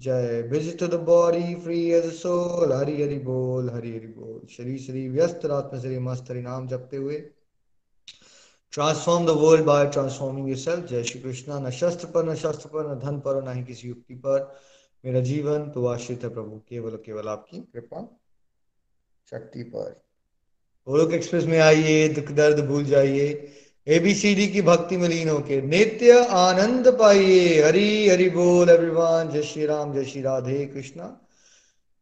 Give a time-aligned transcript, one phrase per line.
[0.00, 5.08] जय visit the body free as soul Hari Hari बोल, हरि हरि बोल। श्री श्री
[5.08, 7.16] व्यस्त, रात में श्री मस्त, हरि नाम जपते हुए।
[8.72, 12.90] Transform the world by transforming yourself जय श्री कृष्णा। न शस्त्र पर, न शस्त्र पर,
[12.92, 14.58] न धन पर न ही किसी युक्ति पर।
[15.04, 18.18] मेरा जीवन तो आश्रित है प्रभु। केवल केवल आपकी कृपा
[19.30, 20.04] शक्ति पर।
[20.86, 23.52] गोलोक एक्सप्रेस में आइए, दुख दर्द भूल जाइए।
[23.88, 29.66] एबीसीडी की भक्ति में लीन होके, नित्य आनंद पाइए। हरि हरि बोल एवरीवन जय श्री
[29.66, 31.20] राम, जय श्री राधे कृष्णा।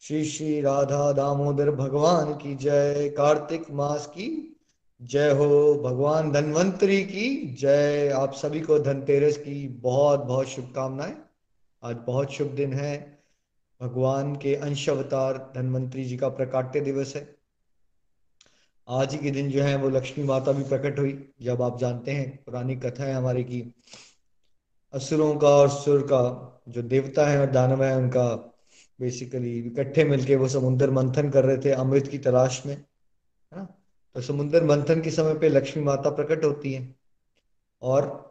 [0.00, 4.56] श्री श्री राधा दामोदर भगवान की जय। कार्तिक मास की
[5.02, 11.14] जय हो। भगवान धनवंतरी की जय। आप सभी को धनतेरस की बहुत बहुत शुभकामनाएँ।
[11.84, 13.18] आज बहुत शुभ दिन है।
[13.82, 17.35] भगवान के अंश अवतार धनवंतरी जी का प्रकाट्य दिवस है।
[18.88, 22.10] आज ही के दिन जो है वो लक्ष्मी माता भी प्रकट हुई, जब आप जानते
[22.10, 23.74] हैं, पुरानी कथा है हमारी की
[24.92, 28.34] असुरों का और सुर का जो देवता है और दानव है, उनका
[29.00, 33.68] बेसिकली इकट्ठे मिलके वो समुद्र मंथन कर रहे थे अमृत की तलाश में, है ना?
[34.14, 36.94] तो समुद्र मंथन के समय पे लक्ष्मी माता प्रकट होती है।
[37.82, 38.26] और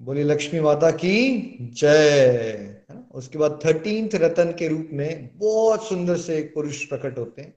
[0.00, 2.76] बोली लक्ष्मी माता की जय
[3.14, 7.54] उसके बाद थर्टींथ रतन के रूप में बहुत सुंदर से एक पुरुष प्रकट होते हैं।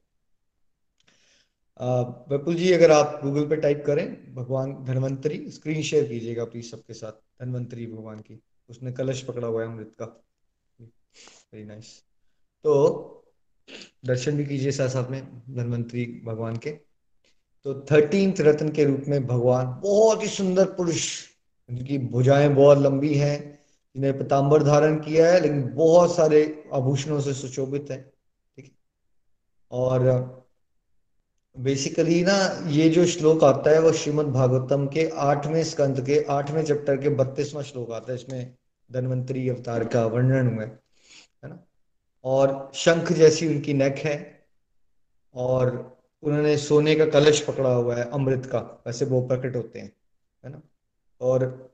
[1.79, 6.93] विपुल जी, अगर आप गूगल पे टाइप करें, भगवान धनवंतरी स्क्रीन शेयर कीजिएगा प्लीज़ सबके
[6.93, 10.05] साथ, धनवंतरी भगवान की। उसने कलश पकड़ा हुआ है अमृत का।
[10.79, 11.97] वेरी नाइस
[12.65, 12.73] तो
[14.05, 16.71] दर्शन भी कीजिए साथ साथ में, धनवंतरी भगवान के।
[17.65, 21.05] तो थर्टींथ रत्न के रूप में भगवान बहुत ही सुंदर पुरुष
[21.69, 23.37] जिनकी भुजाएँ बहुत लंबी हैं
[23.95, 26.41] जिन्हें पताम्बर धारण किया है, लेकिन बहुत सारे
[26.73, 28.01] आभूषणों से सुशोभित है,
[28.57, 28.71] ठीक
[29.71, 30.38] और
[31.55, 36.63] बेसिकली ना, ये जो श्लोक आता है वो श्रीमद भागवतम के आठवें स्कंद के, आठवें
[36.65, 38.55] चैप्टर के बत्तीसवां श्लोक आता है, इसमें
[38.91, 41.67] धनवंतरी अवतार का वर्णन हुआ है ना?
[42.23, 44.45] और शंख जैसी उनकी नेक है,
[45.35, 49.91] और उन्होंने सोने का कलश पकड़ा हुआ है, अमृत का, वैसे वो प्रकट होते हैं,
[50.43, 50.61] है ना?
[51.21, 51.71] और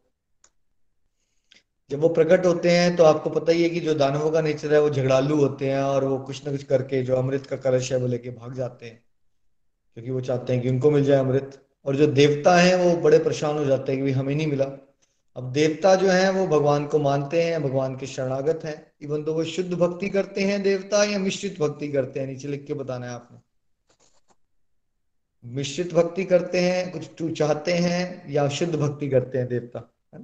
[1.91, 4.73] जब वो प्रकट होते हैं तो आपको पता ही है कि जो दानवों का नेचर
[4.73, 7.91] है, वो झगड़ालू होते हैं, और वो कुछ ना कुछ करके जो अमृत का कलश
[7.91, 9.04] है, वो लेके भाग जाते हैं।
[9.95, 13.19] क्योंकि वो चाहते हैं कि उनको मिल जाए अमृत। और जो देवता हैं, वो बड़े
[13.19, 14.65] परेशान हो जाते हैं कि हमें नहीं मिला।
[15.35, 19.33] अब देवता जो हैं, वो भगवान को मानते हैं, भगवान के शरणागत हैं। इवन तो
[19.33, 23.05] वो शुद्ध भक्ति करते हैं देवता या मिश्रित भक्ति करते हैं, नीचे लिख के बताना
[23.05, 23.39] है आपने।
[25.45, 30.21] मिश्रित भक्ति करते हैं, कुछ चाहते हैं या शुद्ध भक्ति करते हैं देवता, है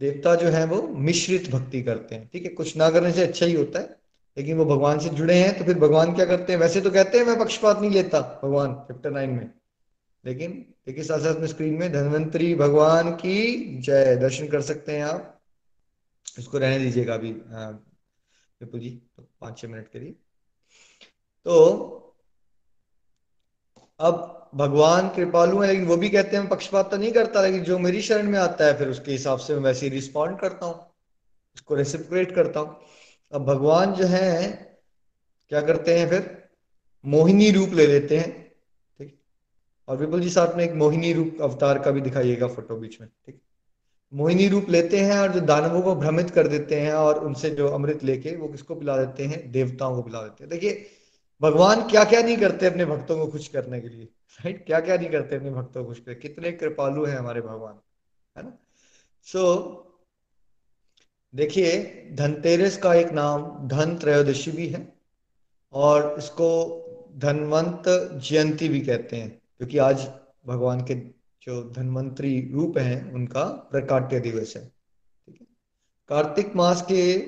[0.00, 2.48] देवता जो है, वो मिश्रित भक्ति करते हैं, ठीक है?
[2.48, 4.01] कुछ ना करने से अच्छा ही होता है।
[4.36, 6.60] लेकिन वो भगवान से जुड़े हैं तो फिर भगवान क्या करते हैं?
[6.60, 9.50] वैसे तो कहते हैं, मैं पक्षपात नहीं लेता, भगवान चैप्टर नाइन में।
[10.24, 10.52] लेकिन
[10.86, 15.40] देखिए साथ साथ में स्क्रीन में धनवंतरी भगवान की जय, दर्शन कर सकते हैं आप।
[16.38, 20.14] इसको रहने दीजिएगा अभी विपुल जी तो पाँच छह मिनट के लिए।
[21.46, 21.98] तो
[24.00, 27.78] अब भगवान कृपालु है, लेकिन वो भी कहते हैं पक्षपात तो नहीं करता, लेकिन जो
[27.78, 30.74] मेरी शरण में आता है, फिर उसके हिसाब से मैं वैसे रिस्पॉन्ड करता हूँ।
[31.56, 32.80] उसको रेसिप्रेट करता हूँ।
[33.32, 34.48] अब भगवान जो है
[35.48, 36.48] क्या करते हैं फिर?
[37.04, 38.52] मोहिनी रूप ले लेते हैं
[38.98, 39.20] ठीक?
[39.88, 43.08] और विपुल जी साथ में एक मोहिनी रूप अवतार का भी दिखाइएगा फ़ोटो बीच में
[43.26, 43.40] ठीक?
[44.14, 47.68] मोहिनी रूप लेते हैं और जो दानवों को भ्रमित कर देते हैं और उनसे जो
[47.68, 49.52] अमृत लेके वो किसको पिला देते हैं?
[49.52, 50.86] देवताओं को पिला देते हैं। देखिए
[51.40, 54.04] भगवान क्या क्या नहीं करते अपने भक्तों को खुश करने के लिए
[54.40, 57.74] राइट क्या क्या नहीं करते अपने भक्तों को खुश करने कितने कृपालु हैं हमारे भगवान
[58.36, 58.58] है ना?
[59.22, 59.81] सो so,
[61.34, 61.82] देखिए,
[62.12, 64.92] धनतेरस का एक नाम धन त्रयोदशी भी है
[65.72, 66.78] और इसको
[67.16, 67.82] धनवंत
[68.22, 70.10] जयंती भी कहते हैं, क्योंकि आज
[70.46, 70.94] भगवान के
[71.42, 75.46] जो धनवंतरी रूप हैं, उनका प्रकाट्य दिवस है। ठीक है?
[76.08, 77.20] कार्तिक मास के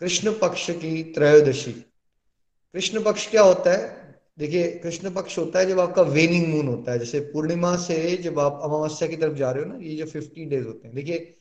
[0.00, 4.06] कृष्ण पक्ष की त्रयोदशी। कृष्ण पक्ष क्या होता है?
[4.38, 8.38] देखिए, कृष्ण पक्ष होता है जब आपका वेनिंग मून होता है। जैसे पूर्णिमा से जब
[8.38, 11.34] आप अमावस्या की तरफ़ जा रहे हो ना, ये जो फिफ्टीन डेज़ होते हैं। देखिए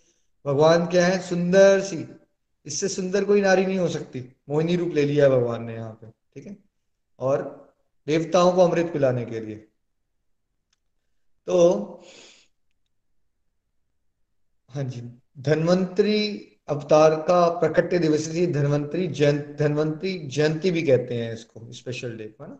[0.46, 1.20] भगवान क्या है?
[1.20, 2.16] सुंदर सी।
[2.66, 5.94] इससे सुंदर कोई नारी नहीं हो सकती। मोहिनी रूप ले लिया है भगवान ने यहाँ
[5.94, 6.58] पे, ठीक है?
[7.20, 7.66] और
[8.08, 9.56] देवताओं को अमृत पिलाने के लिए।
[11.48, 11.84] तो
[14.70, 15.02] हाँ जी,
[15.40, 22.24] धनवंतरी अवतार का प्रकट्य दिवस धनवंतरी जयंत, धनवंतरी जयंती भी कहते हैं इसको स्पेशल डे
[22.24, 22.60] को, है ना?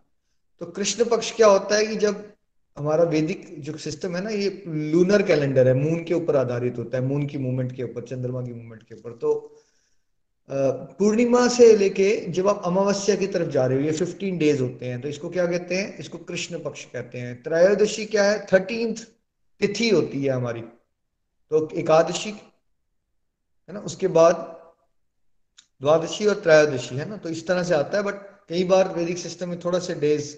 [0.60, 2.35] तो कृष्ण पक्ष क्या होता है कि जब
[2.76, 6.98] हमारा वैदिक जो सिस्टम है ना, ये लूनर कैलेंडर है मून के ऊपर आधारित होता
[6.98, 9.32] है मून की मूवमेंट के ऊपर, चंद्रमा की मूवमेंट के ऊपर। तो
[10.98, 14.86] पूर्णिमा से लेके जब आप अमावस्या की तरफ़ जा रहे हो, ये फिफ्टीन डेज़ होते
[14.86, 15.96] हैं तो इसको क्या कहते हैं?
[15.98, 18.46] इसको कृष्ण पक्ष कहते हैं। त्रयोदशी क्या है?
[18.52, 19.04] थर्टींथ
[19.60, 20.60] तिथि होती है हमारी।
[21.50, 23.80] तो एकादशी, है ना?
[23.80, 24.34] उसके बाद
[25.80, 27.16] द्वादशी और त्रयोदशी, है ना?
[27.16, 30.34] तो इस तरह से आता है बट कई बार वैदिक सिस्टम में थोड़ा से डेज़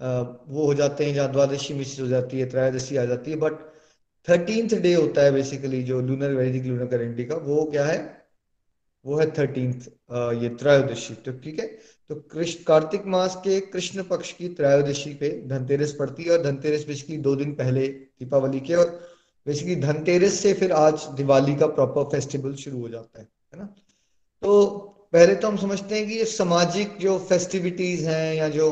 [0.00, 3.52] वो हो जाते हैं, जहाँ द्वादशी मिश्र हो जाती है, त्रयोदशी आ जाती है बट
[4.28, 7.98] थर्टींथ डे होता है बेसिकली जो लूनर वैदिक लूनर कैलेंडर का, वो क्या है?
[9.04, 9.88] वो है थर्टींथ
[10.42, 11.66] ये त्रयोदशी तो ठीक है?
[12.10, 16.86] तो कृष्ण, कार्तिक मास के कृष्ण पक्ष की त्रयोदशी पे धनतेरस पड़ती है और धनतेरस
[16.86, 18.90] बेसिकली दो दिन पहले दीपावली के, और
[19.46, 23.66] बेसिकली धनतेरस से फिर आज दिवाली का प्रॉपर फेस्टिवल शुरू हो जाता है है ना?
[24.42, 24.74] तो
[25.12, 28.70] पहले तो हम समझते हैं कि ये सामाजिक जो फेस्टिविटीज हैं या जो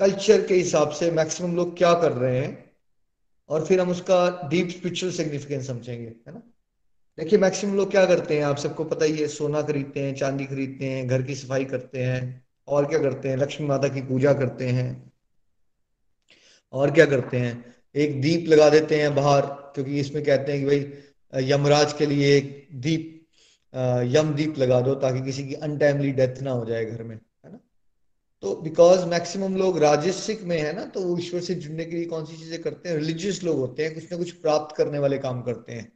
[0.00, 2.70] कल्चर के हिसाब से मैक्सिमम लोग क्या कर रहे हैं
[3.48, 6.42] और फिर हम उसका डीप स्पिरिचुअल सिग्निफिकेंस समझेंगे, है ना?
[7.18, 8.44] देखिए मैक्सिमम लोग क्या करते हैं?
[8.44, 12.02] आप सबको पता ही है, सोना खरीदते हैं, चांदी खरीदते हैं, घर की सफ़ाई करते
[12.02, 13.36] हैं, और क्या करते हैं?
[13.36, 15.12] लक्ष्मी माता की पूजा करते हैं,
[16.72, 17.74] और क्या करते हैं?
[17.94, 22.36] एक दीप लगा देते हैं बाहर, क्योंकि इसमें कहते हैं कि भाई, यमराज के लिए
[22.36, 23.12] एक दीप
[24.06, 27.18] यम दीप लगा दो ताकि किसी की अनटाइमली डेथ ना हो जाए घर में।
[28.42, 32.04] तो बिकॉज़ मैक्सिमम लोग राजस्विक में है ना तो वो ईश्वर से जुड़ने के लिए
[32.06, 32.96] कौन सी चीज़ें करते हैं?
[32.96, 35.92] रिलीजियस लोग होते हैं कुछ ना कुछ प्राप्त करने वाले काम करते हैं।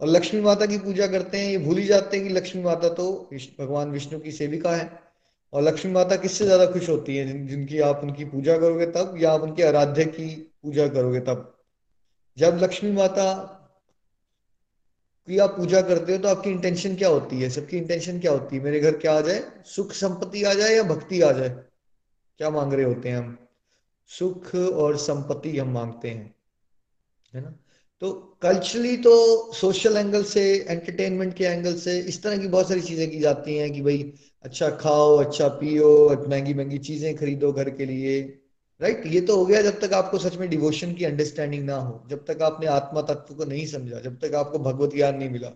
[0.00, 2.88] और लक्ष्मी माता की पूजा करते हैं ये भूल ही जाते हैं कि लक्ष्मी माता
[2.88, 3.06] तो
[3.60, 4.90] भगवान विष्णु की सेविका है।
[5.52, 7.26] और लक्ष्मी माता किससे ज़्यादा खुश होती है?
[7.26, 10.26] जिन, जिनकी आप उनकी पूजा करोगे तब या आप उनके आराध्य की
[10.62, 11.52] पूजा करोगे तब?
[12.36, 13.32] जब लक्ष्मी माता
[15.28, 17.48] की आप पूजा करते हो तो आपकी इंटेंशन क्या होती है?
[17.50, 18.62] सबकी इंटेंशन क्या होती है?
[18.62, 19.42] मेरे घर क्या आ जाए?
[19.66, 21.54] सुख संपत्ति आ जाए या भक्ति आ जाए?
[22.40, 23.36] क्या मांग रहे होते हैं हम?
[24.10, 26.34] सुख और संपत्ति हम मांगते हैं,
[27.32, 27.54] है ना?
[28.02, 28.12] तो
[28.42, 29.12] कल्चरली तो
[29.52, 33.56] सोशल एंगल से एंटरटेनमेंट के एंगल से इस तरह की बहुत सारी चीज़ें की जाती
[33.56, 34.12] हैं कि भाई
[34.44, 38.20] अच्छा खाओ अच्छा पियो, महँगी महँगी चीज़ें खरीदो घर के लिए
[38.80, 42.02] राइट ये तो हो गया जब तक आपको सच में डिवोशन की अंडरस्टैंडिंग ना हो,
[42.08, 45.52] जब तक आपने आत्मा तत्व को नहीं समझा, जब तक आपको भगवत ज्ञान नहीं मिला।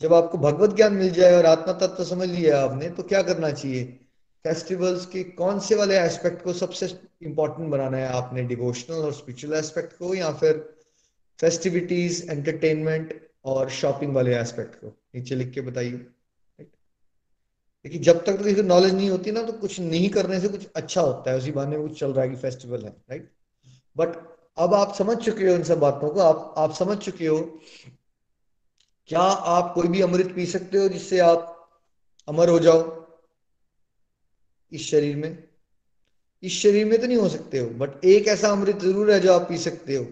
[0.00, 3.50] जब आपको भगवत ज्ञान मिल जाए और आत्मा तत्व समझ लिया आपने तो क्या करना
[3.50, 4.01] चाहिए?
[4.44, 6.86] फेस्टिवल्स के कौन से वाले एस्पेक्ट को सबसे
[7.22, 10.58] इंपॉर्टेंट बनाना है आपने डिवोशनल और स्पिरिचुअल एस्पेक्ट को या फिर
[11.38, 14.86] फेस्टिविटीज एंटरटेनमेंट और शॉपिंग वाले एस्पेक्ट को?
[15.14, 16.06] नीचे लिख के बताइए।
[17.84, 20.66] जब तक तो किसी को नॉलेज नहीं होती ना तो कुछ नहीं करने से कुछ
[20.76, 23.30] अच्छा होता है। उसी बहाने में कुछ चल रहा है कि फेस्टिवल है राइट
[23.96, 24.16] बट
[24.58, 27.38] अब आप समझ चुके हो इन सब बातों को। आप आप समझ चुके हो,
[29.08, 31.70] क्या आप कोई भी अमृत पी सकते हो जिससे आप
[32.28, 33.01] अमर हो जाओ?
[34.72, 35.44] इस शरीर में।
[36.42, 39.32] इस शरीर में तो नहीं हो सकते हो बट एक ऐसा अमृत ज़रूर है जो
[39.32, 40.06] आप पी सकते हो,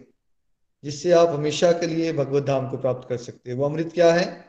[0.84, 4.12] जिससे आप हमेशा के लिए भगवत धाम को प्राप्त कर सकते हो। वो अमृत क्या
[4.14, 4.44] है?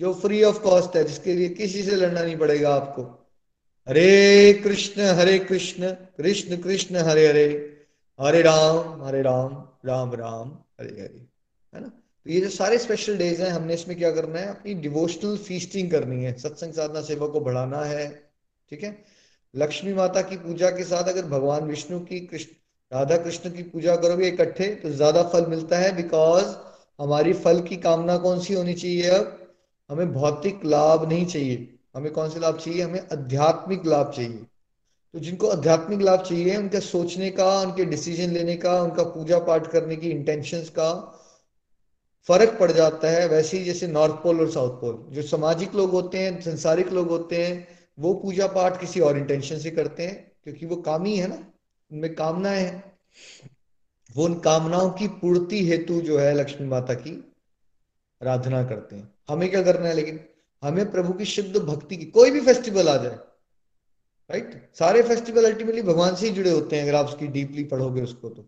[0.00, 3.02] जो फ्री ऑफ़ कॉस्ट है, जिसके लिए किसी से लड़ना नहीं पड़ेगा आपको।
[3.88, 7.46] हरे कृष्ण हरे कृष्ण कृष्ण कृष्ण, हरे हरे।
[8.20, 10.48] हरे राम हरे राम राम राम,
[10.80, 11.26] हरे हरे।
[11.74, 11.88] है ना?
[11.88, 14.46] तो ये जो सारे स्पेशल डेज़ हैं, हमने इसमें क्या करना है?
[14.46, 18.30] अपनी डिवोशनल फीस्टिंग करनी है। सत्संग साधना सेवा को बढ़ाना है।
[18.70, 19.04] ठीक है?
[19.54, 22.54] लक्ष्मी माता की पूजा के साथ अगर भगवान विष्णु की कृष्ण,
[22.92, 26.54] राधा कृष्ण की पूजा करोगे इकट्ठे तो ज़्यादा फल मिलता है बिकॉज़
[27.00, 29.54] हमारी फल की कामना कौन सी होनी चाहिए अब?
[29.90, 32.82] हमें भौतिक लाभ नहीं चाहिए। हमें कौन से लाभ चाहिए?
[32.82, 34.46] हमें आध्यात्मिक लाभ चाहिए।
[35.14, 39.66] तो जिनको आध्यात्मिक लाभ चाहिए, उनके सोचने का, उनके डिसीज़न लेने का, उनका पूजा पाठ
[39.66, 40.92] करने की इंटेंशन का
[42.28, 45.90] फ़र्क पड़ जाता है। वैसे ही जैसे नॉर्थ पोल और साउथ पोल जो सामाजिक लोग
[45.90, 50.32] होते हैं, संसारिक लोग होते हैं वो पूजा पाठ किसी और इंटेंशन से करते हैं,
[50.44, 51.36] क्योंकि वो काम ही है ना,
[51.90, 52.98] उनमें कामनाएँ हैं।
[54.16, 57.12] वो उन कामनाओं की पूर्ति हेतु जो है लक्ष्मी माता की
[58.20, 60.20] आराधना करते हैं। हमें क्या करना है लेकिन,
[60.62, 63.18] हमें प्रभु की शुद्ध भक्ति की, कोई भी फेस्टिवल आ जाए
[64.30, 68.02] राइट सारे फेस्टिवल अल्टीमेटली भगवान से ही जुड़े होते हैं, अगर आप उसकी डीपली पढ़ोगे
[68.02, 68.42] उसको तो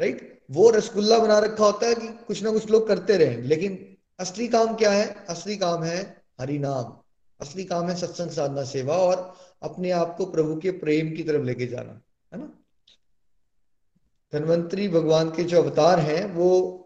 [0.00, 3.96] राइट वो रसगुल्ला बना रखा होता है कि कुछ ना कुछ लोग करते रहे लेकिन
[4.20, 5.26] असली काम क्या है?
[5.28, 6.92] असली काम है हरि नाम।
[7.40, 11.42] असली काम है सत्संग साधना, सेवा और अपने आप को प्रभु के प्रेम की तरफ़
[11.42, 12.00] लेके जाना,
[12.32, 12.52] है ना?
[14.32, 16.82] धनवंतरी भगवान के जो अवतार हैं, वो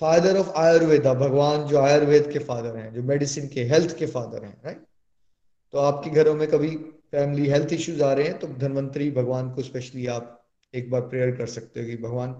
[0.00, 4.44] फादर ऑफ़ आयुर्वेदा भगवान जो आयुर्वेद के फादर हैं, जो मेडिसिन के हेल्थ के फादर
[4.44, 4.86] हैं राइट
[5.74, 6.68] तो आपके घरों में कभी
[7.12, 10.36] फैमिली हेल्थ इश्यूज़ आ रहे हैं तो धनवंतरी भगवान को स्पेशली आप
[10.74, 12.34] एक बार प्रेयर कर सकते हो कि भगवान,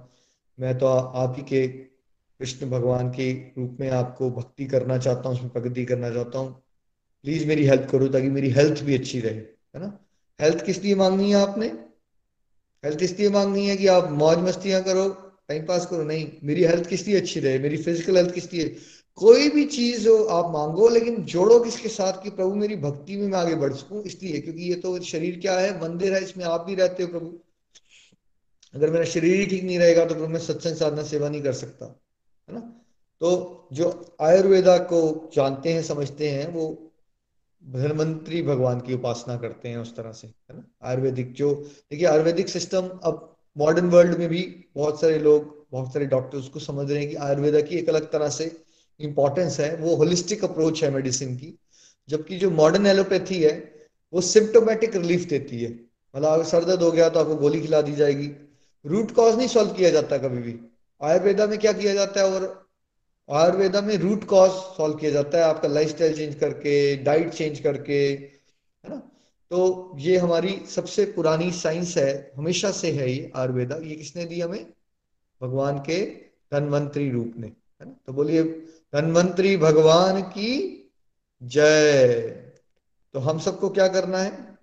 [0.58, 5.36] मैं तो आप ही के कृष्ण भगवान के रूप में आपको भक्ति करना चाहता हूँ,
[5.36, 6.62] उसमें प्रगति करना चाहता हूँ।
[7.24, 10.06] प्लीज़ मेरी हेल्प करो ताकि मेरी हेल्थ भी अच्छी रहे, है ना?
[10.40, 11.66] हेल्थ किस लिए मांगनी है आपने?
[12.84, 15.08] हेल्थ इसलिए मांगनी है कि आप मौज मस्तियाँ करो
[15.48, 17.58] टाइम पास करो। नहीं, मेरी हेल्थ किस लिए अच्छी रहे?
[17.58, 18.76] मेरी फ़िज़िकल हेल्थ किस लिए?
[19.14, 23.28] कोई भी चीज़ हो, आप मांगो, लेकिन जोड़ो किसके साथ कि प्रभु मेरी भक्ति में
[23.28, 24.02] मैं आगे बढ़ सकूँ?
[24.02, 25.80] इसलिए, क्योंकि ये तो शरीर क्या है?
[25.82, 27.38] मंदिर है, इसमें आप भी रहते हो प्रभु।
[28.74, 31.52] अगर मेरा शरीर ही ठीक नहीं रहेगा तो प्रभु मैं सत्संग साधना सेवा नहीं कर
[31.52, 31.86] सकता,
[32.48, 32.60] है ना?
[33.20, 36.89] तो जो आयुर्वेदा को जानते हैं, समझते हैं, वो
[37.70, 40.64] धनवंतरी भगवान की उपासना करते हैं उस तरह से, है ना?
[40.82, 41.54] आयुर्वेदिक जो,
[41.90, 46.60] देखिए आयुर्वेदिक सिस्टम अब मॉडर्न वर्ल्ड में भी बहुत सारे लोग, बहुत सारे डॉक्टर्स को
[46.60, 48.62] समझ रहे हैं कि आयुर्वेदा की एक अलग तरह से
[49.00, 51.58] इंपॉर्टेंस है, वो होलिस्टिक अप्रोच है मेडिसिन की,
[52.08, 53.72] जबकि जो मॉडर्न एलोपैथी है,
[54.12, 55.70] वो सिम्टोमेटिक रिलीफ देती है।
[56.16, 58.30] मतलब अगर सर दर्द हो गया तो आपको गोली खिला दी जाएगी।
[58.86, 60.58] रूट कॉज नहीं सॉल्व किया जाता कभी भी।
[61.02, 62.69] आयुर्वेदा में क्या किया जाता है और
[63.32, 68.08] आयुर्वेदा में रूट कॉज सॉल्व किया जाता है, आपका लाइफस्टाइल चेंज करके डाइट चेंज करके,
[68.84, 68.96] है ना?
[69.50, 74.40] तो ये हमारी सबसे पुरानी साइंस है, हमेशा से है ये आयुर्वेदा। ये किसने दी
[74.40, 74.66] हमें?
[75.42, 76.06] भगवान के
[76.52, 77.96] धनवंतरी रूप ने, है ना?
[78.06, 78.44] तो बोलिए,
[78.94, 80.76] धनवंतरी भगवान की
[81.42, 82.20] जय।
[83.12, 84.58] तो हम सबको क्या करना है?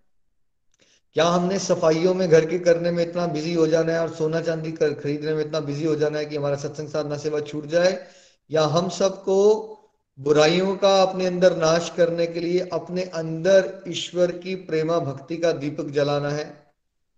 [1.14, 4.42] क्या हमने सफाइयों में, घर के करने में इतना बिज़ी हो जाना है और सोना
[4.42, 7.66] चांदी कर खरीदने में इतना बिज़ी हो जाना है कि हमारा सत्संग साधना सेवा छूट
[7.66, 8.08] जाए?
[8.52, 9.38] या हम सबको
[10.20, 15.52] बुराइयों का अपने अंदर नाश करने के लिए अपने अंदर ईश्वर की प्रेमा भक्ति का
[15.52, 16.68] दीपक जलाना है।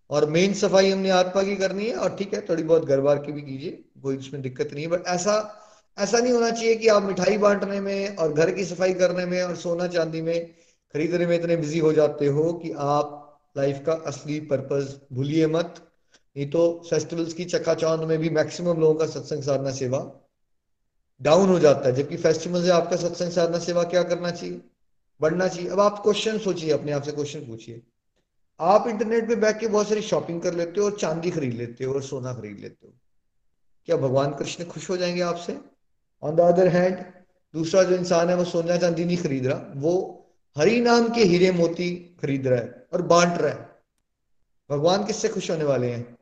[0.09, 3.17] और मेन सफ़ाई हमने आत्मा की करनी है, और ठीक है, थोड़ी बहुत घर बार
[3.17, 5.55] की भी कीजिए, कोई इसमें दिक्कत नहीं है। बट ऐसा
[5.97, 9.43] ऐसा नहीं होना चाहिए कि आप मिठाई बांटने में और घर की सफ़ाई करने में
[9.43, 10.47] और सोना चांदी में
[10.95, 15.75] खरीदने में इतने बिज़ी हो जाते हो कि आप लाइफ का असली पर्पज भूलिए मत।
[16.37, 19.99] नहीं तो फेस्टिवल्स की चक्का चकाचौंध में भी मैक्सिमम लोगों का सत्संग साधना सेवा
[21.21, 24.61] डाउन हो जाता है, जबकि फेस्टिवल से आपका सत्संग साधना, सेवा क्या करना चाहिए?
[25.21, 27.81] बढ़ना चाहिए। अब आप क्वेश्चन सोचिए, अपने आप से क्वेश्चन पूछिए।
[28.59, 31.83] आप इंटरनेट पे बैठ के बहुत सारी शॉपिंग कर लेते हो और चांदी खरीद लेते
[31.83, 32.93] हो और सोना खरीद लेते हो।
[33.85, 35.57] क्या भगवान कृष्ण खुश हो जाएँगे आपसे?
[36.23, 36.97] ऑन द अदर हैंड
[37.53, 40.15] दूसरा जो इंसान है, वो सोना चांदी नहीं खरीद रहा, वो
[40.57, 43.69] हरि नाम के हीरे मोती खरीद रहा है और बांट रहा है।
[44.71, 46.18] भगवान किससे खुश होने वाले हैं?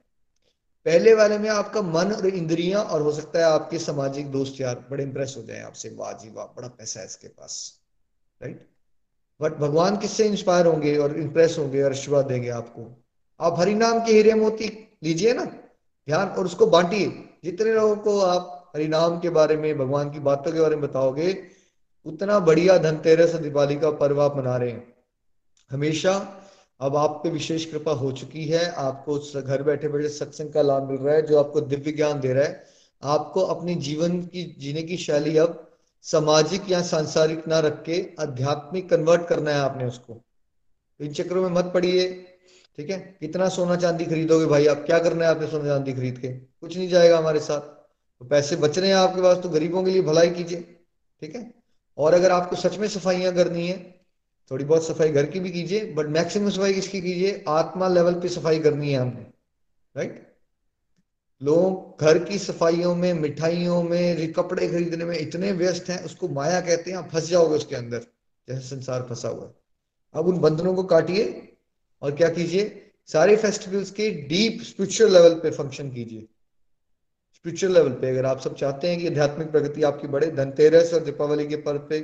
[0.88, 4.86] पहले वाले में आपका मन और इंद्रियाँ और हो सकता है आपके सामाजिक दोस्त यार
[4.92, 7.80] बड़े इंप्रेस हो जाए आपसे, वाह जी वाह, बड़ा पैसा है इसके पास
[8.44, 8.68] राइट
[9.42, 13.06] बट भगवान किससे इंस्पायर होंगे और इंप्रेस होंगे और आशीर्वाद देंगे आपको?
[13.40, 15.46] आप हरिनाम के हीरे मोती लीजिए ना,
[16.08, 20.52] ध्यान, और उसको बांटिए। जितने लोगों को आप हरिनाम के बारे में, भगवान की बातों
[20.52, 21.48] के बारे में बताओगे,
[22.06, 24.94] उतना बढ़िया धनतेरस दिवाली का पर्व आप मना रहे हैं।
[25.72, 26.42] हमेशा
[26.82, 30.84] अब आप पे विशेष कृपा हो चुकी है। आपको घर बैठे बैठे सत्संग का लाभ
[30.84, 32.66] मिल रहा है, जो आपको दिव्य ज्ञान दे रहा है।
[33.04, 38.90] आपको अपने जीवन की, जीने की शैली अब सामाजिक या सांसारिक ना रख के आध्यात्मिक
[38.90, 40.22] कन्वर्ट करना है आपने उसको।
[41.00, 42.26] इन चक्रों में मत पड़िए,
[42.78, 43.18] ठीक है?
[43.20, 46.28] कितना सोना चांदी खरीदोगे भाई आप क्या करना है आपने सोना चांदी खरीद के?
[46.28, 49.92] कुछ नहीं जाएगा हमारे साथ। तो पैसे बच रहे हैं आपके पास तो गरीबों के
[49.92, 50.62] लिए भलाई कीजिए,
[51.22, 51.54] ठीक है?
[51.98, 53.97] और अगर आपको सच में सफाइयाँ करनी है
[54.52, 57.44] थोड़ी बहुत सफ़ाई घर की भी कीजिए बट मैक्सिमम सफ़ाई किसकी कीजिए?
[57.48, 59.26] आत्मा लेवल पे सफ़ाई करनी है हमने
[59.96, 60.26] राइट
[61.42, 66.62] लोग घर की सफाइयों में, मिठाइयों में कपड़े खरीदने में इतने व्यस्त हैं, उसको माया
[66.62, 68.06] कहते हैं, आप फंस जाओगे उसके अंदर,
[68.48, 69.54] जैसे संसार फंसा हुआ है।
[70.14, 71.54] अब उन बंधनों को काटिए
[72.02, 72.92] और क्या कीजिए?
[73.08, 76.28] सारे फेस्टिवल्स के डीप स्पिरिचुअल लेवल पे फ़ंक्शन कीजिए।
[77.36, 81.04] स्पिरिचुअल लेवल पे, अगर आप सब चाहते हैं कि आध्यात्मिक प्रगति आपकी बढ़े, धनतेरस और
[81.04, 82.00] दीपावली के पर्व पे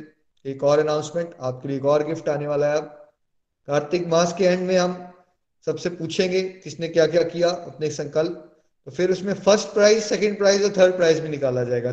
[0.45, 2.85] एक और अनाउंसमेंट आपके लिए एक और गिफ्ट आने वाला है अब।
[3.67, 4.97] कार्तिक मास के एंड में हम
[5.67, 8.49] सबसे पूछेंगे किसने क्या क्या किया अपने संकल्प।
[8.87, 11.91] तो फिर उसमें फ़र्स्ट प्राइज सेकंड प्राइज और थर्ड प्राइज भी निकाला जाएगा।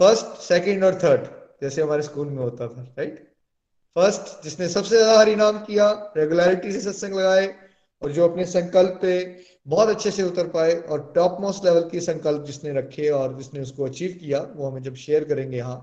[0.00, 1.26] फ़र्स्ट सेकंड और थर्ड
[1.62, 3.24] जैसे हमारे स्कूल में होता था राइट
[3.96, 7.46] फ़र्स्ट जिसने सबसे ज़्यादा हरिनाम किया रेगुलरिटी से सत्संग लगाए
[8.02, 9.14] और जो अपने संकल्प पे
[9.66, 13.60] बहुत अच्छे से उतर पाए और टॉप मोस्ट लेवल के संकल्प जिसने रखे और जिसने
[13.60, 15.78] उसको अचीव किया, वो हमें जब शेयर करेंगे यहाँ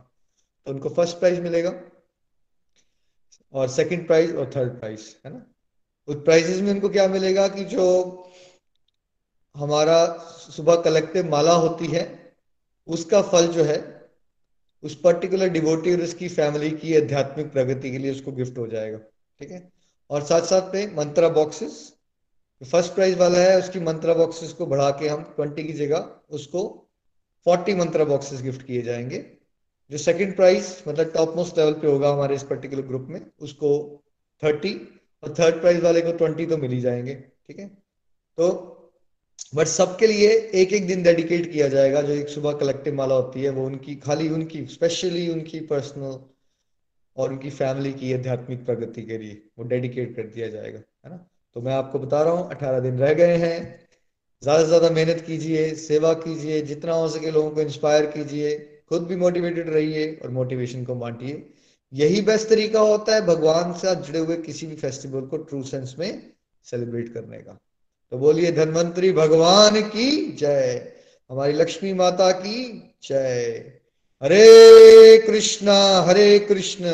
[0.65, 1.74] तो उनको फ़र्स्ट प्राइज मिलेगा
[3.53, 5.46] और सेकंड प्राइज और थर्ड प्राइज है ना?
[6.08, 7.86] उस प्राइजेस में उनको क्या मिलेगा कि जो
[9.55, 10.17] हमारा
[10.51, 12.36] सुबह कलेक्टिव माला होती है,
[12.88, 14.10] उसका फल जो है,
[14.84, 18.98] उस पर्टिकुलर डिवोटी और उसकी फैमिली की आध्यात्मिक प्रगति के लिए उसको गिफ्ट हो जाएगा,
[19.39, 19.72] ठीक है?
[20.10, 21.93] और साथ साथ में मंत्रा बॉक्सेस
[22.72, 26.89] फ़र्स्ट प्राइज वाला है, उसकी मंत्रा बॉक्सेस को बढ़ा के हम ट्वेंटी की जगह उसको
[27.46, 29.38] फोर्टी मंत्रा बॉक्सेस गिफ्ट किए जाएँगे।
[29.93, 33.69] जो सेकंड प्राइज मतलब टॉप मोस्ट लेवल पे होगा हमारे इस पर्टिकुलर ग्रुप में, उसको
[34.43, 34.73] थर्टी
[35.23, 37.15] और थर्ड प्राइज वाले को ट्वेंटी तो मिल ही जाएँगे,
[37.47, 37.67] ठीक है?
[38.38, 38.50] तो
[39.55, 43.43] बट सबके लिए एक एक दिन डेडिकेट किया जाएगा, जो एक सुबह कलेक्टिव माला होती
[43.43, 46.19] है, वो उनकी, खाली उनकी स्पेशली उनकी पर्सनल
[47.17, 51.25] और उनकी फैमिली की आध्यात्मिक प्रगति के लिए वो डेडिकेट कर दिया जाएगा, है ना?
[51.53, 53.57] तो मैं आपको बता रहा हूँ, अठारह दिन रह गए हैं।
[54.43, 59.03] ज़्यादा से ज़्यादा मेहनत कीजिए, सेवा कीजिए, जितना हो सके लोगों को इंस्पायर कीजिए। खुद
[59.03, 61.50] भी मोटिवेटेड रहिए और मोटिवेशन को बांटिए।
[61.93, 65.95] यही बेस्ट तरीका होता है भगवान से जुड़े हुए किसी भी फेस्टिवल को ट्रू सेंस
[66.00, 66.33] में
[66.63, 67.59] सेलिब्रेट करने का।
[68.12, 70.93] तो बोलिए, धनवंतरी भगवान की जय।
[71.31, 73.73] हमारी लक्ष्मी माता की जय।
[74.23, 76.91] हरे कृष्णा, हरे कृष्ण।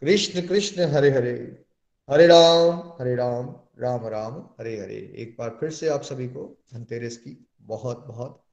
[0.00, 1.64] कृष्ण कृष्ण, हरे हरे।
[2.10, 6.64] हरे राम हरे राम राम राम, हरे हरे। एक बार फिर से आप सभी को
[6.74, 8.44] धनतेरस की बहुत बहुत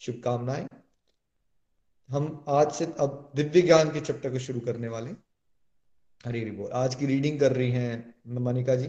[0.00, 0.66] शुभकामनाएँ।
[2.08, 5.10] हम आज से अब दिव्य ज्ञान के चैप्टर को शुरू करने वाले
[6.24, 8.88] हरी हरी बोल। आज की रीडिंग कर रही हैं मनिका जी।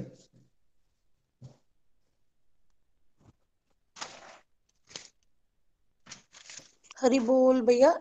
[7.02, 7.92] हरी बोल भैया।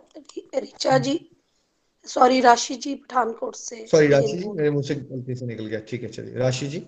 [0.54, 1.18] रिचा जी।
[2.06, 5.80] सॉरी राशि जी पठानकोट से। सॉरी राशि जी मेरे मुँह से गलती से निकल गया।
[5.80, 6.86] ठीक है चलिए। राशि जी।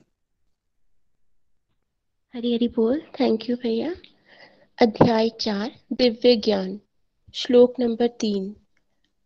[2.35, 3.95] हरी हरी बोल। थैंक यू भैया।
[4.79, 6.81] अध्याय चार दिव्य ज्ञान
[7.39, 8.57] श्लोक नंबर तीन।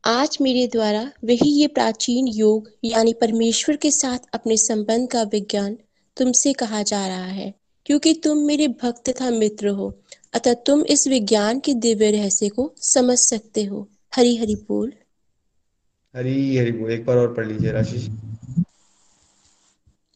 [0.05, 5.79] आज मेरे द्वारा वही ये प्राचीन योग यानी परमेश्वर के साथ अपने संबंध का विज्ञान
[6.17, 7.55] तुमसे कहा जा रहा है
[7.87, 9.99] क्योंकि तुम मेरे भक्त तथा मित्र हो
[10.33, 14.93] अतः तुम इस विज्ञान के दिव्य रहस्य को समझ सकते हो। हरी हरि बोल।
[16.17, 18.11] हरी हरी बोल। एक बार और पढ़ लीजिए राशि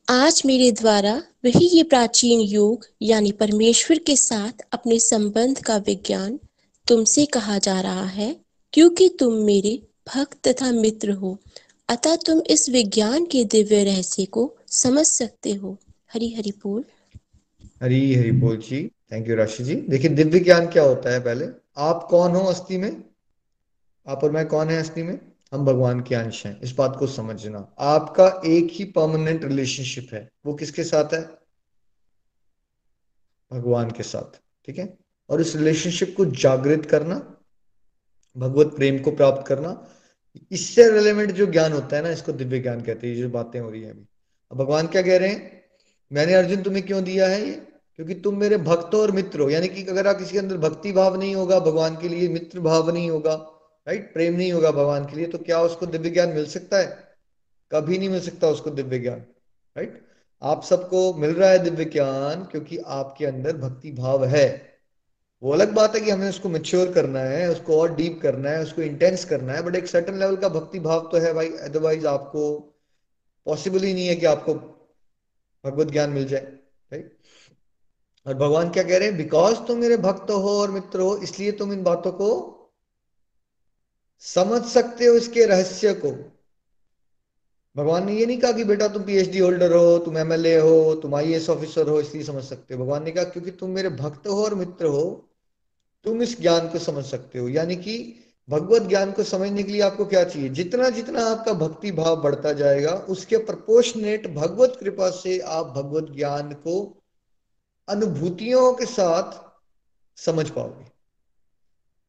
[0.09, 6.39] आज मेरे द्वारा वही ये प्राचीन योग यानी परमेश्वर के साथ अपने संबंध का विज्ञान
[6.89, 8.37] तुमसे कहा जा रहा है,
[8.73, 9.83] क्योंकि तुम मेरे
[10.17, 11.39] भक्त तथा मित्र हो,
[11.89, 15.79] अतः तुम इस विज्ञान के दिव्य रहस्य को समझ सकते हो।
[16.13, 16.85] हरी हरि बोल।
[17.83, 21.47] हरी हरि बोल जी। थैंक यू राशि जी। देखिए, दिव्य ज्ञान क्या होता है पहले?
[21.77, 23.05] आप कौन हो अस्थि में?
[24.09, 25.19] आप और मैं कौन है अस्थि में?
[25.53, 30.29] हम भगवान के अंश हैं। इस बात को समझना। आपका एक ही परमानेंट रिलेशनशिप है।
[30.47, 31.39] वो किसके साथ है?
[33.53, 35.04] भगवान के साथ। ठीक है?
[35.31, 37.37] और इस रिलेशनशिप को जागृत करना,
[38.37, 39.89] भगवत प्रेम को प्राप्त करना,
[40.51, 43.61] इससे रिलेवेंट जो ज्ञान होता है ना, इसको दिव्य ज्ञान कहते हैं, ये जो बातें
[43.61, 44.07] हो रही है अभी।
[44.53, 45.65] अब भगवान क्या कह रहे हैं?
[46.13, 47.47] मैंने अर्जुन तुम्हें क्यों दिया है?
[47.47, 50.57] ये क्योंकि तुम मेरे भक्त और मित्र हो। यानी कि अगर आप किसी के अंदर
[50.57, 53.35] भक्ति भाव नहीं होगा, भगवान के लिए मित्र भाव नहीं होगा
[53.89, 57.17] राइट प्रेम नहीं होगा भगवान के लिए तो क्या उसको दिव्य ज्ञान मिल सकता है?
[57.73, 59.19] कभी नहीं मिल सकता उसको दिव्य ज्ञान
[59.77, 60.07] राइट
[60.43, 64.74] आप सबको मिल रहा है दिव्य ज्ञान क्योंकि आपके अंदर भक्ति भाव है।
[65.45, 68.63] वो अलग बात है कि हमें उसको मेच्योर करना है, उसको और डीप करना है,
[68.63, 72.07] उसको इंटेंस करना है बट एक सर्टन लेवल का भक्ति भाव तो है भाई अदरवाइज़
[72.07, 72.45] आपको
[73.47, 74.55] पॉसिबल ही नहीं है कि आपको
[75.65, 77.13] भगवत ज्ञान मिल जाए राइट
[78.27, 79.17] और भगवान क्या कह रहे हैं?
[79.17, 82.31] बिकॉज़ तुम मेरे भक्त हो और मित्र हो, इसलिए तुम इन बातों को
[84.23, 86.11] समझ सकते हो इसके रहस्य को।
[87.77, 91.15] भगवान ने ये नहीं कहा कि बेटा तुम पीएचडी होल्डर हो, तुम एमएलए हो, तुम
[91.15, 94.45] आईएएस ऑफिसर हो, इसलिए समझ सकते हो। भगवान ने कहा, क्योंकि तुम मेरे भक्त हो
[94.45, 95.05] और मित्र हो
[96.05, 99.81] तुम इस ज्ञान को समझ सकते हो। यानी कि भगवत ज्ञान को समझने के लिए
[99.81, 100.49] आपको क्या चाहिए?
[100.49, 106.53] जितना जितना आपका भक्ति भाव बढ़ता जाएगा, उसके प्रपोर्शनेट भगवत कृपा से आप भगवत ज्ञान
[106.53, 107.03] को
[107.89, 109.55] अनुभूतियों के साथ
[110.21, 110.85] समझ पाओगे।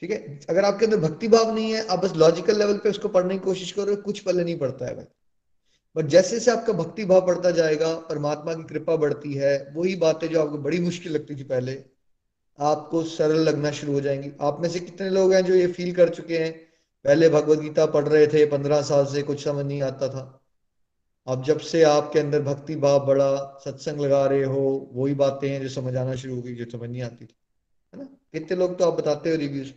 [0.02, 0.40] ठीक है?
[0.50, 3.40] अगर आपके अंदर भक्ति भाव नहीं है, आप बस लॉजिकल लेवल पे उसको पढ़ने की
[3.40, 5.06] कोशिश करो कुछ पहले नहीं पड़ता है भाई।
[5.98, 10.28] बट जैसे जैसे आपका भक्ति भाव बढ़ता जाएगा, परमात्मा की कृपा बढ़ती है, वही बातें
[10.28, 11.95] जो आपको बड़ी मुश्किल लगती थी पहले
[12.60, 15.96] आपको सरल लगना शुरू हो जाएँगी। आप में से कितने लोग हैं जो ये फील
[15.96, 16.54] कर चुके हैं?
[17.04, 20.42] पहले भगवत गीता पढ़ रहे थे, पंद्रह साल से कुछ समझ नहीं आता था।
[21.28, 25.62] अब जब से आपके अंदर भक्ति भाव बढ़ा, सत्संग लगा रहे हो, वही बातें हैं
[25.62, 27.36] जो समझ आना शुरू हो गई, जो समझ नहीं आती थी।
[27.94, 28.06] है ना?
[28.06, 29.72] कितने लोग तो आप बताते हो रिव्यूज़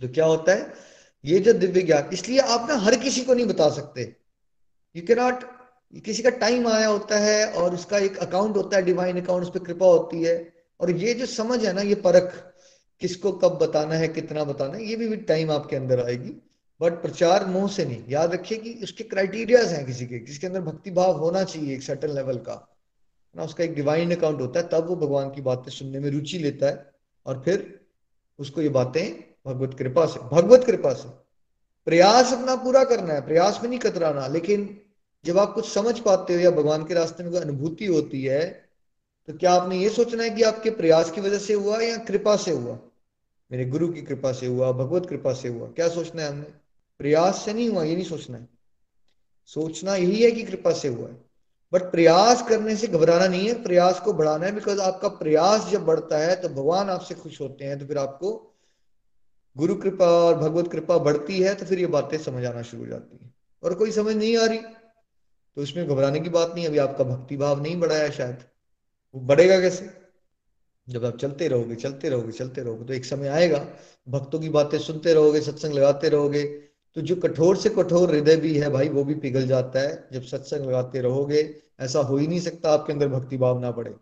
[0.00, 0.72] तो क्या होता है?
[1.24, 4.16] ये जो दिव्य ज्ञान, इसलिए आप ना हर किसी को नहीं बता सकते।
[4.96, 5.44] यू के नॉट
[6.04, 9.50] किसी का टाइम आया होता है और उसका एक अकाउंट होता है डिवाइन अकाउंट उस
[9.50, 12.32] पर कृपा होती है। और ये जो समझ है ना ये परख
[13.02, 16.34] किसको कब बताना है कितना बताना है ये भी, टाइम आपके अंदर आएगी।
[16.80, 20.46] बट प्रचार मुँह से नहीं। याद रखिए कि उसके क्राइटेरियाज हैं किसी के किसी के
[20.46, 22.66] अंदर भक्ति भाव होना चाहिए एक सर्टन लेवल का।
[23.36, 26.38] ना उसका एक डिवाइन अकाउंट होता है तब वो भगवान की बातें सुनने में रुचि
[26.38, 26.92] लेता है
[27.26, 27.80] और फिर
[28.38, 29.02] उसको ये बातें
[29.46, 31.08] भगवत कृपा से भगवत कृपा से।
[31.86, 34.80] प्रयास अपना पूरा करना है प्रयास में नहीं कतराना लेकिन
[35.24, 38.69] जब आप कुछ समझ पाते हो या भगवान के रास्ते में कोई अनुभूति होती है
[39.30, 42.36] तो क्या आपने ये सोचना है कि आपके प्रयास की वजह से हुआ या कृपा
[42.36, 42.78] से हुआ?
[43.50, 46.46] मेरे गुरु की कृपा से हुआ, भगवत कृपा से हुआ। क्या सोचना है हमने?
[46.98, 48.48] प्रयास से नहीं हुआ, ये नहीं सोचना है।
[49.46, 51.16] सोचना यही है कि कृपा से हुआ है।
[51.72, 55.84] बट प्रयास करने से घबराना नहीं है, प्रयास को बढ़ाना है बिकॉज़ आपका प्रयास जब
[55.84, 58.56] बढ़ता है तो भगवान आपसे खुश होते हैं तो फिर आपको
[59.56, 62.88] गुरु कृपा और भगवत कृपा बढ़ती है तो फिर ये बातें समझ आना शुरू हो
[62.88, 66.78] जाती है। और कोई समझ नहीं आ रही तो उसमें घबराने की बात नहीं, अभी
[66.78, 68.44] आपका भक्ति भाव नहीं बढ़ाया शायद।
[69.14, 69.88] वो बढ़ेगा कैसे?
[70.88, 73.58] जब आप चलते रहोगे चलते रहोगे चलते रहोगे तो एक समय आएगा,
[74.06, 76.42] भक्तों की बातें सुनते रहोगे, सत्संग लगाते रहोगे
[76.96, 80.22] तो जो कठोर से कठोर हृदय भी है भाई, वो भी पिघल जाता है। जब
[80.22, 81.42] सत्संग लगाते रहोगे,
[81.80, 83.94] ऐसा हो ही नहीं सकता आपके अंदर भक्ति भाव ना बढ़े।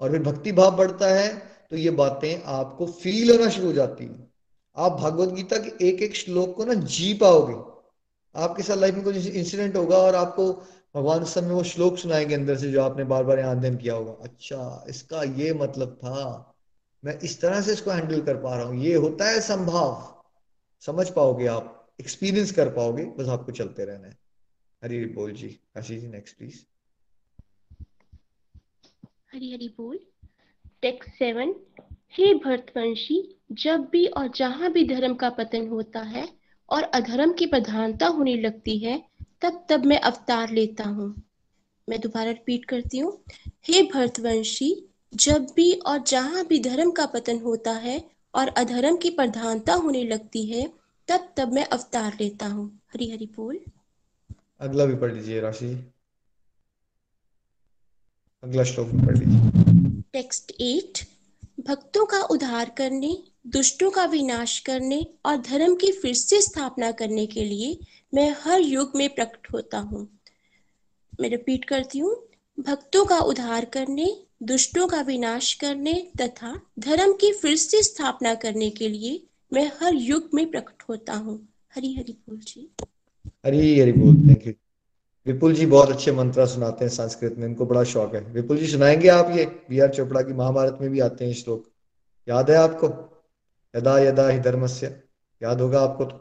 [0.00, 1.28] और फिर भक्ति भाव बढ़ता है
[1.70, 4.26] तो ये बातें आपको फील होना शुरू हो जाती है।
[4.76, 7.54] आप भगवत गीता के एक एक श्लोक को ना जी पाओगे।
[8.34, 10.52] आपके साथ लाइफ में कुछ इंसिडेंट होगा और आपको
[10.96, 13.94] भगवान उस समय वो श्लोक सुनाएँगे अंदर से जो आपने बार बार यहाँ अध्ययन किया
[13.94, 16.54] होगा। अच्छा इसका ये मतलब था,
[17.02, 20.22] मैं इस तरह से इसको हैंडल कर पा रहा हूँ। ये होता है संभाव।
[20.82, 24.16] समझ पाओगे आप एक्सपीरियंस कर पाओगे, बस आपको चलते रहना है।
[24.82, 26.60] हरी हरी बोल जी। काशी जी नेक्स्ट प्लीज़
[29.34, 29.98] हरी हरी बोल।
[30.82, 31.54] टेक्स्ट सेवन
[32.12, 33.18] हे भरतवंशी,
[33.52, 36.28] जब भी और जहाँ भी धर्म का पतन होता है
[36.68, 38.96] और अधर्म की प्रधानता होने लगती है
[39.42, 41.14] तब तब मैं अवतार लेता हूँ।
[41.88, 43.12] मैं दोबारा रिपीट करती हूँ।
[43.68, 44.70] हे भरतवंशी
[45.14, 48.00] जब भी और जहाँ भी धर्म का पतन होता है
[48.34, 50.66] और अधर्म की प्रधानता होने लगती है
[51.08, 53.60] तब तब मैं अवतार लेता हूँ। हरी हरी बोल।
[54.60, 55.66] अगला भी पढ़ लीजिए राशि।
[58.42, 60.98] अगला श्लोक भी पढ़ लीजिए। टेक्स्ट एट
[61.68, 63.16] भक्तों का उद्धार करने
[63.46, 67.78] दुष्टों का विनाश करने और धर्म की फिर से स्थापना करने के लिए
[68.14, 70.20] मैं हर युग में प्रकट होता हूँ।
[71.20, 72.28] मैं रिपीट करती हूँ,
[72.60, 78.70] भक्तों का उद्धार करने, दुष्टों का विनाश करने तथा धर्म की फिर से स्थापना करने
[78.70, 82.70] के लिए मैं हर युग में प्रकट होता हूँ। हरी हरी बोल जी।
[83.46, 84.52] हरी हरी बोल थैंक यू
[85.26, 88.66] विपुल जी बहुत अच्छे मंत्र सुनाते हैं संस्कृत में, इनको बड़ा शौक है। विपुल जी
[88.66, 89.44] सुनाएँगे आप ये?
[89.44, 91.70] बी आर चोपड़ा की महाभारत में भी आते हैं श्लोक।
[92.28, 93.12] याद है आपको?
[93.76, 95.02] यदा यदा ही धर्मस्य
[95.42, 96.16] याद होगा आपको तो?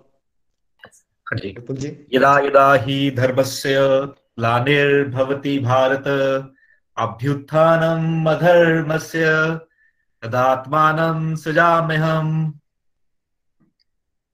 [1.26, 2.08] हाँ जी। विपुल जी?
[2.14, 2.78] यदा यदा
[3.16, 3.76] धर्म से
[4.38, 6.04] ग्लानिर्भवति भारत
[6.98, 9.26] अभ्युत्थानम् अधर्मस्य
[10.22, 12.52] तदात्मानं सृजाम्यहम्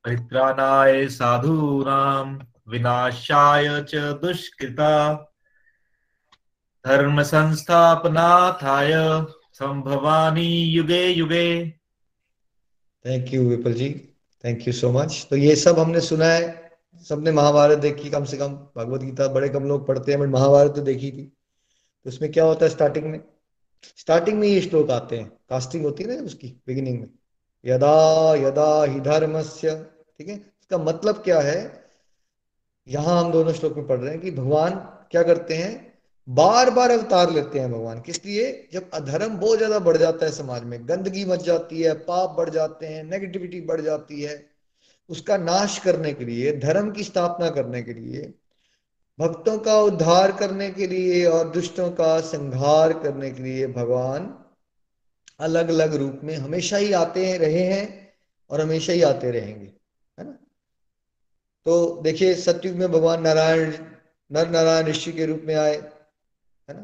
[0.06, 5.14] परित्राणाय साधूनां विनाशाय च दुष्कृता
[6.88, 8.92] धर्म संस्थापनार्थाय
[9.54, 11.81] संभवानी युगे युगे।
[13.06, 13.90] Thank you Vipul ji
[14.44, 16.72] thank you so much तो ये सब हमने सुना है,
[17.06, 20.76] सबने महाभारत देखी, कम से कम भगवत गीता बड़े कम लोग पढ़ते हैं, बट महाभारत
[20.76, 21.24] तो देखी थी।
[22.06, 23.20] तो उसमें क्या होता है स्टार्टिंग में?
[23.98, 27.08] स्टार्टिंग में ये श्लोक आते हैं। कास्टिंग होती है ना उसकी बिगिनिंग में।
[27.66, 29.76] यदा यदा ही धर्मस्य,
[30.20, 30.36] ठीक है?
[30.36, 31.90] इसका मतलब क्या है?
[32.88, 34.76] यहाँ हम दोनों श्लोक में पढ़ रहे हैं कि भगवान
[35.12, 35.91] क्या करते हैं?
[36.32, 40.32] बार बार अवतार लेते हैं भगवान किस लिए जब अधर्म बहुत ज़्यादा बढ़ जाता है
[40.32, 44.50] समाज में, गंदगी मच जाती है, पाप बढ़ जाते हैं नेगेटिविटी बढ़ जाती है,
[45.10, 48.34] उसका नाश करने के लिए, धर्म की स्थापना करने के लिए,
[49.20, 54.34] भक्तों का उद्धार करने के लिए और दुष्टों का संहार करने के लिए भगवान
[55.40, 58.14] अलग अलग रूप में हमेशा ही आते रहे हैं
[58.50, 59.74] और हमेशा ही आते रहेंगे,
[60.20, 60.38] है ना?
[61.66, 63.74] तो देखिए, सतयुग में भगवान नारायण,
[64.32, 65.82] नर नारायण ऋषि के रूप में आए
[66.72, 66.84] है ना?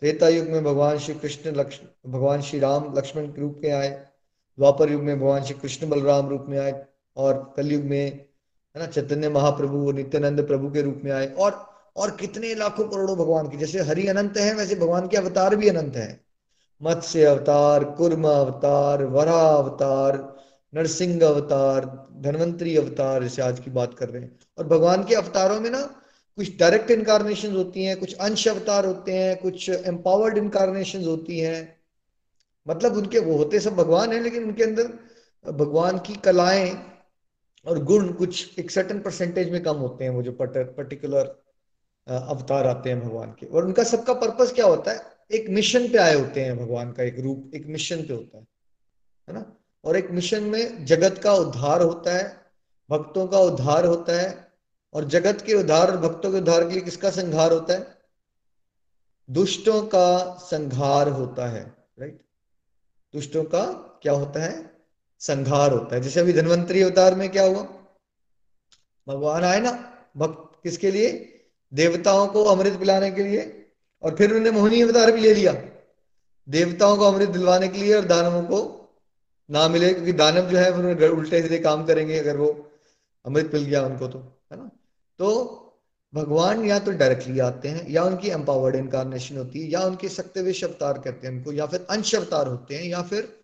[0.00, 3.88] त्रेता युग में भगवान श्री कृष्ण लक्ष्मण भगवान श्री राम लक्ष्मण के रूप में आए,
[4.58, 8.04] द्वापर युग में भगवान श्री कृष्ण बलराम रूप में आए और कलयुग में,
[8.76, 12.88] है ना, चैतन्य महाप्रभु और नित्यानंद प्रभु के रूप में आए और और कितने लाखों
[12.88, 16.20] करोड़ों भगवान की, जैसे हरि अनंत है, वैसे भगवान के अवतार भी अनंत है।
[16.82, 20.36] मत्स्य अवतार, कुर्म अवतार, वरा अवतार,
[20.74, 25.60] नरसिंह अवतार, धनवंतरी अवतार, जैसे आज की बात कर रहे हैं। और भगवान के अवतारों
[25.60, 26.02] में ना
[26.38, 31.76] कुछ डायरेक्ट इनकारनेशन होती हैं, कुछ अंश अवतार होते हैं, कुछ एम्पावर्ड इनकारनेशन होती हैं।
[32.68, 36.70] मतलब उनके वो होते सब भगवान है, लेकिन उनके अंदर भगवान की कलाएँ
[37.66, 41.42] और गुण कुछ एक सर्टन परसेंटेज में कम होते हैं, वो जो पर्टिकुलर
[42.06, 45.00] अवतार आते हैं भगवान के। और उनका सबका पर्पस क्या होता है?
[45.32, 48.46] एक मिशन पे आए होते हैं भगवान का एक रूप, एक मिशन पे होता है
[49.28, 49.56] है ना?
[49.84, 52.36] और एक मिशन में जगत का उद्धार होता है,
[52.90, 54.47] भक्तों का उद्धार होता है
[54.94, 57.98] और जगत के उद्धार और भक्तों के उद्धार के लिए किसका संघार होता है?
[59.28, 61.62] दुष्टों का संघार होता है
[61.98, 62.20] राइट
[63.14, 63.64] दुष्टों का
[64.02, 64.70] क्या होता है?
[65.20, 67.62] संघार होता है। जैसे अभी धनवंतरी अवतार में क्या हुआ?
[69.06, 69.70] भगवान आए ना,
[70.16, 71.10] भक्त किसके लिए?
[71.72, 73.54] देवताओं को अमृत पिलाने के लिए।
[74.02, 75.52] और फिर उन्होंने मोहनी अवतार भी ले लिया।
[76.48, 78.60] देवताओं को अमृत दिलवाने के लिए और दानवों को
[79.50, 82.48] ना मिले, क्योंकि दानव जो है उन्होंने उल्टे सीधे काम करेंगे अगर वो
[83.26, 84.18] अमृत मिल गया उनको तो
[84.52, 84.70] है ना?
[85.18, 85.64] तो
[86.14, 90.64] भगवान या तो डायरेक्टली आते हैं, या उनकी एम्पावर्ड इनकारनेशन होती है, या उनके सत्यविश
[90.64, 93.42] अवतार कहते हैं उनको, या फिर अंश अवतार होते हैं, या फिर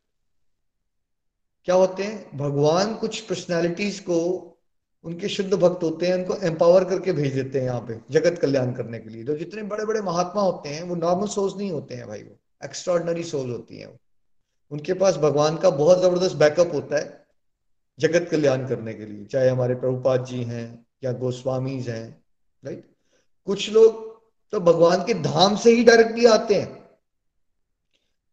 [1.64, 2.38] क्या होते हैं?
[2.38, 4.50] भगवान कुछ पर्सनैलिटीज को,
[5.04, 8.72] उनके शुद्ध भक्त होते हैं, उनको एम्पावर करके भेज देते हैं यहाँ पे, जगत कल्याण
[8.72, 11.94] करने के लिए। तो जितने बड़े बड़े महात्मा होते हैं, वो नॉर्मल सोल्स नहीं होते
[11.94, 13.98] हैं भाई, वो एक्स्ट्रॉर्डनरी सोल होती हैं वो।
[14.70, 17.26] उनके पास भगवान का बहुत ज़बरदस्त बैकअप होता है,
[17.98, 22.24] जगत कल्याण करने के लिए। चाहे हमारे प्रभुपाद जी हैं या गोस्वामी हैं
[22.64, 22.94] राइट
[23.44, 26.98] कुछ लोग तो भगवान के धाम से ही डायरेक्टली आते हैं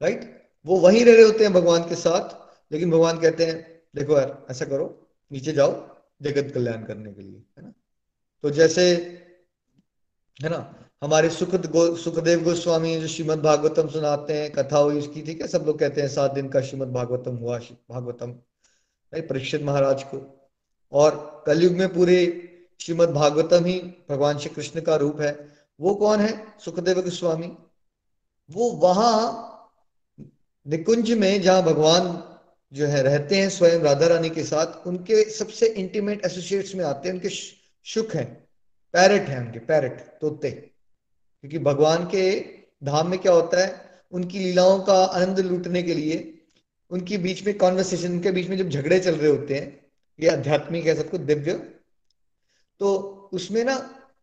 [0.01, 4.17] राइट वो वहीं रह रहे होते हैं भगवान के साथ, लेकिन भगवान कहते हैं, देखो
[4.17, 7.73] यार, ऐसा करो, नीचे जाओ जगत कल्याण करने के लिए, है ना?
[8.41, 8.95] तो जैसे,
[10.43, 15.21] है ना, हमारे सुखद गो, सुखदेव गोस्वामी जो श्रीमद भागवतम सुनाते हैं, कथा हुई उसकी,
[15.21, 15.47] ठीक है?
[15.47, 18.31] सब लोग कहते हैं, सात दिन का श्रीमद भागवतम हुआ भागवतम
[19.13, 20.49] परीक्षित महाराज को।
[20.91, 22.47] और कलयुग में पूरे
[22.81, 25.47] श्रीमद भागवतम ही भगवान श्री कृष्ण का रूप है।
[25.79, 26.45] वो कौन है?
[26.65, 27.57] सुखदेव गोस्वामी।
[28.51, 29.47] वो वहाँ
[30.67, 32.23] निकुंज में जहाँ भगवान
[32.73, 37.09] जो है रहते हैं स्वयं राधा रानी के साथ, उनके सबसे इंटीमेट एसोसिएट्स में आते
[37.09, 37.29] हैं। उनके
[37.83, 38.47] शुक हैं
[38.93, 42.39] पैरट हैं उनके पैरट तोते। क्योंकि भगवान के
[42.83, 43.89] धाम में क्या होता है?
[44.11, 46.41] उनकी लीलाओं का आनंद लूटने के लिए,
[46.89, 49.85] उनके बीच में कॉन्वर्सेशन उनके बीच में जब झगड़े चल रहे होते हैं,
[50.19, 51.80] ये आध्यात्मिक है सबको, दिव्य
[52.81, 53.75] तो उसमें ना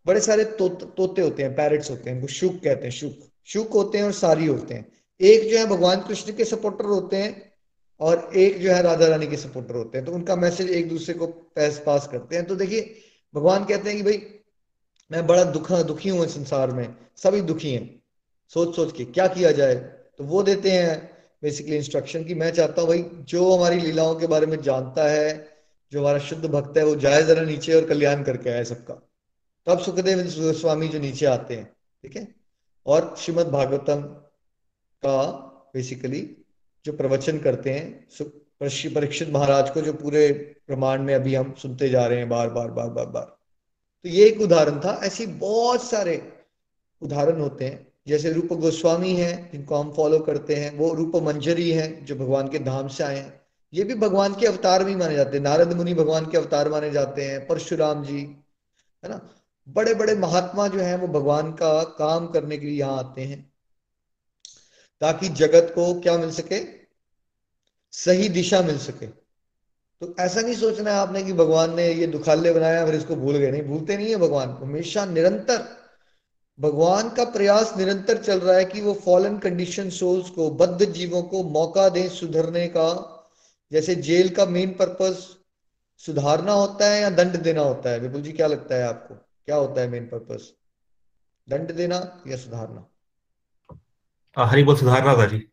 [0.06, 3.12] बड़े सारे तो, तोते होते हैं पैरट्स होते हैं शुक कहते हैं शुक।
[3.46, 7.16] शुक होते हैं और सारी होते हैं। एक जो है भगवान कृष्ण के सपोर्टर होते
[7.16, 7.52] हैं
[8.00, 11.14] और एक जो है राधा रानी के सपोर्टर होते हैं। तो उनका मैसेज एक दूसरे
[11.14, 12.94] को पैस पास करते हैं। तो देखिए
[13.34, 14.22] भगवान कहते हैं कि भाई
[15.12, 18.02] मैं बड़ा दुखा दुखी हूँ संसार में। सभी दुखी हैं।
[18.48, 19.74] सोच सोच के क्या किया जाए?
[20.18, 24.26] तो वो देते हैं बेसिकली इंस्ट्रक्शन की मैं चाहता हूँ भाई जो हमारी लीलाओं के
[24.26, 25.57] बारे में जानता है
[25.92, 28.94] जो हमारा शुद्ध भक्त है, वो जाए जरा नीचे और कल्याण करके आए सबका।
[29.66, 32.34] तब सुखदेव स्वामी जो नीचे आते हैं, ठीक है?
[32.86, 34.02] और श्रीमद भागवतम
[35.04, 35.22] का
[35.74, 36.36] बेसिकली
[36.84, 38.08] जो प्रवचन करते हैं
[38.94, 40.32] परीक्षित महाराज को जो पूरे
[40.66, 43.36] प्रमाण में अभी हम सुनते जा रहे हैं बार बार बार बार बार।
[44.02, 46.32] तो ये एक उदाहरण था। ऐसी बहुत सारे
[47.02, 51.70] उदाहरण होते हैं। जैसे रूप गोस्वामी हैं, जिनको हम फॉलो करते हैं, वो रूप मंजरी
[51.70, 53.37] हैं, जो भगवान के धाम से आए हैं।
[53.72, 56.90] ये भी भगवान के अवतार भी माने जाते हैं। नारद मुनि भगवान के अवतार माने
[56.90, 58.20] जाते हैं, परशुराम जी,
[59.04, 59.20] है ना?
[59.68, 63.40] बड़े बड़े महात्मा जो हैं, वो भगवान का काम करने के लिए यहाँ आते हैं,
[65.02, 66.60] ताकि जगत को क्या मिल सके?
[67.92, 72.52] सही दिशा मिल सके। तो ऐसा नहीं सोचना है आपने कि भगवान ने ये दुखाले
[72.52, 75.64] बनाया, फिर इसको भूल गए। नहीं, भूलते नहीं है भगवान हमेशा निरंतर,
[76.58, 81.22] भगवान का प्रयास निरंतर चल रहा है कि वो फॉलन कंडीशन सोल्स को, बद्ध जीवों
[81.22, 83.14] को मौका दें सुधरने का।
[83.72, 85.36] जैसे जेल का मेन पर्पस
[85.96, 87.98] सुधारना होता है या दंड देना होता है?
[87.98, 89.14] विपुल जी क्या लगता है आपको?
[89.14, 90.52] क्या होता है मेन पर्पस
[91.48, 92.86] दंड देना या सुधारना?
[94.38, 95.48] हरी बोल सुधारना था जी।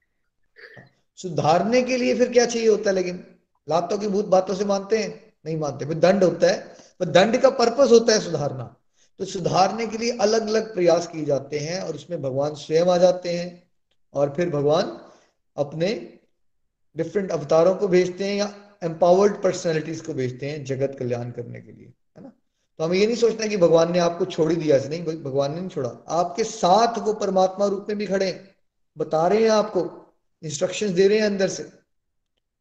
[1.16, 3.28] सुधारने के लिए फिर क्या चाहिए होता है लेकिन?
[3.70, 5.34] लातों की भूत बातों से मानते हैं?
[5.46, 8.76] नहीं मानते। फिर दंड होता है। पर दंड का पर्पस होता है सुधारना।
[9.20, 12.98] तो सुधारने के लिए अलग अलग प्रयास किए जाते हैं और उसमें भगवान स्वयं आ
[12.98, 13.70] जाते हैं
[14.14, 15.12] और फिर भगवान
[15.58, 16.15] अपने
[16.96, 18.54] डिफरेंट अवतारों को भेजते हैं या
[18.84, 22.32] एम्पावर्ड पर्सनैलिटीज को भेजते हैं जगत कल्याण करने के लिए, है ना?
[22.80, 25.60] तो हमें ये नहीं सोचना कि भगवान ने आपको छोड़ ही दिया नहीं भगवान ने
[25.60, 28.56] नहीं छोड़ा। आपके साथ वो परमात्मा रूप में भी खड़े हैं,
[28.98, 29.82] बता रहे हैं आपको
[30.44, 31.64] इंस्ट्रक्शंस दे रहे हैं अंदर से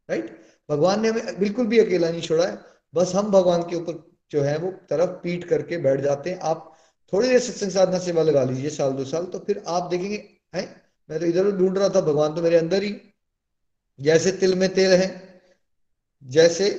[0.08, 0.30] राइट
[0.68, 2.58] भगवान ने हमें बिल्कुल भी अकेला नहीं छोड़ा है,
[2.94, 6.70] बस हम भगवान के ऊपर जो है वो तरफ़ पीट करके बैठ जाते हैं। आप
[7.12, 10.22] थोड़ी देर सत्संग साधना सेवा लगा लीजिए, साल दो साल तो फिर आप देखेंगे,
[10.54, 10.62] है?
[11.08, 12.90] मैं तो इधर ढूंढ रहा था, भगवान तो मेरे अंदर ही।
[13.98, 15.08] जैसे तिल में तेल है,
[16.22, 16.70] जैसे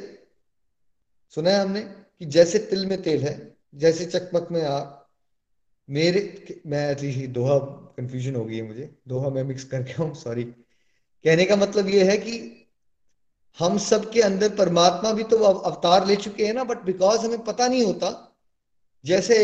[1.29, 5.01] सुना है हमने कि जैसे तिल में तेल है, जैसे चकमक में आप,
[5.89, 7.57] मेरे मैं दोहा
[7.97, 12.03] कंफ्यूजन हो गई है मुझे, दोहा मैं मिक्स करके हूँ सॉरी कहने का मतलब ये
[12.03, 12.61] है कि
[13.59, 17.43] हम सब के अंदर परमात्मा भी तो अवतार ले चुके हैं ना बट बिकॉज़ हमें
[17.43, 18.37] पता नहीं होता,
[19.05, 19.37] जैसे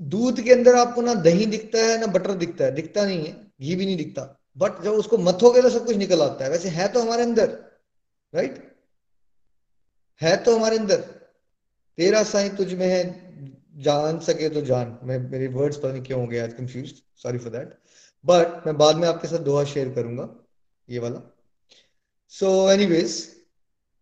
[0.00, 3.32] दूध के अंदर आपको ना दही दिखता है, ना बटर दिखता है, दिखता नहीं है,
[3.60, 6.68] घी भी नहीं दिखता। बट जब उसको मथोगे तो सब कुछ निकल आता है वैसे
[6.68, 7.48] है तो हमारे अंदर
[8.32, 8.64] राइट
[10.20, 11.00] है तो हमारे अंदर।
[11.98, 13.02] तेरा साई तुझ में है
[13.82, 16.92] जान सके तो जान। मैं मेरे वर्ड्स पता नहीं क्यों हो गए आज confuse
[17.22, 17.78] sorry for that
[18.24, 20.28] but मैं बाद में आपके साथ दोहा शेयर करूँगा
[20.88, 21.20] ये वाला।
[22.28, 23.36] सो so, एनीवेज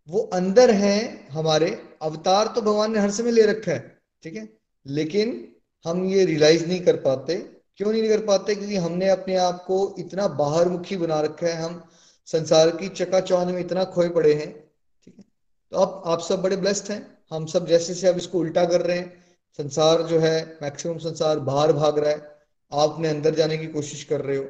[0.08, 1.70] वो अंदर है हमारे
[2.02, 4.48] अवतार तो भगवान ने हर समय ले रखा है ठीक है?
[4.86, 7.34] लेकिन हम ये रियलाइज़ नहीं कर पाते
[7.76, 8.54] क्यों नहीं कर पाते?
[8.54, 11.84] क्योंकि हमने अपने आप को इतना बाहर मुखी बना रखा है हम।
[12.26, 14.70] संसार की चकाचौंध में इतना खोए पड़े हैं,
[15.04, 15.24] ठीक है?
[15.70, 18.80] तो अब आप सब बड़े ब्लेस्ड हैं। हम सब जैसे से अब इसको उल्टा कर
[18.80, 19.24] रहे हैं,
[19.58, 22.38] संसार जो है मैक्सिमम संसार बाहर भाग रहा है।
[22.72, 24.46] आप अपने अंदर जाने की कोशिश कर रहे हो।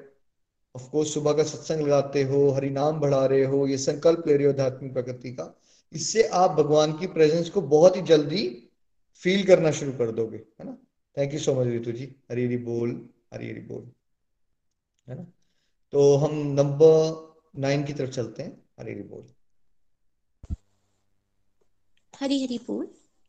[0.76, 4.46] ऑफकोर्स सुबह का सत्संग लगाते हो, हरि नाम बढ़ा रहे हो, ये संकल्प ले रहे
[4.46, 5.60] हो आध्यात्मिक प्रकृति का।
[5.92, 8.68] इससे आप भगवान की प्रेजेंस को बहुत ही जल्दी
[9.14, 10.78] फील करना शुरू कर दोगे, है ना?
[11.18, 13.90] Thank you so much Ritu ji Hari बोल। हरी हरी बोल,
[15.08, 15.24] है ना?
[15.92, 19.26] तो हम नंबर नाइन की तरफ़ चलते हैं, हरी हरी बोल।
[22.14, 22.86] हरी हरी बोल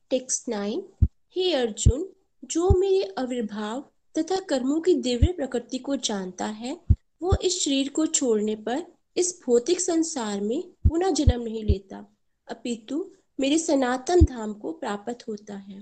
[0.09, 0.87] टेक्स्ट नाइन
[1.35, 2.09] हे अर्जुन,
[2.43, 3.81] जो मेरे आविर्भाव
[4.17, 6.79] तथा कर्मों की दिव्य प्रकृति को जानता है,
[7.21, 8.85] वो इस शरीर को छोड़ने पर
[9.17, 12.05] इस भौतिक संसार में पुनः जन्म नहीं लेता,
[12.47, 15.79] अपितु मेरे सनातन धाम को प्राप्त होता है।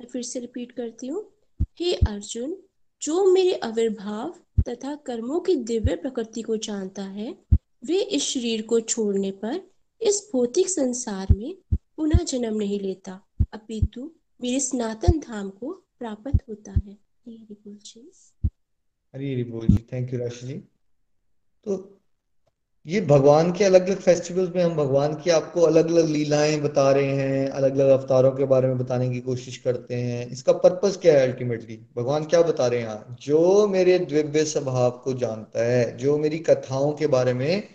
[0.00, 1.32] मैं फिर से रिपीट करती हूँ।
[1.80, 2.56] हे अर्जुन
[3.02, 4.34] जो मेरे आविर्भाव
[4.68, 7.38] तथा कर्मों की दिव्य प्रकृति को जानता है,
[7.84, 14.10] वे इस शरीर को छोड़ने पर इस भौतिक संसार में पुनः जन्म नहीं लेता। अपितु
[14.42, 18.10] मेरे सनातन धाम को प्राप्त होता है। हरी बोल जी।
[19.14, 20.54] हरी हरी बोल जी। थैंक यू राशि जी
[21.64, 21.95] तो
[22.86, 26.90] ये भगवान के अलग अलग फेस्टिवल्स में हम भगवान की आपको अलग अलग लीलाएँ बता
[26.92, 30.96] रहे हैं अलग अलग अवतारों के बारे में बताने की कोशिश करते हैं। इसका पर्पस
[30.96, 35.96] क्या है अल्टीमेटली भगवान क्या बता रहे हैं जो मेरे दिव्य स्वभाव को जानता है,
[35.96, 37.68] जो मेरी कथाओं के बारे में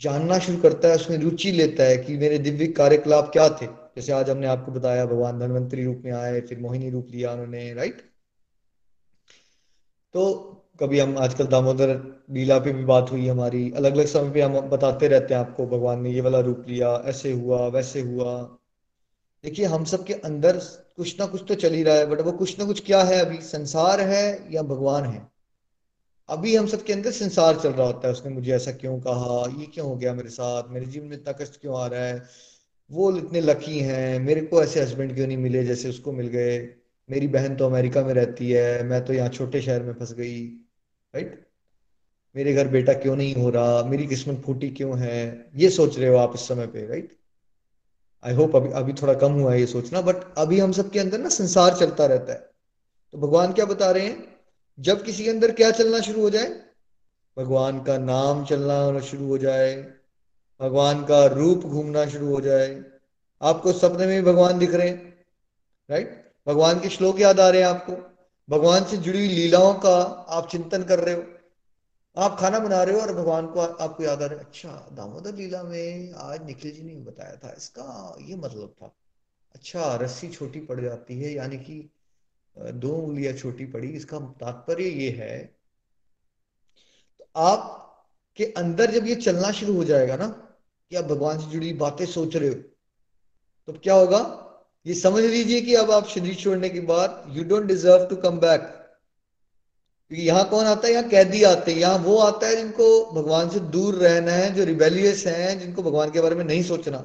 [0.00, 4.12] जानना शुरू करता है, उसमें रुचि लेता है कि मेरे दिव्य कार्यकलाप क्या थे। जैसे
[4.12, 8.00] आज हमने आपको बताया, भगवान धनवंतरी रूप में आए, फिर मोहिनी रूप लिया उन्होंने राइट
[10.14, 14.40] तो कभी हम आजकल दामोदर लीला पे भी बात हुई हमारी अलग अलग समय पे
[14.40, 18.58] हम बताते रहते हैं आपको, भगवान ने ये वाला रूप लिया, ऐसे हुआ, वैसे हुआ।
[19.44, 20.56] देखिए, हम सब के अंदर
[20.96, 23.20] कुछ ना कुछ तो चल ही रहा है, बट वो कुछ ना कुछ क्या है,
[23.20, 25.30] अभी संसार है या भगवान है?
[26.28, 29.66] अभी हम सबके अंदर संसार चल रहा होता है, उसने मुझे ऐसा क्यों कहा, ये
[29.66, 32.22] क्यों हो गया मेरे साथ, मेरे जीवन में इतना कष्ट क्यों आ रहा है?
[32.90, 36.74] वो इतने लकी हैं, मेरे को ऐसे हस्बैंड क्यों नहीं मिले जैसे उसको मिल गए?
[37.10, 40.61] मेरी बहन तो अमेरिका में रहती है, मैं तो यहाँ छोटे शहर में फंस गई।
[41.14, 41.46] राइट
[42.36, 43.82] मेरे घर बेटा क्यों नहीं हो रहा?
[43.82, 45.50] मेरी किस्मत फूटी क्यों है?
[45.54, 47.16] ये सोच रहे हो आप इस समय पे राइट
[48.24, 51.18] आई होप अभी अभी थोड़ा कम हुआ है ये सोचना बट अभी हम सबके अंदर
[51.18, 52.50] ना संसार चलता रहता है।
[53.14, 54.36] तो भगवान क्या बता रहे हैं?
[54.78, 56.48] जब किसी के अंदर क्या चलना शुरू हो जाए,
[57.36, 59.74] भगवान का नाम चलना शुरू हो जाए,
[60.60, 62.82] भगवान का रूप घूमना शुरू हो जाए।
[63.42, 65.14] आपको सपने में भगवान दिख रहे हैं
[65.90, 67.92] राइट भगवान के श्लोक याद आ रहे हैं आपको?
[68.48, 69.94] भगवान से जुड़ी हुई लीलाओं का
[70.30, 71.22] आप चिंतन कर रहे हो।
[72.16, 75.34] आप खाना बना रहे हो और भगवान को आपको याद आ रहा है अच्छा दामोदर
[75.34, 78.94] लीला में आज निखिल जी ने बताया था, इसका ये मतलब था।
[79.54, 81.88] अच्छा रस्सी छोटी पड़ जाती है, यानी कि
[82.56, 85.38] दो उंगलियाँ छोटी पड़ी, इसका तात्पर्य ये है
[87.20, 87.78] तो आप
[88.38, 92.04] के अंदर जब ये चलना शुरू हो जाएगा ना, कि आप भगवान से जुड़ी बातें
[92.06, 92.54] सोच रहे हो
[93.68, 94.18] तो क्या होगा?
[94.86, 98.38] ये समझ लीजिए कि अब आप शरीर छोड़ने के बाद you don't deserve to come
[98.38, 98.60] back
[100.10, 100.94] क्योंकि यहाँ कौन आता है?
[100.94, 104.64] यहाँ कैदी आते हैं। यहाँ वो आता है जिनको भगवान से दूर रहना है, जो
[104.64, 106.98] रिबेलियस हैं, जिनको भगवान के बारे में नहीं सोचना।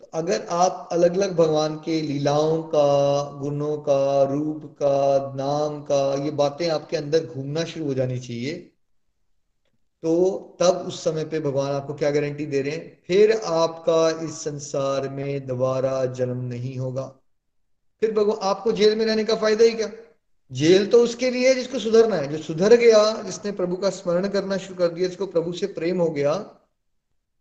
[0.00, 6.24] तो अगर आप अलग अलग भगवान के लीलाओं का, गुणों का, रूप का, नाम का,
[6.24, 8.72] ये बातें आपके अंदर घूमना शुरू हो जानी चाहिए
[10.02, 13.02] तो तब उस समय पे भगवान आपको क्या गारंटी दे रहे हैं?
[13.06, 17.14] फिर आपका इस संसार में दोबारा जन्म नहीं होगा।
[18.00, 19.90] फिर भगवान, आपको जेल में रहने का फ़ायदा ही क्या?
[20.52, 24.28] जेल तो उसके लिए है जिसको सुधरना है। जो सुधर गया, जिसने प्रभु का स्मरण
[24.28, 26.60] करना शुरू कर दिया, जिसको प्रभु से प्रेम हो गया,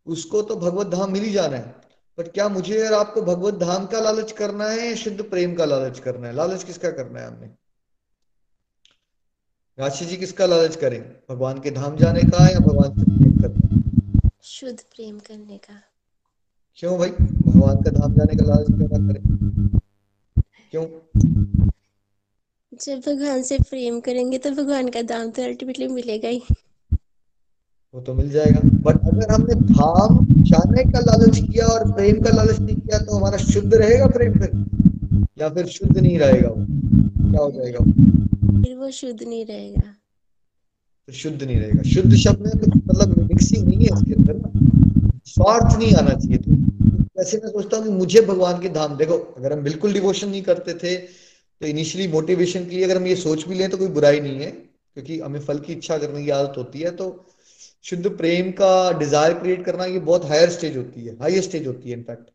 [0.07, 1.75] उसको तो भगवत धाम मिल ही जाना है।
[2.19, 5.99] बट क्या मुझे और आपको भगवत धाम का लालच करना है शुद्ध प्रेम का लालच
[5.99, 6.33] करना है?
[6.33, 7.64] लालच किसका करना है हमने?
[9.79, 11.01] राशि जी किसका लालच करें?
[11.29, 15.81] भगवान के धाम जाने का या भगवान से प्रेम करने शुद्ध प्रेम करने का।
[16.75, 17.09] क्यों भाई?
[17.09, 19.21] भगवान का धाम जाने का लालच क्यों ना करें?
[20.71, 20.85] क्यों?
[22.73, 26.41] जब भगवान से प्रेम करेंगे तो भगवान का धाम तो अल्टीमेटली मिलेगा ही।
[27.93, 32.35] वो तो मिल जाएगा। बट अगर हमने धाम जाने का लालच किया और प्रेम का
[32.35, 34.51] लालच नहीं किया तो हमारा शुद्ध रहेगा प्रेम फिर?
[35.39, 36.65] या फिर शुद्ध नहीं रहेगा वो?
[37.31, 37.79] क्या हो जाएगा
[38.61, 39.93] फिर वो शुद्ध नहीं रहेगा।
[41.07, 45.19] तो शुद्ध नहीं रहेगा। शुद्ध शब्द में कुछ मतलब मिक्सिंग नहीं है इसके अंदर ना।
[45.27, 46.51] स्वार्थ नहीं आना चाहिए तो।
[47.17, 50.41] वैसे मैं सोचता हूँ कि मुझे भगवान के धाम देखो अगर हम बिल्कुल डिवोशन नहीं
[50.43, 53.87] करते थे तो इनिशियली मोटिवेशन के लिए अगर हम ये सोच भी लें तो कोई
[53.97, 57.07] बुराई नहीं है क्योंकि हमें फल की इच्छा करने की आदत होती है तो
[57.85, 61.89] शुद्ध प्रेम का डिज़ायर क्रिएट करना ये बहुत हायर स्टेज होती है हाईएस्ट स्टेज होती
[61.89, 62.29] है इनफैक्ट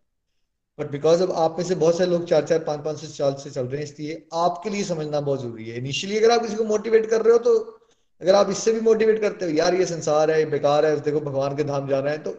[0.78, 3.34] बट बिकॉज़ अब आप में से बहुत सारे लोग चार चार, पाँच पाँच से साल
[3.34, 6.56] से चल रहे हैं, इसलिए आपके लिए समझना बहुत ज़रूरी है। इनिशियली अगर आप किसी
[6.56, 7.58] को मोटिवेट कर रहे हो तो
[8.20, 11.56] अगर आप इससे भी मोटिवेट करते हो, यार ये संसार है बेकार है, देखो भगवान
[11.56, 12.30] के धाम जाना है तो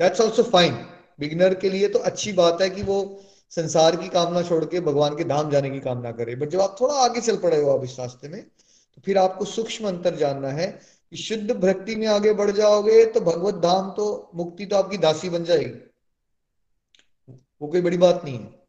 [0.00, 0.74] दैट्स ऑल्सो फाइन
[1.20, 2.98] बिगनर के लिए तो अच्छी बात है कि वो
[3.52, 6.76] संसार की कामना छोड़ के भगवान के धाम जाने की कामना करे। बट जब आप
[6.80, 10.48] थोड़ा आगे चल पड़े हो आप इस रास्ते में तो फिर आपको सूक्ष्म अंतर जानना
[10.50, 14.96] है कि शुद्ध भक्ति में आगे बढ़ जाओगे तो भगवत धाम तो मुक्ति तो आपकी
[14.98, 15.91] दासी बन जाएगी।
[17.62, 18.60] वो कोई बड़ी बात नहीं है।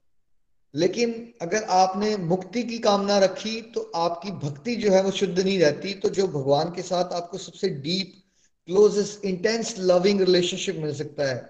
[0.74, 5.60] लेकिन अगर आपने मुक्ति की कामना रखी तो आपकी भक्ति जो है वो शुद्ध नहीं
[5.60, 8.14] रहती। तो जो भगवान के साथ आपको सबसे deep
[8.68, 11.42] closest intense loving relationship मिल सकता है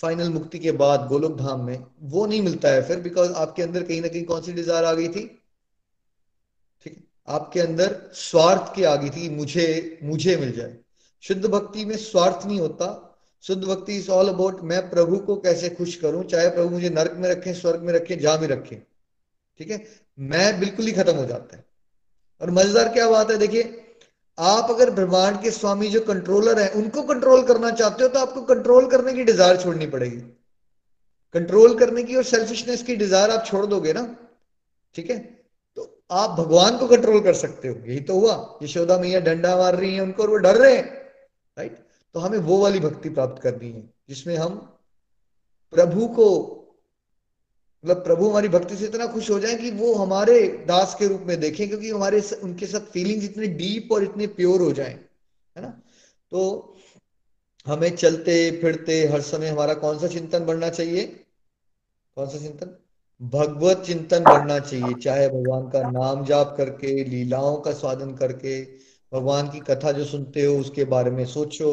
[0.00, 3.82] फाइनल मुक्ति के बाद गोलोक धाम में, वो नहीं मिलता है फिर बिकॉज़ आपके अंदर
[3.82, 5.24] कहीं ना कहीं कौन सी डिज़ायर आ गई थी?
[6.86, 10.76] ठीक, आपके अंदर स्वार्थ की आ गई थी मुझे मुझे मिल जाए।
[11.24, 12.88] शुद्ध भक्ति में स्वार्थ नहीं होता
[13.44, 16.24] शुद्ध भक्ति इज़ ऑल अबाउट मैं प्रभु को कैसे खुश करूँ?
[16.24, 18.76] चाहे प्रभु मुझे नरक में रखें, स्वर्ग में रखें, जहाँ भी रखें।
[19.60, 19.84] ठीक है?
[20.18, 21.64] मैं बिल्कुल ही खत्म हो जाता है।
[22.40, 23.36] और मज़ेदार क्या बात है?
[23.38, 23.80] देखिए,
[24.38, 28.40] आप अगर ब्रह्मांड के स्वामी जो कंट्रोलर है, उनको कंट्रोल करना चाहते हो तो आपको
[28.44, 30.16] कंट्रोल करने की डिज़ायर छोड़नी पड़ेगी।
[31.34, 34.06] कंट्रोल करने की और सेल्फिशनेस की डिज़ायर आप छोड़ दोगे ना?
[34.94, 35.18] ठीक है?
[35.76, 39.76] तो आप भगवान को कंट्रोल कर सकते हो। यही तो हुआ। यशोदा मैया डंडा मार
[39.76, 40.84] रही है उनको और वो डर रहे हैं।
[41.56, 41.78] राइट
[42.14, 44.54] तो हमें वो वाली भक्ति प्राप्त करनी है, जिसमें हम
[45.72, 46.26] प्रभु को
[47.84, 51.20] मतलब प्रभु हमारी भक्ति से इतना खुश हो जाए कि वो हमारे दास के रूप
[51.20, 54.94] में देखें, क्योंकि हमारे उनके साथ फीलिंग्स इतने डीप और इतने प्योर हो जाएँ,
[55.56, 55.68] है ना?
[56.32, 56.76] तो
[57.66, 61.04] हमें चलते, फिरते, हर समय हमारा कौन सा चिंतन बढ़ना चाहिए?
[62.16, 62.76] कौन सा चिंतन?
[63.22, 68.62] भगवत चिंतन बढ़ना चाहिए, चाहे भगवान का नाम जाप करके, लीलाओं का स्वादन करके
[69.14, 71.70] भगवान की कथा जो सुनते हो, उसके बारे में सोचो,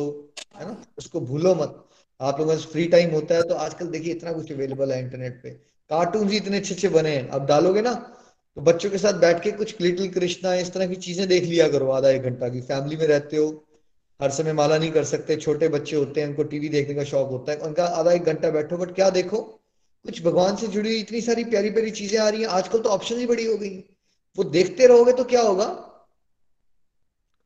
[0.60, 0.76] है ना?
[0.98, 1.84] उसको भूलो मत।
[2.20, 5.40] आप लोगों का फ्री टाइम होता है तो आजकल देखिए इतना कुछ अवेलेबल है इंटरनेट
[5.44, 5.50] पे।
[5.90, 7.94] कार्टून भी इतने अच्छे अच्छे बने हैं। अब डालोगे ना
[8.58, 11.68] तो बच्चों के साथ बैठ के कुछ लिटिल कृष्णा इस तरह की चीज़ें देख लिया
[11.68, 13.48] करो आधा एक घंटा की। फैमिली में रहते हो,
[14.20, 17.30] हर समय माला नहीं कर सकते, छोटे बच्चे होते हैं, उनको टीवी देखने का शौक
[17.30, 19.38] होता है, उनका आधा एक घंटा बैठो बट क्या देखो?
[20.06, 23.18] कुछ भगवान से जुड़ी इतनी सारी प्यारी प्यारी चीज़ें आ रही हैं। आजकल तो ऑप्शन
[23.18, 23.78] ही बड़ी हो गई।
[24.38, 25.66] वो देखते रहोगे तो क्या होगा?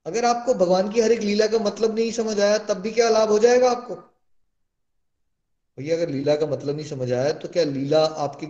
[0.06, 3.10] अगर आपको भगवान की हर एक लीला का मतलब नहीं समझ आया, तब भी क्या
[3.10, 3.95] लाभ हो जाएगा आपको?
[5.78, 8.47] भैया, अगर लीला का मतलब नहीं समझ आया तो क्या लीला आपकी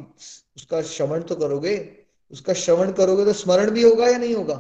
[0.58, 1.76] उसका श्रवण तो करोगे?
[2.32, 4.56] उसका श्रवण करोगे तो स्मरण भी होगा या नहीं होगा?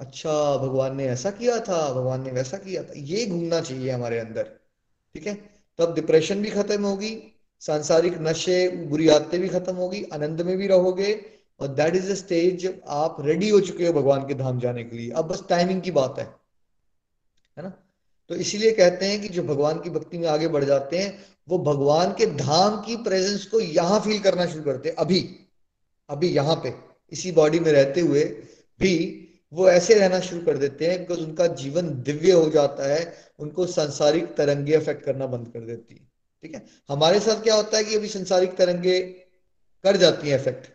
[0.00, 4.18] अच्छा भगवान ने ऐसा किया था, भगवान ने वैसा किया था। ये घूमना चाहिए हमारे
[4.18, 4.42] अंदर,
[5.14, 5.34] ठीक है?
[5.78, 7.12] तब डिप्रेशन भी खत्म होगी,
[7.62, 11.12] सांसारिक नशे, बुरी आदतें भी खत्म होगी, आनंद में भी रहोगे
[11.60, 14.84] और दैट इज़ द स्टेज जब आप रेडी हो चुके हो भगवान के धाम जाने
[14.84, 16.24] के लिए। अब बस टाइमिंग की बात है
[17.56, 17.72] है ना?
[18.30, 21.58] तो इसीलिए कहते हैं कि जो भगवान की भक्ति में आगे बढ़ जाते हैं, वो
[21.58, 25.36] भगवान के धाम की प्रेजेंस को यहाँ फील करना शुरू करते हैं, अभी
[26.10, 26.74] अभी यहाँ पे,
[27.12, 28.24] इसी बॉडी में रहते हुए
[28.80, 33.14] भी वो ऐसे रहना शुरू कर देते हैं बिकॉज़ उनका जीवन दिव्य हो जाता है,
[33.38, 36.08] उनको संसारिक तरंगे अफेक्ट करना बंद कर देती है,
[36.42, 36.66] ठीक है?
[36.88, 39.00] हमारे साथ क्या होता है कि अभी संसारिक तरंगे
[39.84, 40.68] कर जाती हैं इफ़ेक्ट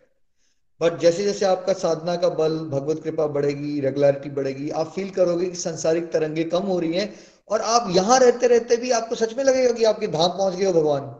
[0.80, 5.46] बट जैसे जैसे आपका साधना का बल, भगवत कृपा बढ़ेगी रेगुलरिटी बढ़ेगी, आप फील करोगे
[5.46, 7.14] कि संसारिक तरंगे कम हो रही हैं
[7.48, 10.64] और आप यहाँ रहते रहते भी आपको सच में लगेगा कि आपके धाम पहुँच गए
[10.64, 11.14] हो भगवान।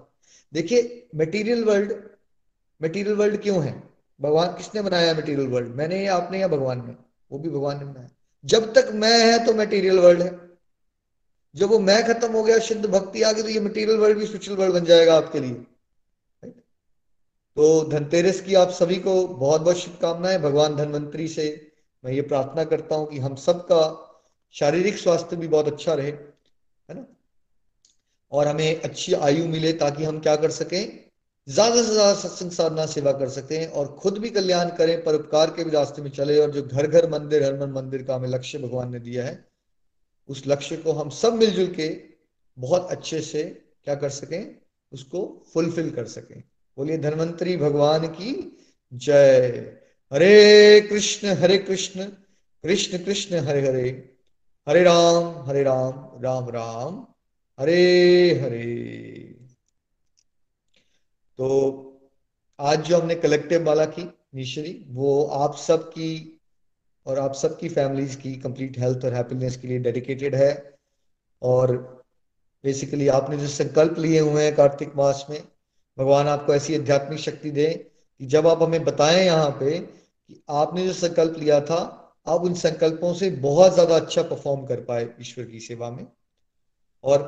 [0.53, 1.93] देखिए मटेरियल वर्ल्ड
[2.81, 3.83] मटेरियल वर्ल्ड क्यों है?
[4.21, 6.95] भगवान किसने बनाया मटेरियल वर्ल्ड मैंने या आपने या भगवान ने?
[7.31, 8.09] वो भी भगवान ने बनाया।
[8.45, 10.31] जब तक मैं है तो मटेरियल वर्ल्ड है।
[11.55, 14.27] जब वो मैं खत्म हो गया शुद्ध भक्ति आ गई तो ये मटेरियल वर्ल्ड भी
[14.27, 15.65] स्पिरिचुअल वर्ल्ड बन जाएगा आपके लिए।
[17.57, 21.45] तो धनतेरस की आप सभी को बहुत बहुत शुभकामनाएँ। भगवान धनवंतरी से
[22.05, 23.83] मैं ये प्रार्थना करता हूँ कि हम सबका
[24.55, 27.07] शारीरिक स्वास्थ्य भी बहुत अच्छा रहे, है ना?
[28.33, 30.99] और हमें अच्छी आयु मिले ताकि हम क्या कर सकें?
[31.49, 35.65] ज़्यादा से ज़्यादा सत्संग साधना सेवा कर सकें और खुद भी कल्याण करें परोपकार के
[35.65, 38.59] भी रास्ते में चले और जो घर घर मंदिर हर मन मंदिर का हमें लक्ष्य
[38.59, 39.45] भगवान ने दिया है,
[40.29, 41.89] उस लक्ष्य को हम सब मिलजुल के
[42.59, 43.45] बहुत अच्छे से
[43.85, 44.57] क्या कर सकें?
[44.93, 46.43] उसको फुलफिल कर सकें।
[46.77, 48.57] बोलिए, धनवंतरी भगवान की
[48.95, 49.47] जय।
[50.13, 52.05] हरे कृष्ण हरे कृष्ण
[52.63, 54.13] कृष्ण कृष्ण, हरे हरे।
[54.69, 57.07] हरे राम हरे राम राम राम,
[57.61, 59.37] हरे हरे।
[61.39, 61.49] तो
[62.61, 66.41] आज जो हमने कलेक्टिव माला की निश्चरी वो आप सब की
[67.07, 70.79] और आप सबकी फैमिलीज़ की कंप्लीट हेल्थ और हैप्पीनेस के लिए डेडिकेटेड है।
[71.43, 71.77] और
[72.65, 75.43] बेसिकली आपने जो संकल्प लिए हुए हैं कार्तिक मास में
[75.99, 77.67] भगवान आपको ऐसी आध्यात्मिक शक्ति दे
[78.21, 81.79] कि जब आप हमें बताएँ यहाँ पे कि आपने जो संकल्प लिया था,
[82.29, 86.07] आप उन संकल्पों से बहुत ज़्यादा अच्छा परफॉर्म कर पाए ईश्वर की सेवा में।
[87.05, 87.23] और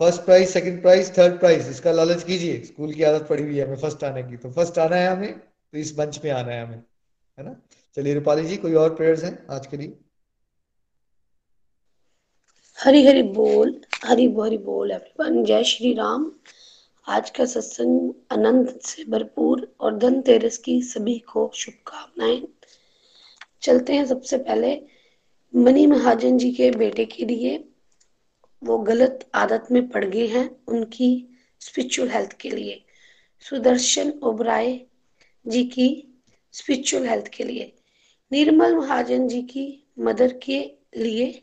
[0.00, 3.66] first prize second prize third prize इसका लालच कीजिए। स्कूल की आदत पड़ी हुई है
[3.66, 6.66] हमें फ़र्स्ट आने की। तो फ़र्स्ट आना है हमें तो इस मंच में आना है
[6.66, 6.82] हमें,
[7.38, 7.54] है ना?
[7.96, 9.98] चलिए रूपाली जी, कोई और प्रेयर्स हैं आज के लिए?
[12.78, 16.30] हरी हरी बोल, हरी हरी बोल एवरीवन जय श्री राम।
[17.06, 22.42] आज का सत्संग अनंत से भरपूर और धनतेरस की सभी को शुभकामनाएँ।
[23.62, 24.70] चलते हैं सबसे पहले
[25.54, 27.68] मनी महाजन जी के बेटे के लिए।
[28.62, 32.84] वो गलत आदत में पड़ गए हैं उनकी स्पिरिचुअल हेल्थ के लिए।
[33.40, 34.80] सुदर्शन ओबराय
[35.46, 35.88] जी की
[36.52, 37.72] स्पिरिचुअल हेल्थ के लिए।
[38.32, 39.66] निर्मल महाजन जी की
[39.98, 40.60] मदर के
[40.96, 41.42] लिए।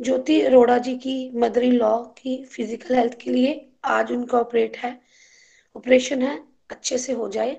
[0.00, 4.76] ज्योति अरोड़ा जी की मदर इन लॉ की फ़िज़िकल हेल्थ के लिए। आज उनका ऑपरेट
[4.76, 4.98] है।
[5.76, 6.38] ऑपरेशन है,
[6.70, 7.56] अच्छे से हो जाए।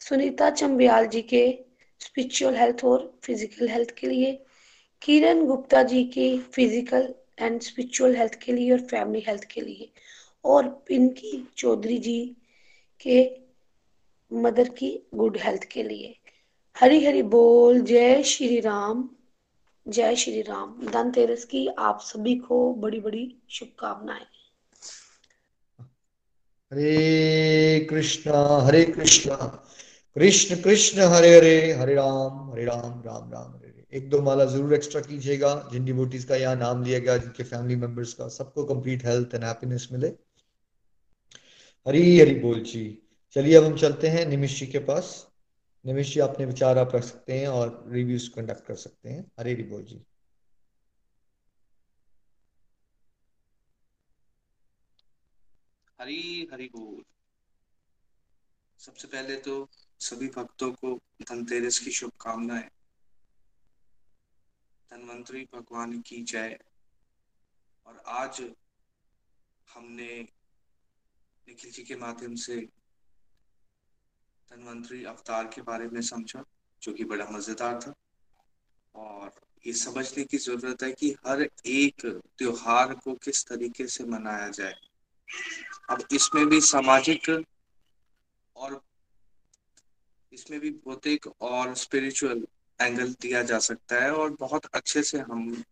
[0.00, 1.46] सुनीता चंबियाल जी के
[2.00, 4.32] स्पिरिचुअल हेल्थ और फ़िज़िकल हेल्थ के लिए,
[5.02, 9.90] किरण गुप्ता जी की फ़िज़िकल एंड स्पिरिचुअल हेल्थ के लिए और फैमिली हेल्थ के लिए,
[10.44, 12.36] और पिंकी चौधरी जी
[13.00, 13.24] के
[14.30, 16.14] मदर की गुड हेल्थ के लिए।
[16.76, 19.08] हरी हरी बोल, जय श्री राम,
[19.86, 24.26] जय श्री राम। धनतेरस की आप सभी को बड़ी बड़ी शुभकामनाएँ।
[26.74, 29.34] हरे कृष्णा हरे कृष्णा।
[30.14, 34.44] कृष्ण कृष्ण, हरे हरे हरे राम हरे राम राम राम, हरे हरे। एक दो माला
[34.44, 38.64] ज़रूर एक्स्ट्रा कीजिएगा, जिन डिवोटीज का यहाँ नाम लिया गया, जिनके फैमिली मेंबर्स का, सबको
[38.64, 40.08] कंप्लीट हेल्थ एंड हैप्पीनेस मिले।
[41.86, 42.98] हरी हरी बोल जी।
[43.32, 45.28] चलिए अब हम चलते हैं निमिष जी के पास।
[45.86, 49.52] निमिष जी अपने विचार आप रख सकते हैं और रिव्यूज़ कंडक्ट कर सकते हैं। हरे,
[49.52, 50.00] हरी बोल जी।
[56.00, 57.04] हरी हरी बोल।
[58.78, 59.68] सबसे पहले तो
[60.00, 62.68] सभी भक्तों को धनतेरस की शुभकामनाएँ।
[64.90, 66.58] धनवंतरी भगवान की जय।
[67.86, 68.52] और आज
[69.74, 70.28] हमने
[71.48, 72.56] निखिल जी के माध्यम से
[74.50, 76.44] धनवंतरी अवतार के बारे में समझा,
[76.82, 77.94] जो कि बड़ा मज़ेदार था।
[78.94, 79.32] और
[79.66, 82.06] ये समझने की ज़रूरत है कि हर एक
[82.38, 84.74] त्योहार को किस तरीके से मनाया जाए।
[85.90, 87.44] अब इसमें भी सामाजिक
[88.56, 88.82] और
[90.32, 92.46] इसमें भी भौतिक और स्पिरिचुअल
[92.80, 95.64] एंगल दिया जा सकता है और बहुत अच्छे से हम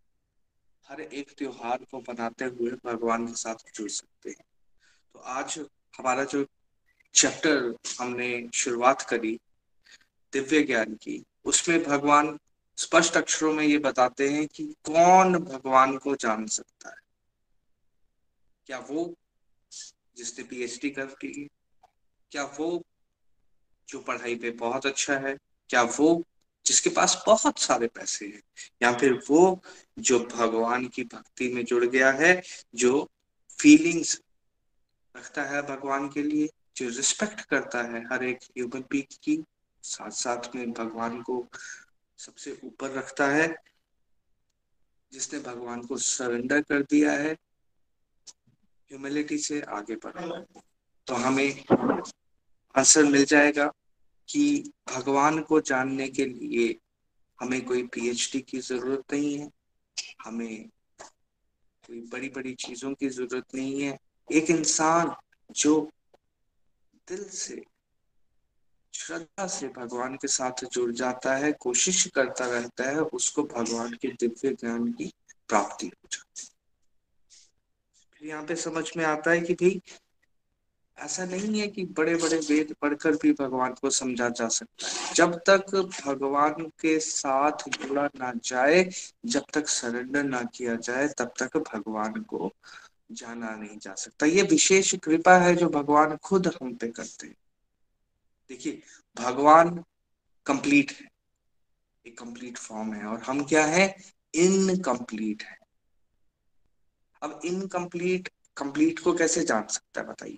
[0.89, 4.45] हर एक त्योहार को बनाते हुए भगवान के साथ जुड़ सकते हैं।
[5.13, 5.59] तो आज
[5.97, 6.45] हमारा जो
[7.13, 9.39] चैप्टर हमने शुरुआत करी,
[10.33, 12.39] दिव्य ज्ञान की, उसमें भगवान
[12.77, 16.95] स्पष्ट अक्षरों में ये बताते हैं कि कौन भगवान को जान सकता है?
[18.65, 19.15] क्या वो
[20.17, 21.49] जिसने पीएचडी कर की
[22.31, 22.83] क्या वो
[23.89, 25.37] जो पढ़ाई पे बहुत अच्छा है,
[25.69, 26.23] क्या वो
[26.65, 28.41] जिसके पास बहुत सारे पैसे हैं,
[28.83, 29.61] या फिर वो
[29.99, 32.41] जो भगवान की भक्ति में जुड़ गया है,
[32.75, 33.09] जो
[33.59, 34.21] फीलिंग्स
[35.17, 39.43] रखता है भगवान के लिए, जो रिस्पेक्ट करता है हर एक ह्यूमन बींग की
[39.83, 41.47] साथ साथ में भगवान को
[42.17, 43.55] सबसे ऊपर रखता है,
[45.11, 47.35] जिसने भगवान को सरेंडर कर दिया है
[48.93, 50.39] ह्यूमिलिटी से आगे बढ़ा।
[51.07, 51.63] तो हमें
[52.75, 53.65] आंसर मिल जाएगा
[54.29, 54.43] कि
[54.89, 56.75] भगवान को जानने के लिए
[57.39, 59.49] हमें कोई पीएचडी की ज़रूरत नहीं है,
[60.25, 60.69] हमें
[61.87, 63.97] कोई बड़ी बड़ी चीज़ों की ज़रूरत नहीं है।
[64.29, 65.15] एक इंसान
[65.55, 65.75] जो
[67.07, 67.61] दिल से,
[68.93, 74.07] श्रद्धा से भगवान के साथ जुड़ जाता है, कोशिश करता रहता है, उसको भगवान के
[74.07, 75.11] दिव्य ज्ञान की
[75.49, 76.52] प्राप्ति हो जाती है।
[78.23, 79.81] यहाँ पे समझ में आता है कि भाई,
[80.97, 85.13] ऐसा नहीं है कि बड़े बड़े वेद पढ़कर भी भगवान को समझा जा सकता है।
[85.13, 88.89] जब तक भगवान के साथ जुड़ा ना जाए,
[89.25, 92.53] जब तक सरेंडर ना किया जाए, तब तक भगवान को
[93.11, 97.35] जाना नहीं जा सकता। ये विशेष कृपा है जो भगवान खुद हम पे करते हैं।
[98.49, 98.81] देखिए,
[99.17, 99.83] भगवान
[100.45, 101.09] कंप्लीट है,
[102.07, 103.95] एक कंप्लीट फॉर्म है और हम क्या है?
[104.35, 105.62] इनकम्प्लीट है।
[107.23, 110.37] अब इनकम्प्लीट कंप्लीट को कैसे जान सकता है, बताइए।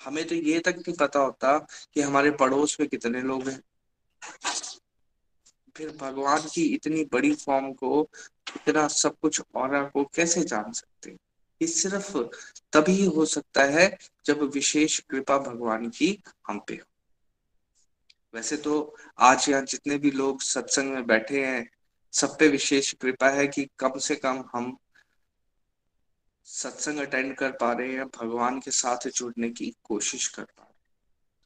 [0.00, 1.58] हमें तो ये तक नहीं पता होता
[1.94, 3.62] कि हमारे पड़ोस में कितने लोग हैं।
[5.76, 8.08] फिर भगवान की इतनी बड़ी फॉर्म को,
[8.56, 11.18] इतना सब कुछ और को कैसे जान सकते हैं?
[11.62, 12.18] ये सिर्फ़
[12.72, 16.86] तभी हो सकता है जब विशेष कृपा भगवान की हम पे हो।
[18.34, 21.68] वैसे तो आज यहाँ जितने भी लोग सत्संग में बैठे हैं,
[22.12, 24.76] सब पे विशेष कृपा है कि कम से कम हम
[26.48, 30.66] सत्संग अटेंड कर पा रहे हैं, भगवान के साथ जुड़ने की कोशिश कर पा रहे
[30.66, 30.76] हैं।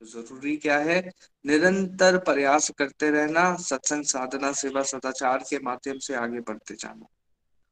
[0.01, 1.01] तो ज़रूरी क्या है?
[1.45, 7.07] निरंतर प्रयास करते रहना, सत्संग साधना, सेवा सदाचार के माध्यम से आगे बढ़ते जाना।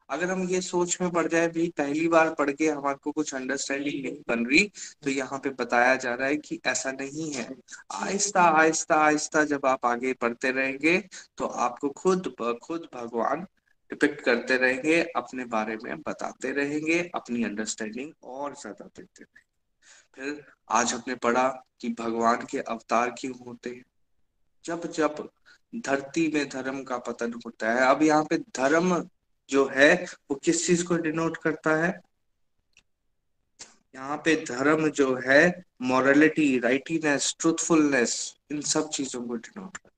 [0.08, 3.34] अगर हम ये सोच में पड़ जाए भी पहली बार पढ़ के हमारे को कुछ
[3.34, 4.64] अंडरस्टैंडिंग नहीं बन रही
[5.02, 7.46] तो यहाँ पे बताया जा रहा है कि ऐसा नहीं है।
[7.92, 10.98] आहिस्ता आहिस्ता आहिस्ता जब आप आगे बढ़ते रहेंगे
[11.36, 13.46] तो आपको खुद खुद भगवान
[13.90, 19.48] डिपेक्ट करते रहेंगे, अपने बारे में बताते रहेंगे, अपनी अंडरस्टैंडिंग और ज़्यादा देते रहेंगे।
[20.16, 21.48] फिर आज हमने पढ़ा
[21.80, 23.84] कि भगवान के अवतार क्यों होते हैं।
[24.64, 25.28] जब जब
[25.74, 29.08] धरती में धर्म का पतन होता है, अब यहाँ पे धर्म
[29.48, 29.94] जो है,
[30.30, 32.00] वो किस चीज़ को डिनोट करता है?
[33.94, 38.12] यहाँ पे धर्म जो है मॉरलिटी राइटीनेस ट्रूथफुलनेस
[38.52, 39.89] इन सब चीज़ों को डिनोट करता है।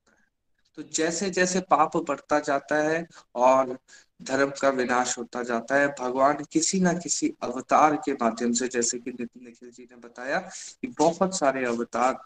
[0.74, 3.78] तो जैसे जैसे पाप बढ़ता जाता है और
[4.22, 8.98] धर्म का विनाश होता जाता है, भगवान किसी ना किसी अवतार के माध्यम से, जैसे
[8.98, 10.38] कि नितिन निखिल जी ने बताया
[10.80, 12.18] कि बहुत सारे अवतार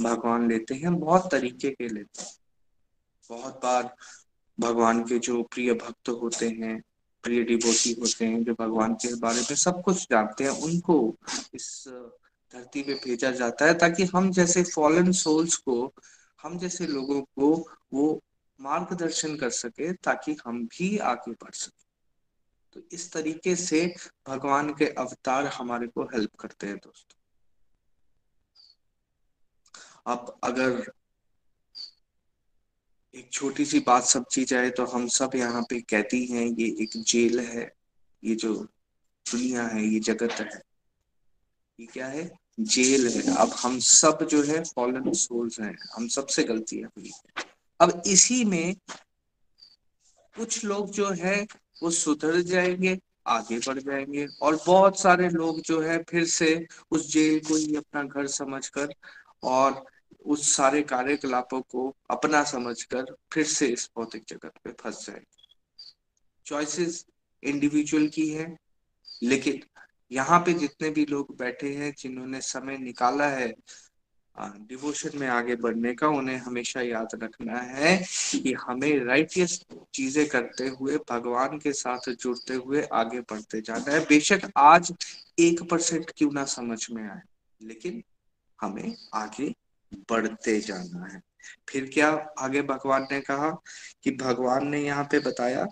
[0.00, 2.30] भगवान लेते हैं, बहुत तरीके के लेते हैं।
[3.30, 3.96] बहुत बार
[4.60, 6.82] भगवान के जो प्रिय भक्त होते हैं,
[7.22, 11.16] प्रिय डिबोटी होते हैं, जो भगवान के बारे में सब कुछ जानते हैं, उनको
[11.54, 11.84] इस
[12.54, 15.94] धरती पे भेजा जाता है ताकि हम जैसे फॉलन सोल्स को
[16.42, 17.54] हम जैसे लोगों को
[17.92, 18.20] वो
[18.60, 21.78] मार्गदर्शन कर सके ताकि हम भी आगे बढ़ सके।
[22.72, 23.86] तो इस तरीके से
[24.28, 27.18] भगवान के अवतार हमारे को हेल्प करते हैं दोस्तों।
[30.06, 30.90] अब अगर
[33.14, 36.90] एक छोटी सी बात समझी जाए तो हम सब यहाँ पे कहती हैं, ये एक
[36.96, 37.70] जेल है,
[38.22, 40.62] ये जो दुनिया है, ये जगत है,
[41.78, 42.24] ये क्या है?
[42.60, 47.10] जेल है। अब हम सब जो है फॉलन सोल्स हैं। हम सबसे गलती है हुई
[47.80, 48.74] अब इसी में
[50.36, 51.46] कुछ लोग जो है,
[51.82, 57.12] वो सुधर जाएँगे, आगे बढ़ जाएँगे और बहुत सारे लोग जो है फिर से उस
[57.12, 58.94] जेल को ही अपना घर समझकर
[59.42, 59.84] और
[60.26, 65.26] उस सारे कार्यकलापों को अपना समझकर फिर से इस भौतिक जगत पे फंस जाएँगे।
[66.46, 67.06] चॉइसेस
[67.42, 68.56] इंडिविजुअल की है,
[69.22, 69.62] लेकिन
[70.10, 73.54] यहाँ पे जितने भी लोग बैठे हैं, जिन्होंने समय निकाला है
[74.36, 77.96] डिवोशन में आगे बढ़ने का, उन्हें हमेशा याद रखना है
[78.32, 79.58] कि हमें राइटियस
[79.94, 84.92] चीज़ें करते हुए, भगवान के साथ जुड़ते हुए आगे बढ़ते जाना है। बेशक आज
[85.38, 87.20] एक परसेंट क्यों ना समझ में आए,
[87.60, 88.02] लेकिन
[88.58, 89.54] हमें आगे
[90.10, 91.22] बढ़ते जाना है।
[91.68, 92.08] फिर क्या
[92.38, 93.50] आगे भगवान ने कहा
[94.02, 95.66] कि भगवान ने यहाँ पे बताया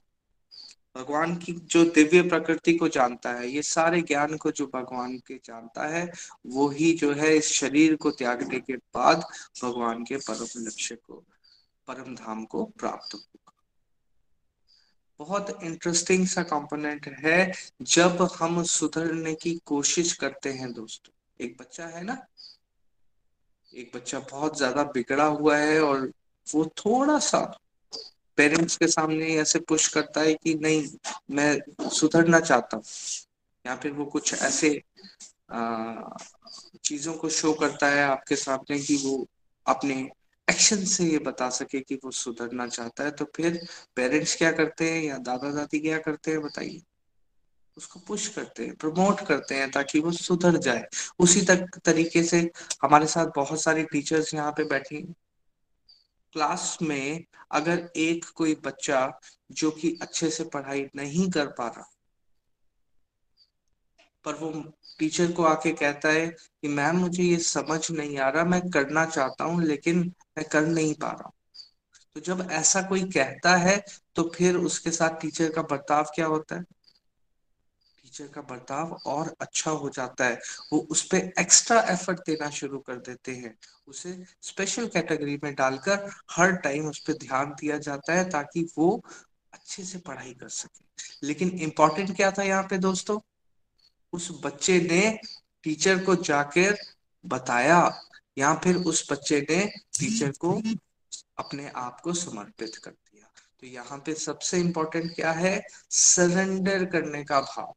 [0.98, 5.34] भगवान की जो दिव्य प्रकृति को जानता है, ये सारे ज्ञान को जो भगवान के
[5.34, 6.12] जानता है,
[6.46, 9.24] वो ही जो है इस शरीर को त्यागने के बाद
[9.64, 11.24] भगवान के परम लक्ष्य को,
[11.86, 13.52] परम धाम को प्राप्त होगा।
[15.18, 21.86] बहुत इंटरेस्टिंग सा कंपोनेंट है, जब हम सुधरने की कोशिश करते हैं दोस्तों। एक बच्चा
[21.86, 22.26] है ना?
[23.74, 26.12] एक बच्चा बहुत ज़्यादा बिगड़ा हुआ है और
[26.54, 27.58] वो थोड़ा सा
[28.38, 30.88] पेरेंट्स के सामने ऐसे पुश करता है कि नहीं,
[31.30, 32.84] मैं सुधरना चाहता हूँ।
[33.66, 34.70] या फिर वो कुछ ऐसे
[36.84, 39.26] चीज़ों को शो करता है आपके सामने कि वो
[39.66, 39.94] अपने
[40.48, 43.60] एक्शन से ये बता सके कि वो सुधरना चाहता है। तो फिर
[43.96, 46.82] पेरेंट्स क्या करते हैं या दादा दादी क्या करते हैं बताइए।
[47.76, 50.86] उसको पुश करते हैं प्रमोट करते हैं ताकि वो सुधर जाए।
[51.18, 52.40] उसी तक, तरीके से
[52.82, 55.06] हमारे साथ बहुत सारी टीचर्स यहाँ पे बैठी
[56.32, 59.20] क्लास में अगर एक कोई बच्चा
[59.52, 61.88] जो कि अच्छे से पढ़ाई नहीं कर पा रहा,
[64.24, 64.50] पर वो
[64.98, 69.04] टीचर को आके कहता है कि मैम मुझे ये समझ नहीं आ रहा, मैं करना
[69.06, 70.00] चाहता हूँ लेकिन
[70.38, 71.32] मैं कर नहीं पा रहा
[72.16, 73.76] तो जब ऐसा कोई कहता है
[74.16, 76.64] तो फिर उसके साथ टीचर का बर्ताव क्या होता है?
[78.18, 80.38] टीचर का बर्ताव और अच्छा हो जाता है।
[80.72, 83.58] वो उस पर एक्स्ट्रा एफर्ट देना शुरू कर देते हैं।
[83.88, 89.04] उसे स्पेशल कैटेगरी में डालकर हर टाइम उस पर ध्यान दिया जाता है ताकि वो
[89.52, 93.18] अच्छे से पढ़ाई कर सके। लेकिन इम्पोर्टेंट क्या था यहाँ पे दोस्तों?
[94.12, 95.18] उस बच्चे ने
[95.62, 96.76] टीचर को जाकर
[97.26, 97.80] बताया।
[98.38, 99.66] या फिर उस बच्चे ने
[99.98, 100.62] टीचर को
[101.38, 105.66] अपने आप को समर्पित कर दिया। तो यहाँ पे सबसे इंपॉर्टेंट क्या है?
[105.90, 107.74] सरेंडर करने का भाव।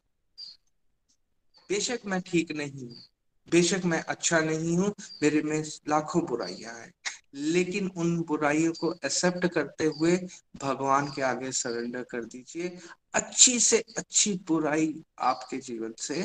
[1.71, 3.03] बेशक मैं ठीक नहीं हूँ,
[3.51, 4.93] बेशक मैं अच्छा नहीं हूँ,
[5.23, 6.91] मेरे में लाखों बुराइयाँ हैं।
[7.33, 10.17] लेकिन उन बुराइयों को एक्सेप्ट करते हुए
[10.61, 12.77] भगवान के आगे सरेंडर कर दीजिए,
[13.13, 16.23] अच्छी से अच्छी बुराई आपके जीवन से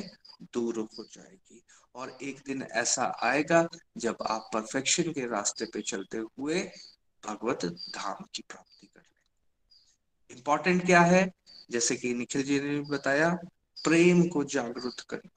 [0.55, 1.63] दूर हो जाएगी।
[1.95, 3.67] और एक दिन ऐसा आएगा
[3.97, 6.61] जब आप परफेक्शन के रास्ते पे चलते हुए
[7.27, 11.31] भगवत धाम की प्राप्ति कर ले। इंपॉर्टेंट क्या है?
[11.71, 13.37] जैसे कि निखिल जी ने भी बताया
[13.87, 15.31] प्रेम को जागरूक करना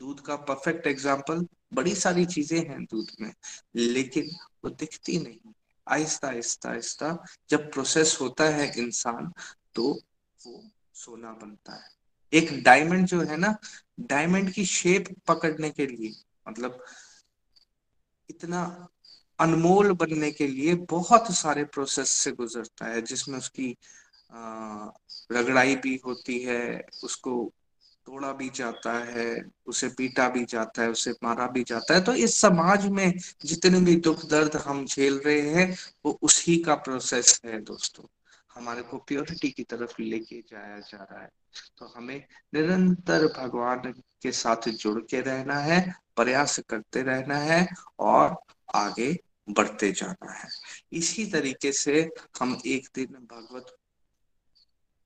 [0.00, 3.32] दूध का परफेक्ट एग्ज़ाम्पल बड़ी सारी चीज़ें हैं दूध में,
[3.76, 4.30] लेकिन
[4.64, 5.52] वो दिखती नहीं।
[5.86, 7.16] आहिस्ता आहिस्ता आहिस्ता
[7.50, 9.32] जब प्रोसेस होता है इंसान
[9.74, 9.90] तो
[10.40, 10.62] वो
[10.94, 11.88] सोना बनता है।
[12.32, 13.54] एक डायमंड जो है ना
[14.02, 16.12] डायमंड की शेप पकड़ने के लिए
[16.48, 16.84] मतलब
[18.28, 18.64] इतना
[19.38, 23.76] अनमोल बनने के लिए बहुत सारे प्रोसेस से गुजरता है, जिसमें उसकी
[25.32, 27.52] रगड़ाई भी होती है, उसको
[28.06, 32.14] तोड़ा भी जाता है, उसे पीटा भी जाता है, उसे मारा भी जाता है। तो
[32.14, 33.14] इस समाज में
[33.44, 38.04] जितने भी दुख दर्द हम झेल रहे हैं, वो उसी का प्रोसेस है दोस्तों।
[38.54, 41.28] हमारे को प्योरिटी की तरफ़ लेके जाया जा रहा है।
[41.78, 43.78] तो हमें निरंतर भगवान
[44.22, 47.68] के साथ जुड़ के रहना है, प्रयास करते रहना है
[47.98, 48.36] और
[48.74, 49.18] आगे
[49.50, 50.48] बढ़ते जाना है।
[50.92, 52.10] इसी तरीके से
[52.40, 53.76] हम एक दिन भगवत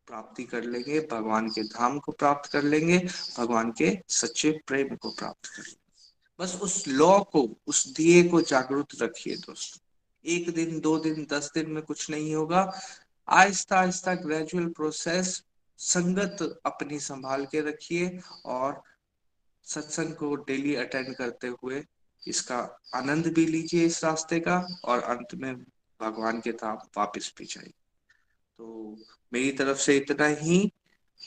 [0.09, 2.99] प्राप्ति कर लेंगे, भगवान के धाम को प्राप्त कर लेंगे,
[3.39, 5.79] भगवान के सच्चे प्रेम को प्राप्त कर लेंगे।
[6.41, 9.85] बस उस लॉ को, उस दिए को जागरूक रखिए दोस्तों।
[10.25, 12.81] एक दिन, दो दिन, दस दिन में कुछ नहीं होगा।
[13.29, 15.43] आहिस्ता आहिस्ता ग्रेजुअल प्रोसेस
[15.79, 18.83] संगत अपनी संभाल के रखिए और
[19.65, 21.85] सत्संग को डेली अटेंड करते हुए
[22.27, 25.55] इसका आनंद भी लीजिए इस रास्ते का और अंत में
[26.01, 27.73] भगवान के धाम वापस भी जाइए।
[28.59, 28.97] तो
[29.33, 30.59] मेरी तरफ़ से इतना ही।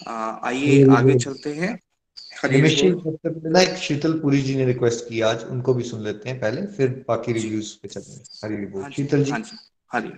[0.08, 1.80] आइए आगे चलते हैं।
[2.46, 7.34] एक शीतलपुरी जी ने रिक्वेस्ट की आज उनको भी सुन लेते हैं पहले फिर बाकी
[7.34, 9.58] रिव्यूज़ पे चलते हैं। हरी बोल। हाँ शीतल जी। हाँ जी
[9.94, 10.10] हरी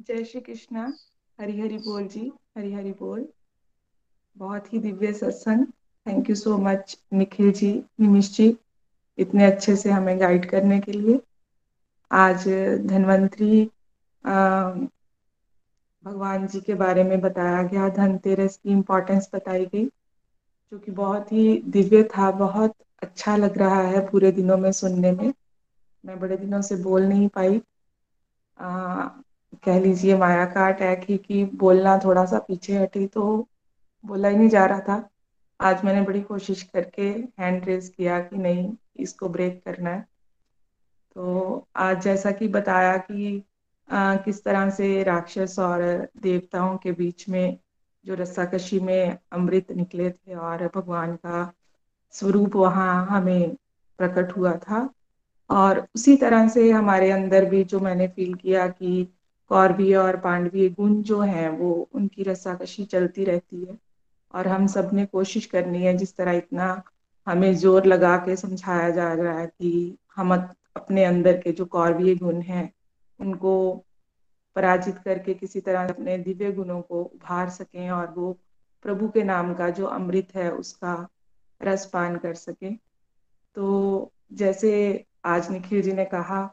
[0.00, 0.92] जय श्री कृष्णा।
[1.40, 3.28] हरी हरी बोल जी हरी हरी बोल।
[4.36, 5.66] बहुत ही दिव्य सत्संग।
[6.06, 8.56] Thank you so much Nikhil ji Nimish ji
[9.18, 11.20] इतने अच्छे से हमें गाइड करने के लिए।
[12.14, 12.44] आज
[12.86, 13.62] धनवंतरी
[16.04, 21.32] भगवान जी के बारे में बताया गया। धनतेरस की इम्पोर्टेंस बताई गई जो कि बहुत
[21.32, 25.32] ही दिव्य था बहुत अच्छा लग रहा है पूरे दिनों में सुनने में।
[26.04, 27.60] मैं बड़े दिनों से बोल नहीं पाई।
[28.58, 29.08] आ,
[29.64, 33.24] कह लीजिए माया का अटैक ही कि बोलना थोड़ा सा पीछे हटी तो
[34.04, 35.08] बोला ही नहीं जा रहा था।
[35.60, 37.08] आज मैंने बड़ी कोशिश करके
[37.40, 40.13] हैंड रेज किया कि नहीं इसको ब्रेक करना है।
[41.16, 43.42] तो आज जैसा कि बताया कि
[43.88, 45.82] आ, किस तरह से राक्षस और
[46.22, 47.58] देवताओं के बीच में
[48.04, 51.52] जो रस्साकशी में अमृत निकले थे और भगवान का
[52.14, 53.54] स्वरूप वहाँ हमें
[53.98, 54.88] प्रकट हुआ था।
[55.50, 59.04] और उसी तरह से हमारे अंदर भी जो मैंने फील किया कि
[59.50, 63.78] कौरवी और पांडवीय गुण जो हैं वो उनकी रस्साकशी चलती रहती है
[64.34, 66.82] और हम सबने कोशिश करनी है जिस तरह इतना
[67.26, 70.34] हमें ज़ोर लगा के समझाया जा रहा है कि हम
[70.76, 72.72] अपने अंदर के जो कौरवीय गुण हैं,
[73.20, 73.84] उनको
[74.56, 78.38] पराजित करके किसी तरह अपने दिव्य गुणों को उभार सकें और वो
[78.82, 81.08] प्रभु के नाम का जो अमृत है, उसका
[81.62, 82.70] रस पान कर सके।
[83.56, 86.44] तो जैसे आज निखिल जी ने कहा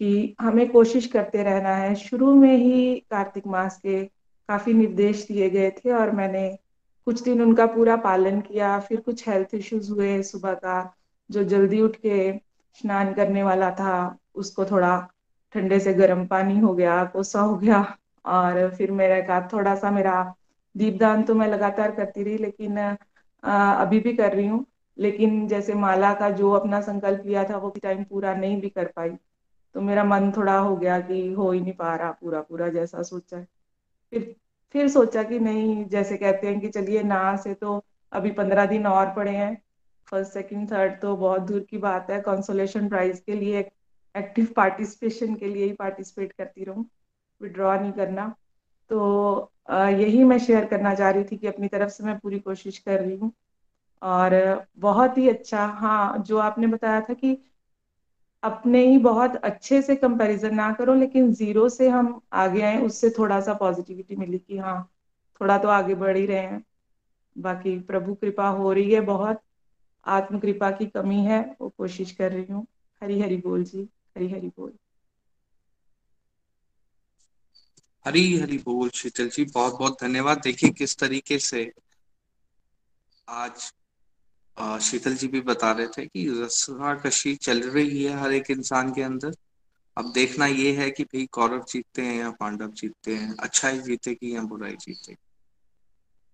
[0.00, 4.04] कि हमें कोशिश करते रहना है, शुरू में ही कार्तिक मास के
[4.48, 6.58] काफ़ी निर्देश दिए गए थे और मैंने
[7.06, 10.94] कुछ दिन उनका पूरा पालन किया, फिर कुछ हेल्थ इश्यूज़ हुए सुबह का,
[11.30, 12.32] जो जल्दी उठ के
[12.80, 14.96] स्नान करने वाला था, उसको थोड़ा
[15.54, 17.80] ठंडे से गर्म पानी हो गया, कोसा हो गया,
[18.24, 20.22] और फिर मेरे का थोड़ा सा मेरा
[20.74, 22.78] दीपदान तो मैं लगातार करती रही, लेकिन
[23.42, 24.64] अभी भी कर रही हूँ।
[24.98, 28.86] लेकिन जैसे माला का जो अपना संकल्प लिया था, वो टाइम पूरा नहीं भी कर
[28.96, 29.10] पाई।
[29.74, 33.02] तो मेरा मन थोड़ा हो गया कि हो ही नहीं पा रहा पूरा पूरा जैसा
[33.02, 33.46] सोचा है।
[34.12, 34.34] फिर
[34.74, 38.86] फिर सोचा कि नहीं, जैसे कहते हैं कि चलिए ना से तो अभी पंद्रह दिन
[38.86, 39.56] और पड़े हैं।
[40.12, 43.60] फ़र्स्ट सेकंड थर्ड तो बहुत दूर की बात है। कंसोलेशन प्राइज के लिए
[44.14, 46.84] एक्टिव पार्टिसिपेशन के लिए ही पार्टिसिपेट करती रहूँ।
[47.40, 48.34] विड्रॉ नहीं करना।
[48.90, 52.78] तो यही मैं शेयर करना चाह रही थी कि अपनी तरफ़ से मैं पूरी कोशिश
[52.78, 53.32] कर रही हूँ।
[54.02, 54.34] और
[54.78, 57.36] बहुत ही अच्छा हाँ जो आपने बताया था कि
[58.42, 63.10] अपने ही बहुत अच्छे से कंपैरिजन ना करो, लेकिन ज़ीरो से हम आगे आए, उससे
[63.10, 64.82] थोड़ा सा पॉजिटिविटी मिली कि हाँ
[65.40, 66.62] थोड़ा तो आगे बढ़ ही रहे हैं।
[67.36, 69.42] बाकी प्रभु कृपा हो रही है बहुत।
[70.06, 72.66] आत्म कृपा की कमी है, वो कोशिश कर रही हूँ।
[73.02, 73.82] हरी हरी बोल जी,
[74.16, 74.72] हरी हरी बोल।
[78.04, 81.70] हरी हरी बोल, शीतल जी बहुत बहुत धन्यवाद। देखिए किस तरीके से
[83.28, 83.72] आज
[84.82, 86.48] शीतल जी भी बता रहे थे कि
[87.06, 89.34] कशी चल रही है हर एक इंसान के अंदर।
[89.96, 94.34] अब देखना ये है कि भाई कौरव जीतते हैं या पांडव जीतते हैं, अच्छाई जीतेगी
[94.36, 95.16] या बुराई जीतेगी।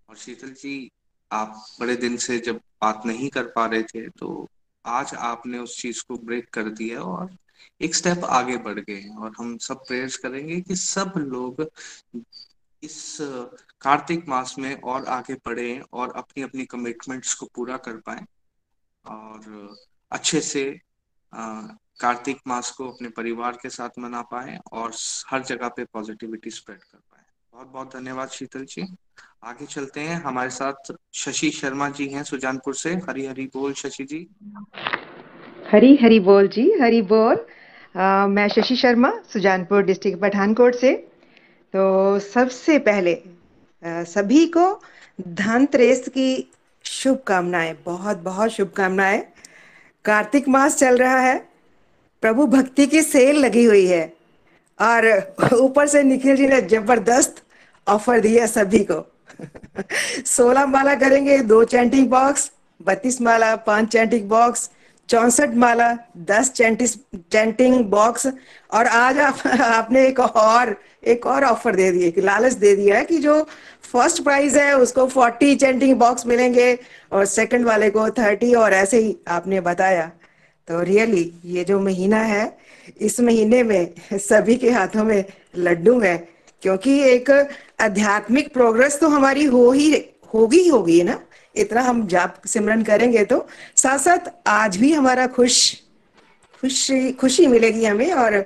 [0.09, 0.91] और शीतल जी
[1.31, 4.47] आप बड़े दिन से जब बात नहीं कर पा रहे थे तो
[4.85, 7.37] आज आपने उस चीज़ को ब्रेक कर दिया और
[7.81, 11.67] एक स्टेप आगे बढ़ गए हैं। और हम सब प्रेयर्स करेंगे कि सब लोग
[12.83, 13.17] इस
[13.81, 18.25] कार्तिक मास में और आगे बढ़े और अपनी अपनी कमिटमेंट्स को पूरा कर पाए
[19.05, 19.77] और
[20.13, 20.65] अच्छे से
[21.33, 24.93] कार्तिक मास को अपने परिवार के साथ मना पाए और
[25.27, 28.83] हर जगह पे पॉजिटिविटी स्प्रेड कर पाए। बहुत बहुत धन्यवाद शीतल जी।
[29.43, 34.05] आगे चलते हैं। हमारे साथ शशि शर्मा जी हैं सुजानपुर से। हरी हरी बोल शशि
[34.05, 34.27] जी।
[35.73, 37.45] हरी हरी बोल जी हरी बोल।
[37.97, 40.93] आ, मैं शशि शर्मा सुजानपुर डिस्ट्रिक्ट पठानकोट से।
[41.75, 43.15] तो सबसे पहले
[43.83, 44.67] आ, सभी को
[45.21, 46.51] धनतेरस की
[46.85, 49.23] शुभकामनाएँ बहुत बहुत शुभकामनाएँ।
[50.05, 51.37] कार्तिक मास चल रहा है
[52.23, 54.03] प्रभु भक्ति की सेल लगी हुई है।
[54.79, 55.07] और
[55.55, 57.43] ऊपर से निखिल जी ने ज़बरदस्त
[57.87, 59.01] ऑफ़र दिया सभी को।
[60.27, 64.71] सोलह माला करेंगे, दो चैंटिंग बॉक्स बत्तीस माला, पाँच चैंटिंग बॉक्स
[65.09, 66.95] चौसठ माला, दस चैंटिस
[67.33, 70.77] चैंटिंग बॉक्स और आज आप, आपने एक और
[71.07, 73.43] एक और ऑफ़र दे दिए कि लालच दे दिया है कि जो
[73.85, 76.79] फ़र्स्ट प्राइज है, उसको फोर्टी चैंटिंग बॉक्स मिलेंगे
[77.13, 80.11] और सेकंड वाले को थर्टी और ऐसे ही आपने बताया।
[80.69, 82.57] तो रियली ये जो महीना है,
[83.01, 85.25] इस महीने में सभी के हाथों में
[85.57, 86.17] लड्डू है,
[86.63, 87.31] क्योंकि एक
[87.81, 89.91] आध्यात्मिक प्रोग्रेस तो हमारी हो ही
[90.35, 91.19] होगी ही होगी ना?
[91.57, 95.75] इतना हम जाप सिमरन करेंगे तो। साथ साथ आज भी हमारा खुश
[96.61, 98.43] खुशी खुशी मिलेगी हमें और आ,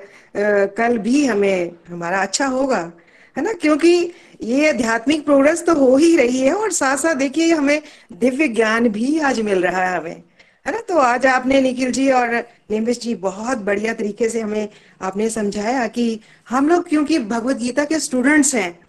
[0.77, 2.93] कल भी हमें हमारा अच्छा होगा
[3.37, 3.53] है ना?
[3.53, 4.13] क्योंकि
[4.43, 8.89] ये आध्यात्मिक प्रोग्रेस तो हो ही रही है और साथ साथ देखिए हमें दिव्य ज्ञान
[8.89, 10.23] भी आज मिल रहा है हमें
[10.67, 10.79] है ना?
[10.79, 12.35] तो आज आपने निखिल जी और
[12.71, 14.69] निमिष जी बहुत बढ़िया तरीके से हमें
[15.03, 18.82] आपने समझाया कि हम लोग क्योंकि भगवत गीता के स्टूडेंट्स हैं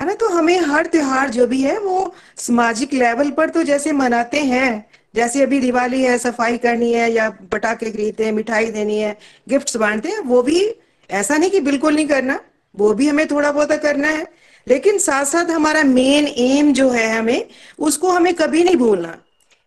[0.00, 3.92] है ना तो हमें हर त्योहार जो भी है, वो सामाजिक लेवल पर तो जैसे
[3.92, 8.98] मनाते हैं। जैसे अभी दिवाली है, सफ़ाई करनी है या पटाखे खरीदते हैं, मिठाई देनी
[8.98, 9.18] है
[9.48, 10.74] गिफ्ट्स बांटते हैं, वो भी
[11.10, 12.40] ऐसा नहीं कि बिल्कुल नहीं करना,
[12.76, 14.26] वो भी हमें थोड़ा बहुत करना है।
[14.68, 17.46] लेकिन साथ साथ हमारा मेन एम जो है हमें,
[17.78, 19.18] उसको हमें कभी नहीं भूलना।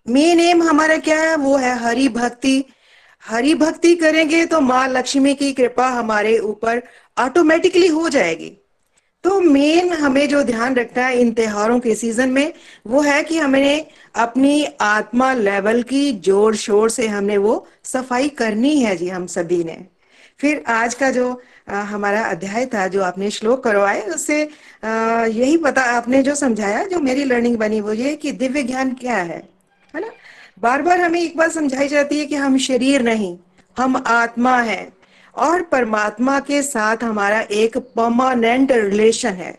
[0.10, 1.36] मेन एम हमारा क्या है?
[1.36, 2.66] वो है हरि भक्ति।
[3.28, 6.82] हरि भक्ति करेंगे तो माँ लक्ष्मी की कृपा हमारे ऊपर
[7.20, 8.67] ऑटोमेटिकली हो जाएगी।
[9.24, 12.54] तो मेन हमें जो ध्यान रखना है इन त्योहारों के सीज़न में
[12.88, 18.80] वो है कि हमें अपनी आत्मा लेवल की ज़ोर शोर से हमने वो सफ़ाई करनी
[18.80, 19.78] है जी हम सभी ने।
[20.40, 21.30] फिर आज का जो
[21.70, 27.00] आ, हमारा अध्याय था जो आपने श्लोक करवाए उससे यही पता आपने जो समझाया जो
[27.00, 29.42] मेरी लर्निंग बनी वो ये कि दिव्य ज्ञान क्या है
[29.94, 30.12] है ना?
[30.60, 33.38] बार बार हमें एक बात समझाई जाती है कि हम शरीर नहीं
[33.78, 34.97] हम आत्मा है।
[35.38, 39.58] और परमात्मा के साथ हमारा एक परमानेंट रिलेशन है।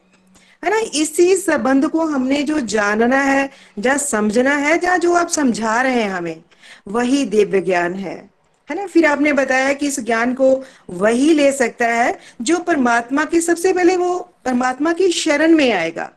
[0.65, 0.79] है ना?
[0.95, 6.03] इसी संबंध को हमने जो जानना है या समझना है या जो आप समझा रहे
[6.03, 6.43] हैं हमें,
[6.89, 8.31] वही दिव्य ज्ञान है।
[8.71, 8.87] है ना?
[8.87, 13.73] फिर आपने बताया कि इस ज्ञान को वही ले सकता है जो परमात्मा की सबसे
[13.73, 16.11] पहले वो परमात्मा की शरण में आएगा।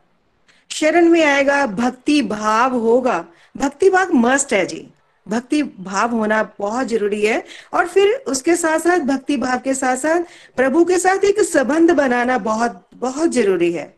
[0.70, 3.26] शरण में आएगा, भक्ति भाव होगा।
[3.58, 4.88] भक्ति भाव मस्ट है जी।
[5.32, 9.98] भक्ति भाव होना बहुत ज़रूरी है। और फिर उसके साथ साथ भक्ति भाव के साथ
[9.98, 10.24] साथ
[10.58, 13.94] प्रभु के साथ एक संबंध बनाना बहुत बहुत ज़रूरी है।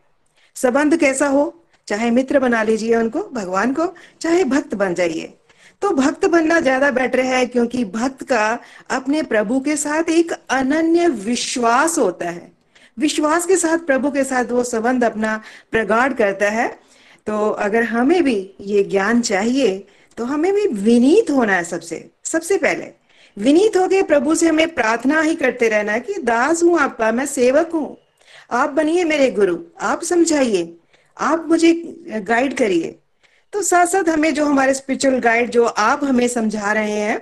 [0.56, 1.52] संबंध कैसा हो?
[1.88, 3.86] चाहे मित्र बना लीजिए उनको, भगवान को,
[4.20, 5.32] चाहे भक्त बन जाइए।
[5.82, 8.58] तो भक्त बनना ज़्यादा बेटर है क्योंकि भक्त का
[8.90, 12.52] अपने प्रभु के साथ एक अनन्य विश्वास होता है।
[12.96, 16.68] विश्वास के साथ, प्रभु के साथ वो संबंध अपना प्रगाढ़ करता है।
[17.26, 19.86] तो अगर हमें भी ये ज्ञान चाहिए
[20.18, 22.86] तो हमें भी विनीत होना है सबसे सबसे पहले।
[23.36, 27.26] विनीत होके प्रभु से हमें प्रार्थना ही करते रहना है कि दास हूँ आपका, मैं
[27.26, 27.96] सेवक हूँ।
[28.52, 30.76] आप बनिए मेरे गुरु, आप समझाइए,
[31.16, 31.72] आप मुझे
[32.08, 32.94] गाइड करिए।
[33.52, 37.20] तो साथ साथ हमें जो हमारे स्पिरिचुअल गाइड जो आप हमें समझा रहे हैं,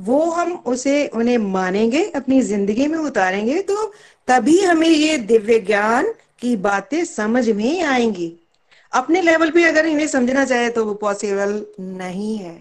[0.00, 3.92] वो हम उसे, उन्हें मानेंगे, अपनी ज़िंदगी में उतारेंगे तो
[4.28, 8.32] तभी हमें ये दिव्य ज्ञान की बातें समझ में आएँगी।
[8.92, 12.52] अपने लेवल पे अगर इन्हें समझना चाहे तो वो पॉसिबल नहीं है।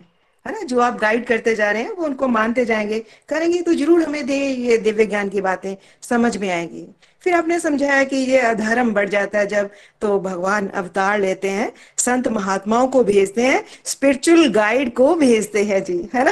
[0.46, 0.62] है ना?
[0.62, 4.26] जो आप गाइड करते जा रहे हैं वो उनको मानते जाएँगे। करेंगे तो ज़रूर हमें
[4.26, 6.88] दे ये दिव्य ज्ञान की बातें समझ में आएँगी।
[7.24, 9.70] फिर आपने समझाया कि ये अधर्म बढ़ जाता है जब
[10.02, 15.84] तो भगवान अवतार लेते हैं संत महात्माओं को भेजते हैं स्पिरिचुअल गाइड को भेजते हैं
[15.84, 16.32] जी है ना?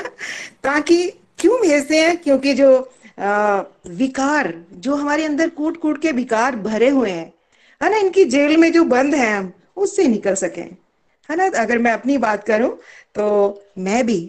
[0.64, 1.06] ताकि
[1.39, 2.18] क्यों भेजते हैं?
[2.18, 7.34] क्योंकि जो आ, विकार जो हमारे अंदर कूट कूट के विकार भरे हुए हैं
[7.82, 7.97] है ना?
[7.97, 11.45] इनकी जेल में जो बंद है हम उससे निकल सके। है ना?
[11.57, 12.69] अगर मैं अपनी बात करूँ
[13.15, 14.19] तो मैं भी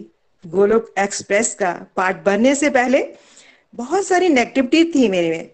[0.43, 3.03] गोलोक एक्सप्रेस का पार्ट बनने से पहले
[3.73, 5.49] बहुत सारी नेगेटिविटी थी मेरे में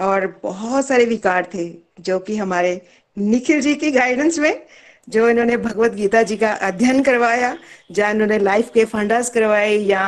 [0.00, 1.68] और बहुत सारे विकार थे,
[2.00, 2.80] जो कि हमारे
[3.16, 4.62] निखिल जी की गाइडेंस में,
[5.08, 7.56] जो इन्होंने भगवत गीता जी का अध्ययन करवाया
[7.90, 10.06] या इन्होंने लाइफ के फंडास करवाए, या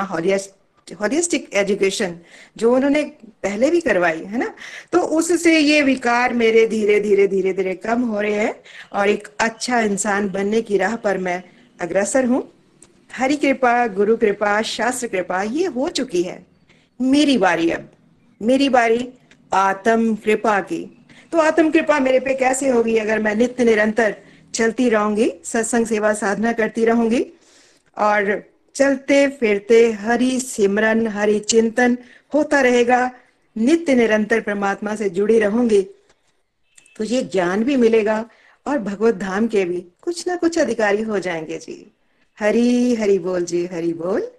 [0.92, 2.18] होलिस्टिक एजुकेशन
[2.56, 3.02] जो उन्होंने
[3.42, 4.54] पहले भी करवाई, है ना?
[4.92, 8.54] तो उससे ये विकार मेरे धीरे धीरे धीरे धीरे कम हो रहे हैं
[8.92, 11.42] और एक अच्छा इंसान बनने की राह पर मैं
[11.80, 12.52] अग्रसर हूँ।
[13.14, 16.46] हरि कृपा, गुरु कृपा, शास्त्र कृपा, ये हो चुकी है।
[17.00, 17.90] मेरी बारी अब।
[18.42, 19.08] मेरी बारी
[19.52, 22.96] आत्म कृपा की। तो आत्म कृपा मेरे पे कैसे होगी?
[22.96, 24.16] अगर मैं नित्य निरंतर
[24.54, 27.26] चलती रहूँगी, सत्संग सेवा साधना करती रहूँगी
[27.98, 28.44] और
[28.76, 31.96] चलते फिरते हरि सिमरन, हरि चिंतन
[32.32, 33.00] होता रहेगा।
[33.56, 35.82] नित्य निरंतर परमात्मा से जुड़ी रहूँगी।
[36.96, 38.18] तो ये ज्ञान भी मिलेगा
[38.66, 41.78] और भगवत धाम के भी कुछ ना कुछ अधिकारी हो जाएँगे जी।
[42.38, 44.30] हरी हरी बोल जी, हरी बोल।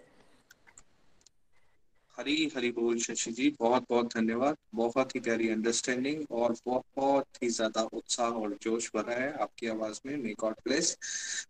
[2.17, 7.49] हरी हरी बोल शशि जी, बहुत बहुत धन्यवाद। बहुत ही प्यारी अंडरस्टैंडिंग और बहुत ही
[7.51, 10.95] ज़्यादा उत्साह और जोश भरा है आपकी आवाज़ में। मे गॉड ब्लेस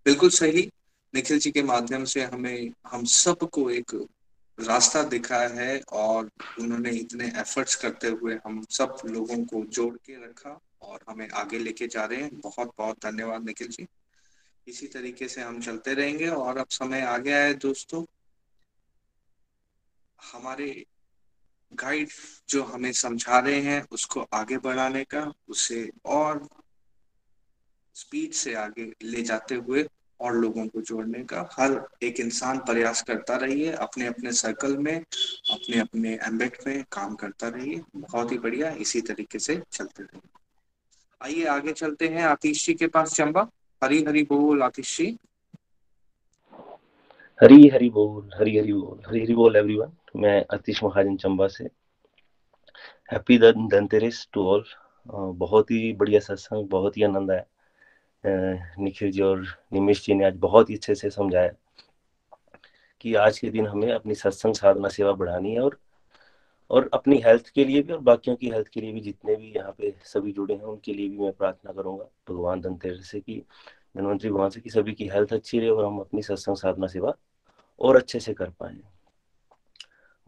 [0.06, 0.70] बिल्कुल सही।
[1.14, 3.92] निखिल जी के माध्यम से हमें, हम सबको एक
[4.58, 6.30] रास्ता दिखा है और
[6.60, 11.60] उन्होंने इतने एफर्ट्स करते हुए हम सब लोगों को जोड़ के रखा और हमें आगे
[11.60, 13.88] लेके जा रहे हैं। बहुत बहुत धन्यवाद निखिल जी।
[14.68, 18.06] इसी तरीके से हम चलते रहेंगे और अब समय आ गया है दोस्तों।
[20.32, 20.86] हमारे
[21.74, 22.10] गाइड
[22.50, 26.48] जो हमें समझा रहे हैं उसको आगे बढ़ाने का, उसे और
[27.96, 29.88] स्पीड से आगे ले जाते हुए
[30.20, 34.96] और लोगों को जोड़ने का। हर एक इंसान प्रयास करता रहिए अपने अपने सर्कल में
[34.96, 40.30] अपने अपने एम्बेट में काम करता रहिए। बहुत ही बढ़िया, इसी तरीके से चलते रहिए।
[41.22, 43.48] आइए, आगे चलते हैं। आतिश जी के पास चंबा।
[43.84, 45.18] हरी हरी बोल, आतिश जी।
[47.40, 51.64] हरी हरी बोल, हरी हरी बोल, हरी हरी बोल एवरीवन मैं अतीश महाजन चंबा से।
[53.12, 54.64] हैप्पी धनतेरस टू ऑल
[55.08, 57.44] बहुत ही बढ़िया सत्संग, बहुत ही आनंद आया।
[58.80, 61.52] निखिल जी और निमिश जी ने आज बहुत ही अच्छे से समझाया
[63.02, 65.80] कि आज के दिन हमें अपनी सत्संग साधना सेवा बढ़ानी है और
[66.70, 69.54] और अपनी हेल्थ के लिए भी और बाकियों की हेल्थ के लिए भी जितने भी
[69.56, 73.44] यहाँ पे सभी जुड़े हैं, उनके लिए भी मैं प्रार्थना करूँगा भगवान धनतेरस से कि,
[73.98, 77.14] धनवंतरी भगवान से कि सभी की हेल्थ अच्छी रहे और हम अपनी सत्संग साधना सेवा
[77.80, 78.78] और अच्छे से कर पाए।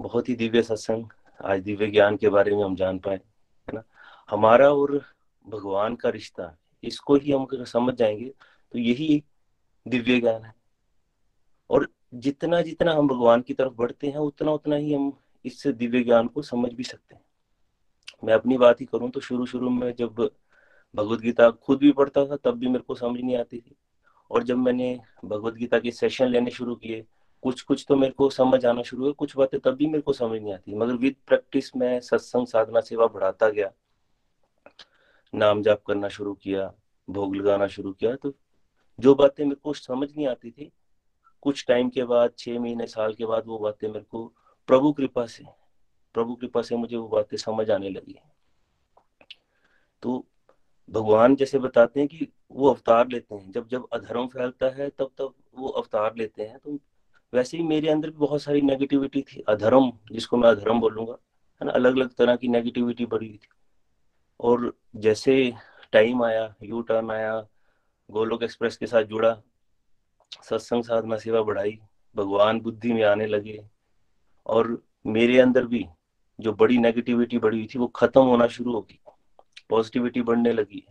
[0.01, 1.05] बहुत ही दिव्य सत्संग,
[1.45, 3.83] आज दिव्य ज्ञान के बारे में हम जान पाए, है ना?
[4.29, 5.05] हमारा और
[5.47, 8.33] भगवान का रिश्ता इसको ही हम समझ जाएँगे
[8.71, 9.23] तो यही
[9.87, 10.53] दिव्य ज्ञान है।
[11.69, 15.13] और जितना जितना हम भगवान की तरफ़ बढ़ते हैं, उतना उतना ही हम
[15.45, 17.21] इस दिव्य ज्ञान को समझ भी सकते हैं।
[18.23, 20.31] मैं अपनी बात ही करूँ तो शुरू शुरू में जब
[20.95, 23.75] भगवत गीता खुद भी पढ़ता था, तब भी मेरे को समझ नहीं आती थी।
[24.31, 27.05] और जब मैंने भगवत गीता के सेशन लेने शुरू किए
[27.43, 30.13] कुछ कुछ तो मेरे को समझ आना शुरू हुआ कुछ बातें तब भी मेरे को
[30.13, 33.71] समझ नहीं आती। मगर विद प्रैक्टिस में सत्संग साधना सेवा बढ़ाता गया।
[35.33, 36.73] नाम जाप करना शुरू किया,
[37.09, 38.33] भोग लगाना शुरू किया तो
[38.99, 40.71] जो बातें मेरे को समझ नहीं आती थी,
[41.41, 44.33] कुछ टाइम के बाद, छह महीने, साल के बाद वो बातें मेरे को
[44.67, 45.43] प्रभु कृपा से,
[46.13, 48.19] प्रभु कृपा से मुझे वो बातें समझ आने लगी।
[50.01, 50.25] तो
[50.89, 55.11] भगवान जैसे बताते हैं कि वो अवतार लेते हैं, जब जब अधर्म फैलता है, तब
[55.17, 56.79] तब वो अवतार लेते हैं। तो
[57.33, 61.13] वैसे ही मेरे अंदर भी बहुत सारी नेगेटिविटी थी, अधर्म, जिसको मैं अधर्म बोलूँगा,
[61.61, 61.71] है ना?
[61.71, 63.49] अलग अलग तरह की नेगेटिविटी बढ़ी हुई थी।
[64.39, 65.53] और जैसे
[65.91, 67.39] टाइम आया यू टर्न आया,
[68.09, 69.41] गोलोक एक्सप्रेस के साथ जुड़ा,
[70.43, 71.79] सत्संग साधना सेवा बढ़ाई,
[72.15, 73.59] भगवान बुद्धि में आने लगे
[74.45, 75.85] और मेरे अंदर भी
[76.39, 78.99] जो बड़ी नेगेटिविटी बढ़ी हुई थी, वो खत्म होना शुरू हो गई
[79.69, 80.83] पॉजिटिविटी बढ़ने लगी।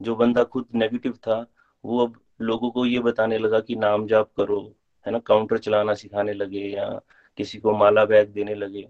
[0.00, 1.46] जो बंदा खुद नेगेटिव था,
[1.84, 4.60] वो अब लोगों को ये बताने लगा कि नाम जाप करो,
[5.06, 6.88] है ना काउंटर चलाना सिखाने लगे या
[7.38, 8.88] किसी को माला बैग देने लगे।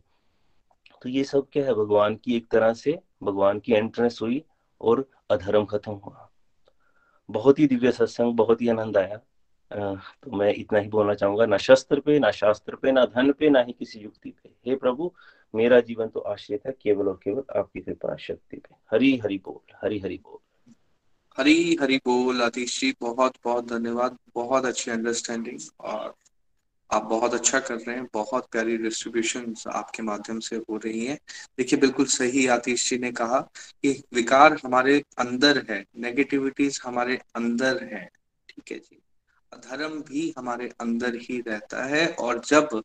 [1.02, 4.44] तो ये सब क्या है, भगवान की एक तरह से भगवान की एंट्रेंस हुई
[4.80, 6.30] और अधर्म खत्म हुआ।
[7.30, 9.16] बहुत ही दिव्य सत्संग, बहुत ही आनंद आया।
[10.22, 13.50] तो मैं इतना ही बोलना चाहूँगा, ना शस्त्र पे, ना शास्त्र पे, ना धन पे,
[13.50, 15.12] ना ही किसी युक्ति पे। हे प्रभु,
[15.54, 19.74] मेरा जीवन तो आश्रित है, केवल और केवल आपकी कृपा शक्ति पे। हरी हरि बोल,
[19.84, 20.72] हरी हरि बोल।
[21.38, 26.14] हरी हरी बोल, आतिश जी बहुत बहुत धन्यवाद, बहुत अच्छी अंडरस्टैंडिंग और
[26.90, 31.18] आप बहुत अच्छा कर रहे हैं, बहुत प्यारी डिस्ट्रीब्यूशन आपके माध्यम से हो रही है।
[31.58, 33.40] देखिए, बिल्कुल सही आतिश जी ने कहा
[33.82, 38.08] कि विकार हमारे अंदर है नेगेटिविटीज हमारे अंदर है,
[38.48, 39.00] ठीक है जी।
[39.52, 42.82] धर्म भी हमारे अंदर ही रहता है और जब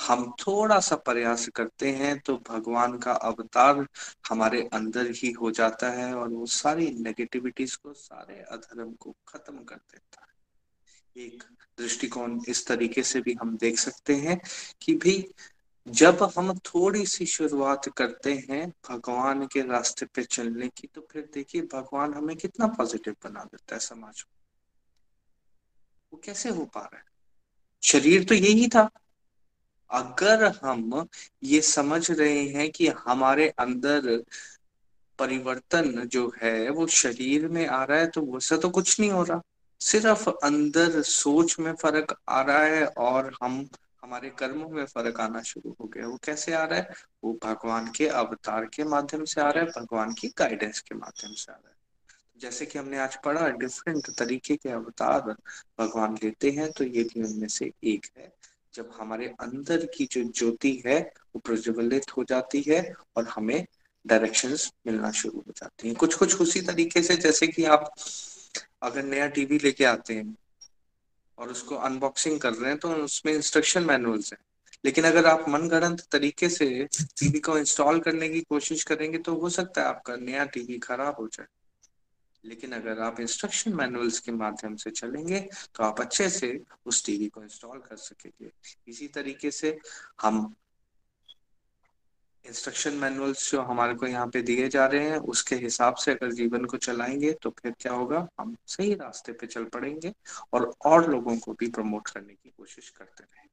[0.00, 3.86] हम थोड़ा सा प्रयास करते हैं तो भगवान का अवतार
[4.28, 9.64] हमारे अंदर ही हो जाता है और वो सारी नेगेटिविटीज को, सारे अधर्म को खत्म
[9.64, 10.31] कर देता है।
[11.16, 11.42] एक
[11.78, 14.40] दृष्टिकोण इस तरीके से भी हम देख सकते हैं
[14.82, 15.34] कि भाई
[15.88, 21.30] जब हम थोड़ी सी शुरुआत करते हैं भगवान के रास्ते पे चलने की तो फिर
[21.34, 24.36] देखिए भगवान हमें कितना पॉजिटिव बना देता है समाज को।
[26.12, 27.04] वो कैसे हो पा रहा है?
[27.82, 28.90] शरीर तो यही था।
[29.90, 31.08] अगर हम
[31.42, 34.24] ये समझ रहे हैं कि हमारे अंदर
[35.18, 39.22] परिवर्तन जो है, वो शरीर में आ रहा है तो वैसा तो कुछ नहीं हो
[39.22, 39.42] रहा।
[39.82, 43.68] सिर्फ़ अंदर सोच में फ़र्क आ रहा है और हम,
[44.02, 46.90] हमारे कर्मों में फ़र्क आना शुरू हो गया। वो कैसे आ रहा है?
[47.24, 51.32] वो भगवान के अवतार के माध्यम से आ रहा है, भगवान की गाइडेंस के माध्यम
[51.32, 51.76] से आ रहा है।
[52.38, 55.20] जैसे कि हमने आज पढ़ा डिफरेंट तरीके के अवतार
[55.80, 58.32] भगवान लेते हैं तो ये भी उनमें से एक है।
[58.74, 63.66] जब हमारे अंदर की जो ज्योति है, वो प्रज्वलित हो जाती है और हमें
[64.06, 67.94] डायरेक्शंस मिलना शुरू हो जाती हैं। कुछ कुछ उसी तरीके से, जैसे कि आप
[68.82, 70.36] अगर नया टीवी लेके आते हैं
[71.38, 74.40] और उसको अनबॉक्सिंग कर रहे हैं तो उसमें इंस्ट्रक्शन मैनुअल्स हैं।
[74.84, 79.48] लेकिन अगर आप मनगढ़ंत तरीके से टीवी को इंस्टॉल करने की कोशिश करेंगे तो हो
[79.50, 81.46] सकता है आपका नया टीवी खराब हो जाए।
[82.44, 85.40] लेकिन अगर आप इंस्ट्रक्शन मैनुअल्स के माध्यम से चलेंगे
[85.74, 88.50] तो आप अच्छे से उस टीवी को इंस्टॉल कर सकेंगे।
[88.88, 89.78] इसी तरीके से
[90.22, 90.54] हम
[92.46, 96.32] इंस्ट्रक्शन मैनुअल्स जो हमारे को यहाँ पे दिए जा रहे हैं, उसके हिसाब से अगर
[96.32, 98.28] जीवन को चलाएँगे तो फिर क्या होगा?
[98.40, 100.12] हम सही रास्ते पे चल पड़ेंगे
[100.52, 103.48] और और लोगों को भी प्रमोट करने की कोशिश करते रहेंगे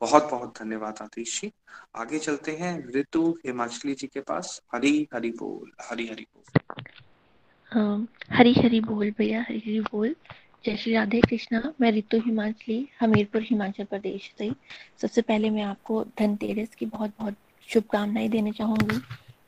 [0.00, 1.52] बहुत बहुत धन्यवाद आतिश जी।
[1.96, 8.52] आगे चलते हैं ऋतु हिमाचली जी के पास। हरी हरी बोल, हरी हरी बोल। हरी
[8.52, 10.16] हरी बोल भैया, हरी हरी बोल।
[10.64, 14.50] जय श्री राधे कृष्णा, मैं ऋतु हिमाचली, हमीरपुर, हिमाचल प्रदेश से।
[15.02, 17.36] सबसे पहले मैं आपको धनतेरस की बहुत बहुत
[17.72, 19.00] शुभकामनाएँ देना चाहूँगी।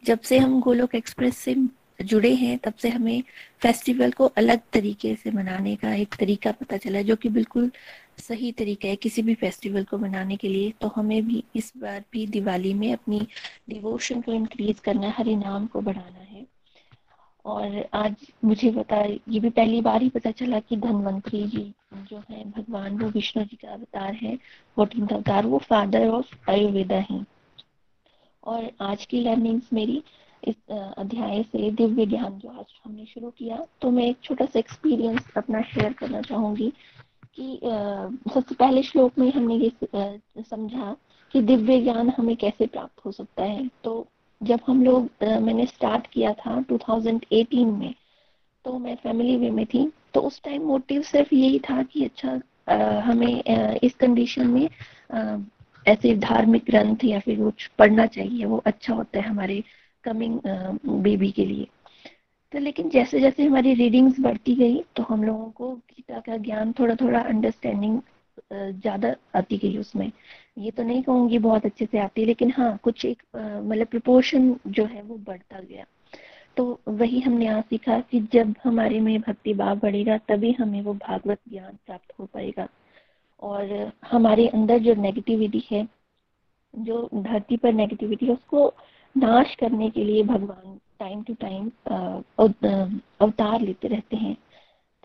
[0.05, 1.57] जब से हम गोलोक एक्सप्रेस से
[2.03, 3.23] जुड़े हैं, तब से हमें
[3.63, 7.71] फेस्टिवल को अलग तरीके से मनाने का एक तरीका पता चला, जो कि बिल्कुल
[8.19, 12.05] सही तरीका है किसी भी फेस्टिवल को मनाने के लिए। तो हमें भी इस बार
[12.13, 13.27] भी दिवाली में अपनी
[13.69, 16.47] डिवोशन को इंक्रीज करना है, हरि नाम को बढ़ाना है।
[17.45, 22.23] और आज मुझे पता ये भी पहली बार ही पता चला कि धनवंतरी जी जो
[22.31, 24.37] है, भगवान वो विष्णु जी का अवतार है
[24.77, 27.27] फोर्टीन अवतार, वो फादर ऑफ़ आयुर्वेदा हैं।
[28.45, 30.03] और आज की लर्निंग्स मेरी
[30.49, 30.55] इस
[30.99, 35.33] अध्याय से दिव्य ज्ञान जो आज हमने शुरू किया तो मैं एक छोटा सा एक्सपीरियंस
[35.37, 36.73] अपना शेयर करना चाहूँगी
[37.37, 37.61] कि
[38.35, 39.73] सबसे पहले श्लोक में हमने ये
[40.43, 40.97] समझा
[41.33, 44.07] कि दिव्य ज्ञान हमें कैसे प्राप्त हो सकता है। तो
[44.43, 47.95] जब हम लोग मैंने स्टार्ट किया था 2018 में
[48.65, 52.41] तो मैं फैमिली वे में थी तो उस टाइम मोटिव सिर्फ़ यही था कि अच्छा
[53.01, 53.43] हमें
[53.83, 54.69] इस कंडीशन में
[55.87, 59.63] ऐसे धार्मिक ग्रंथ या फिर कुछ पढ़ना चाहिए, वो अच्छा होता है हमारे
[60.05, 60.41] कमिंग
[61.03, 61.67] बेबी के लिए।
[62.53, 66.73] तो लेकिन जैसे जैसे हमारी रीडिंग्स बढ़ती गई तो हम लोगों को गीता का ज्ञान
[66.73, 68.01] थोड़ा थोड़ा अंडरस्टैंडिंग
[68.53, 70.11] ज़्यादा आती गई उसमें।
[70.59, 74.85] ये तो नहीं कहूँगी बहुत अच्छे से आती, लेकिन हाँ कुछ एक मतलब प्रपोर्शन जो
[74.85, 75.85] है वो बढ़ता गया।
[76.57, 80.95] तो वही हमने यहाँ सीखा कि जब हमारे में भक्ति भाव बढ़ेगा, तभी हमें वो
[80.95, 82.69] भागवत ज्ञान प्राप्त हो पाएगा।
[83.45, 85.87] और हमारे अंदर जो नेगेटिविटी है,
[86.75, 88.73] जो धरती पर नेगेटिविटी है, उसको
[89.17, 91.71] नाश करने के लिए भगवान टाइम टू टाइम
[93.21, 94.37] अवतार लेते रहते हैं।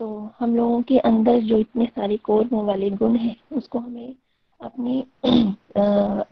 [0.00, 0.06] तो
[0.38, 4.14] हम लोगों के अंदर जो इतने सारे कोर्मों वाले गुण हैं, उसको हमें
[4.60, 5.00] अपनी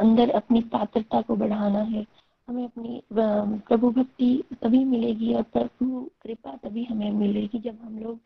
[0.01, 2.07] अंदर अपनी पात्रता को बढ़ाना है।
[2.49, 8.19] हमें अपनी प्रभु भक्ति तभी मिलेगी और प्रभु कृपा तभी हमें मिलेगी जब हम लोग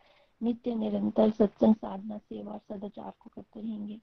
[0.42, 3.98] नित्य निरंतर सत्संग साधना सेवा सदाचार को करते रहेंगे।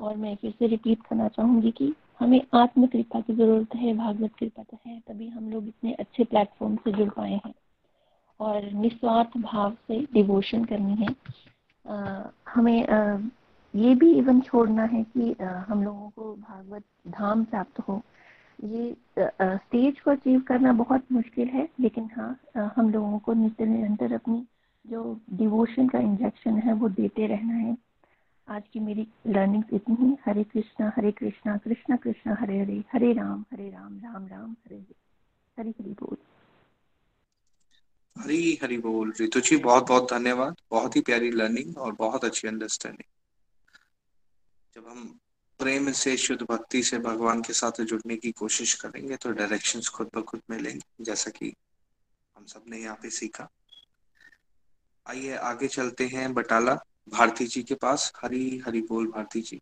[0.00, 4.34] और मैं फिर से रिपीट करना चाहूँगी कि हमें आत्म कृपा की ज़रूरत है भागवत
[4.38, 7.54] कृपा तो है तभी हम लोग इतने अच्छे प्लेटफॉर्म से जुड़ पाए हैं।
[8.40, 11.14] और निस्वार्थ भाव से डिवोशन करनी है।
[11.86, 13.18] आ, हमें आ,
[13.74, 18.00] ये भी इवन छोड़ना है कि आ, हम लोगों को भागवत धाम प्राप्त हो।
[18.58, 18.96] ये
[19.40, 24.44] स्टेज को अचीव करना बहुत मुश्किल है लेकिन हाँ हम लोगों को नित्य निरंतर अपनी
[24.84, 27.76] जो डिवोशन का इंजेक्शन है, वो देते रहना है।
[28.48, 33.12] आज की मेरी लर्निंग इतनी ही, हरे कृष्णा हरे कृष्णा कृष्णा कृष्णा, हरे हरे हरे
[33.12, 34.94] राम हरे राम राम राम, हरे हरे,
[35.58, 36.16] हरी हरी बोल।
[38.16, 42.48] हरी हरी बोल, रितु जी, बहुत बहुत धन्यवाद। बहुत ही प्यारी लर्निंग और बहुत अच्छी
[42.48, 43.08] अंडरस्टैंडिंग
[44.74, 45.06] जब हम
[45.60, 50.10] प्रेम से, शुद्ध भक्ति से भगवान के साथ जुड़ने की कोशिश करेंगे तो डायरेक्शंस खुद
[50.14, 51.54] ब खुद मिलेंगे, जैसा कि
[52.36, 53.48] हम सबने यहाँ पे सीखा।
[55.08, 56.74] आइए आगे चलते हैं बटाला,
[57.08, 59.60] भारती जी के पास, हरी हरी बोल, भारती जी।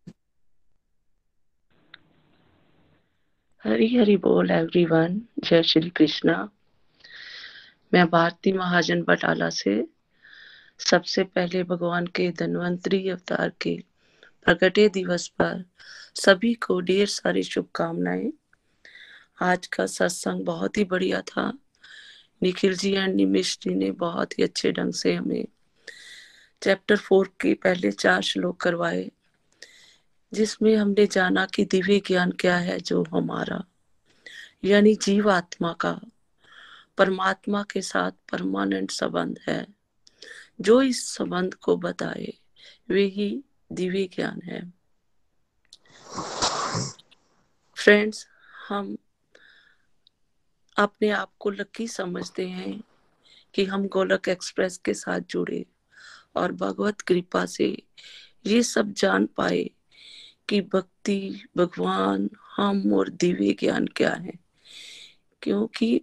[3.63, 6.49] हरी हरी बोल एवरीवन जय श्री कृष्णा।
[7.93, 9.87] मैं भारती महाजन बटाला से
[10.79, 13.83] सबसे पहले भगवान के धनवंतरी अवतार के
[14.43, 15.65] प्रकटे दिवस पर
[16.15, 18.31] सभी को ढेर सारी शुभकामनाएँ।
[19.41, 21.53] आज का सत्संग बहुत ही बढ़िया था।
[22.43, 25.45] निखिल जी एंड निमिश जी ने बहुत ही अच्छे ढंग से हमें
[26.63, 29.11] चैप्टर फोर के पहले चार श्लोक करवाए,
[30.33, 33.63] जिसमें हमने जाना कि दिव्य ज्ञान क्या है जो हमारा,
[34.63, 36.01] यानी जीव आत्मा का,
[36.97, 39.67] परमात्मा के साथ परमानेंट संबंध है।
[40.61, 42.33] जो इस संबंध को बताए,
[42.89, 44.73] वे ही दिव्य ज्ञान है।
[47.75, 48.27] फ्रेंड्स,
[48.67, 48.97] हम
[50.79, 52.83] अपने आप को लकी समझते हैं
[53.53, 55.65] कि हम गोलक एक्सप्रेस के साथ जुड़े
[56.35, 57.83] और भगवत कृपा से
[58.45, 59.69] ये सब जान पाए
[60.49, 64.33] कि भक्ति, भगवान, हम और दिव्य ज्ञान क्या है।
[65.41, 66.01] क्योंकि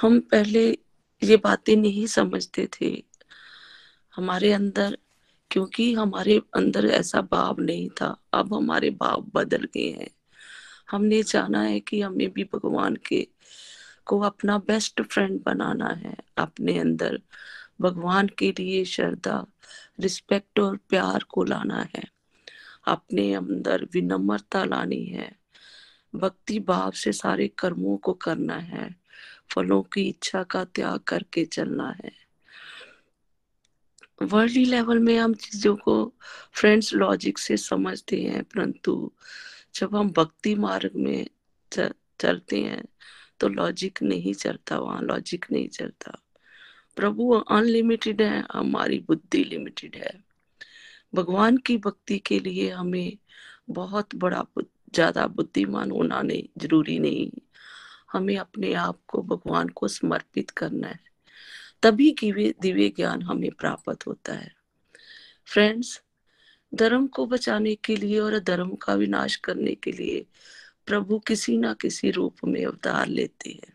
[0.00, 0.78] हम पहले
[1.22, 3.04] ये बातें नहीं समझते थे
[4.16, 4.98] हमारे अंदर,
[5.50, 10.10] क्योंकि हमारे अंदर ऐसा भाव नहीं था। अब हमारे भाव बदल गए हैं।
[10.90, 13.28] हमने जाना है कि हमें भी भगवान के
[14.10, 17.20] को अपना बेस्ट फ्रेंड बनाना है अपने अंदर।
[17.80, 19.46] भगवान के लिए श्रद्धा
[20.00, 22.02] रिस्पेक्ट और प्यार को लाना है।
[22.86, 25.38] अपने अंदर विनम्रता लानी है।
[26.14, 28.96] भक्ति भाव से सारे कर्मों को करना है।
[29.54, 32.12] फलों की इच्छा का त्याग करके चलना है।
[34.22, 36.14] वर्ल्डली लेवल में हम चीज़ों को
[36.52, 39.12] फ्रेंड्स लॉजिक से समझते हैं, परंतु
[39.74, 41.26] जब हम भक्ति मार्ग में
[42.20, 42.84] चलते हैं
[43.40, 46.18] तो लॉजिक नहीं चलता वहाँ लॉजिक नहीं चलता।
[46.96, 50.24] प्रभु अनलिमिटेड है, हमारी बुद्धि लिमिटेड है।
[51.14, 53.18] भगवान की भक्ति के लिए हमें
[53.70, 54.46] बहुत बड़ा
[54.94, 57.30] ज़्यादा बुद्धिमान होना नहीं, ज़रूरी नहीं।
[58.12, 60.98] हमें अपने आप को भगवान को समर्पित करना है।
[61.82, 62.16] तभी
[62.62, 64.52] दिव्य ज्ञान हमें प्राप्त होता है।
[65.46, 66.02] फ्रेंड्स
[66.74, 70.26] धर्म को बचाने के लिए और धर्म का विनाश करने के लिए
[70.86, 73.74] प्रभु किसी ना किसी रूप में अवतार लेते हैं।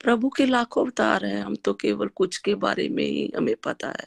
[0.00, 3.88] प्रभु के लाखों अवतार है, हम तो केवल कुछ के बारे में ही हमें पता
[3.88, 4.06] है।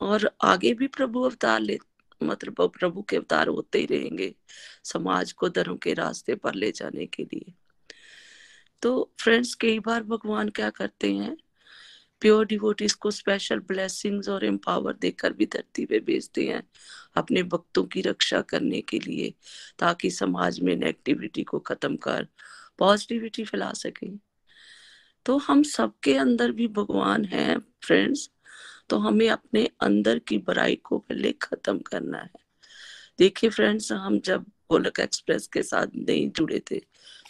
[0.00, 1.78] और आगे भी प्रभु अवतार ले
[2.22, 4.34] मतलब प्रभु के अवतार होते ही रहेंगे
[4.84, 7.52] समाज को, धर्म के रास्ते पर ले जाने के लिए।
[8.82, 11.36] तो फ्रेंड्स कई बार भगवान क्या करते हैं
[12.22, 16.62] प्योर डिवोटीज को स्पेशल ब्लेसिंग्स और एम्पावर देकर भी धरती पे भेजते हैं
[17.16, 19.32] अपने भक्तों की रक्षा करने के लिए,
[19.78, 22.26] ताकि समाज में नेगेटिविटी को खत्म कर
[22.78, 24.10] पॉजिटिविटी फैला सके।
[25.26, 28.28] तो हम सबके अंदर भी भगवान हैं फ्रेंड्स
[28.90, 32.44] तो हमें अपने अंदर की बुराई को पहले खत्म करना है।
[33.18, 36.80] देखिए फ्रेंड्स हम जब गोलक एक्सप्रेस के साथ नहीं जुड़े थे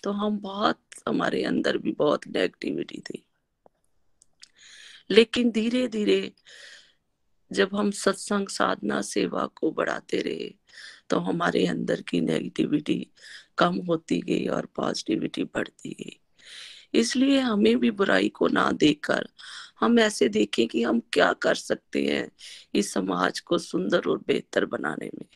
[0.03, 3.26] तो हम बहुत, हमारे अंदर भी बहुत नेगेटिविटी थी।
[5.11, 6.33] लेकिन धीरे धीरे
[7.51, 10.53] जब हम सत्संग साधना सेवा को बढ़ाते रहे
[11.11, 13.07] तो हमारे अंदर की नेगेटिविटी
[13.59, 16.19] कम होती गई और पॉजिटिविटी बढ़ती गई।
[17.01, 19.29] इसलिए हमें भी बुराई को ना देखकर
[19.81, 22.29] हम ऐसे देखें कि हम क्या कर सकते हैं
[22.75, 25.27] इस समाज को सुंदर और बेहतर बनाने में।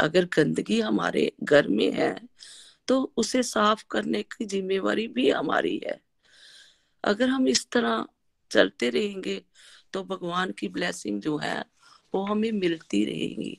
[0.00, 2.14] अगर गंदगी हमारे घर में है
[2.88, 6.00] तो उसे साफ़ करने की जिम्मेवारी भी हमारी है।
[7.04, 8.06] अगर हम इस तरह
[8.52, 9.42] चलते रहेंगे
[9.92, 11.64] तो भगवान की ब्लेसिंग जो है,
[12.14, 13.58] वो हमें मिलती रहेगी।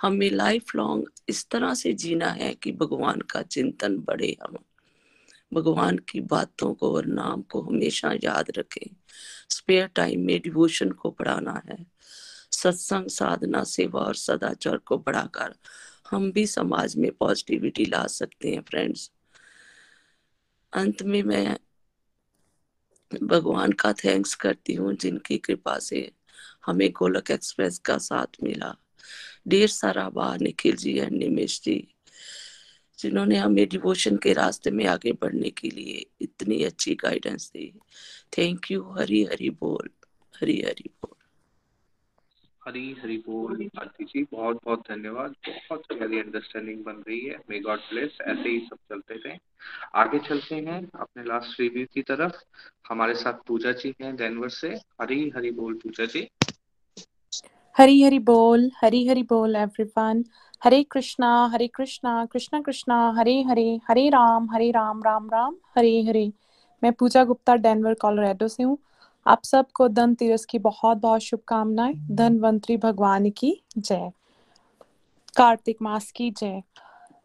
[0.00, 4.56] हमें लाइफ लॉन्ग इस तरह से जीना है कि भगवान का चिंतन बढ़े हम।
[5.54, 8.86] भगवान की बातों को और नाम को हमेशा याद रखें।
[9.50, 11.86] स्पेयर टाइम में डिवोशन को बढ़ाना है।
[12.52, 15.54] सत्संग, साधना, सेवा और सदाचार को बढ़ाकर
[16.10, 19.10] हम भी समाज में पॉजिटिविटी ला सकते हैं फ्रेंड्स
[20.72, 21.58] अंत में मैं
[23.22, 26.10] भगवान का थैंक्स करती हूँ, जिनकी कृपा से
[26.66, 28.74] हमें गोलक एक्सप्रेस का साथ मिला।
[29.48, 31.94] ढेर सारा बार निखिल जी एंड निमेश जी,
[32.98, 37.72] जिन्होंने हमें डिवोशन के रास्ते में आगे बढ़ने के लिए इतनी अच्छी गाइडेंस दी।
[38.38, 39.90] थैंक यू हरी हरी बोल
[40.34, 41.21] हरी हरी बोल।
[42.66, 47.58] हरी हरी बोल आरती जी, बहुत बहुत धन्यवाद। बहुत प्यारी अंडरस्टैंडिंग बन रही है। मे
[47.60, 49.36] गॉड ब्लेस ऐसे ही सब चलते रहे।
[49.94, 52.36] आगे चलते हैं अपने लास्ट रिव्यू की तरफ़।
[52.88, 54.68] हमारे साथ पूजा जी हैं डेनवर से।
[55.00, 56.28] हरी हरी बोल पूजा जी।
[57.76, 60.24] हरी हरी बोल। हरी हरी बोल एवरीवन
[60.64, 66.02] हरे कृष्णा हरे कृष्णा कृष्णा कृष्णा। हरे हरे हरे राम हरे राम राम राम। हरे
[66.02, 66.32] हरे।
[66.82, 68.78] मैं पूजा गुप्ता डेनवर कोलोराडो से हूँ।
[69.26, 74.10] आप सबको धनतेरस की बहुत बहुत शुभकामनाएँ। धनवंतरी भगवान की जय।
[75.36, 76.62] कार्तिक मास की जय।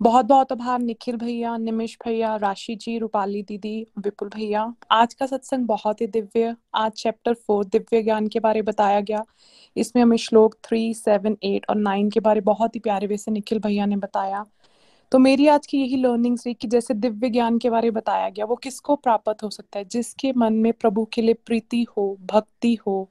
[0.01, 5.25] बहुत बहुत आभार निखिल भैया निमिष भैया राशि जी रूपाली दीदी विपुल भैया। आज का
[5.25, 9.23] सत्संग बहुत ही दिव्य आज चैप्टर फोर दिव्य ज्ञान के बारे बताया गया।
[9.75, 13.31] इसमें हमें श्लोक थ्री सेवन एट और नाइन के बारे बहुत ही प्यारे वे से
[13.31, 14.45] निखिल भैया ने बताया।
[15.11, 18.29] तो मेरी आज की यही लर्निंग्स रही कि जैसे दिव्य ज्ञान के बारे में बताया
[18.29, 19.85] गया, वो किसको प्राप्त हो सकता है?
[19.85, 23.09] जिसके मन में प्रभु के लिए प्रीति हो, भक्ति हो,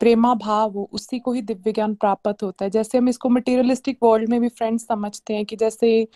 [0.00, 3.98] प्रेमा भाव हो, उसी को ही दिव्य ज्ञान प्राप्त होता है। जैसे हम इसको मटेरियलिस्टिक
[4.02, 6.08] वर्ल्ड में भी फ्रेंड्स समझते हैं कि जैसे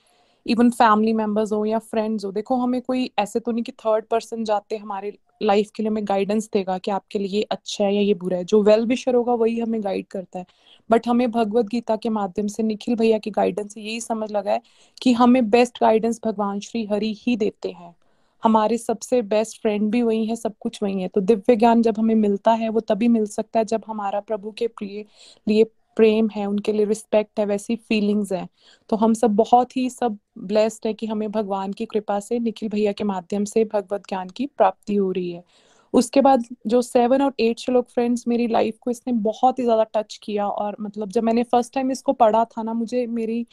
[0.46, 4.04] इवन फैमिली मेंबर्स हो या फ्रेंड्स हो, देखो हमें कोई ऐसे तो नहीं कि थर्ड
[4.04, 7.94] पर्सन जाते हमारे लाइफ के लिए हमें गाइडेंस देगा कि आपके लिए ये अच्छा है
[7.94, 10.46] या ये बुरा है। जो वेल विशर होगा वही हमें गाइड करता है।
[10.90, 14.52] बट हमें भगवत गीता के माध्यम से निखिल भैया की गाइडेंस से यही समझ लगा
[14.52, 14.60] है
[15.02, 17.94] कि हमें बेस्ट गाइडेंस भगवान श्री हरि ही देते हैं।
[18.42, 21.98] हमारे सबसे बेस्ट फ्रेंड भी वही है, सब कुछ वही है। तो दिव्य ज्ञान जब
[21.98, 25.04] हमें मिलता है, वो तभी मिल सकता है जब हमारा प्रभु के प्रिय,
[25.48, 25.64] लिए
[25.96, 28.46] प्रेम है, उनके लिए रिस्पेक्ट है, वैसी फीलिंग्स है।
[28.90, 32.68] तो हम सब बहुत ही सब ब्लेस्ड है कि हमें भगवान की कृपा से, निखिल
[32.68, 35.42] भैया के माध्यम से भगवत ज्ञान की प्राप्ति हो रही है।
[35.94, 39.84] उसके बाद जो सेवन और एट श्लोक फ्रेंड्स मेरी लाइफ को इसने बहुत ही ज़्यादा
[39.94, 43.46] टच किया और मतलब जब मैंने फ़र्स्ट टाइम इसको पढ़ा था ना, मुझे मेरी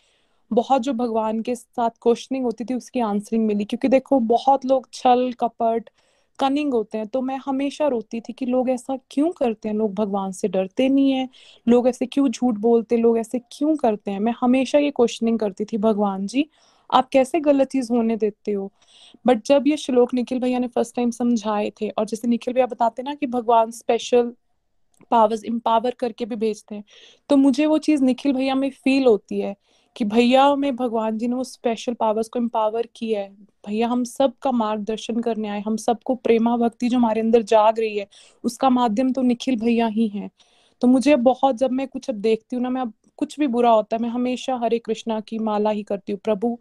[0.52, 4.88] बहुत जो भगवान के साथ क्वेश्चनिंग होती थी, उसकी आंसरिंग मिली। क्योंकि देखो, बहुत लोग
[4.94, 5.90] छल, कपट
[6.40, 9.76] कनिंग होते हैं तो मैं हमेशा रोती थी कि लोग ऐसा क्यों करते हैं?
[9.76, 11.28] लोग भगवान से डरते नहीं है।
[11.68, 14.20] लोग ऐसे क्यों झूठ बोलते लोग ऐसे क्यों करते हैं?
[14.20, 16.46] मैं हमेशा ये क्वेश्चनिंग करती थी, भगवान जी,
[16.90, 18.72] आप कैसे गलत चीज़ होने देते हो?
[19.26, 22.66] बट जब ये श्लोक निखिल भैया ने फ़र्स्ट टाइम समझाए थे, और जैसे निखिल भैया
[22.68, 24.34] बताते ना कि भगवान स्पेशल
[25.12, 26.84] पावर्स इम्पावर करके भी भेजते हैं
[27.30, 29.56] तो मुझे वो चीज़ निखिल भैया में फील होती है।
[29.96, 33.30] कि भैया में भगवान जी ने वो स्पेशल पावर्स को एम्पावर किया है।
[33.68, 37.80] भैया, हम सब का मार्गदर्शन करने आए हम सबको प्रेमा भक्ति जो हमारे अंदर जाग
[37.80, 38.08] रही है,
[38.44, 40.30] उसका माध्यम तो निखिल भैया ही है।
[40.82, 43.72] तो मुझे बहुत, जब मैं कुछ अब देखती हूँ ना, मैं अब कुछ भी बुरा
[43.72, 46.58] होता है, मैं हमेशा हरे कृष्णा की माला ही करती हूँ। प्रभु,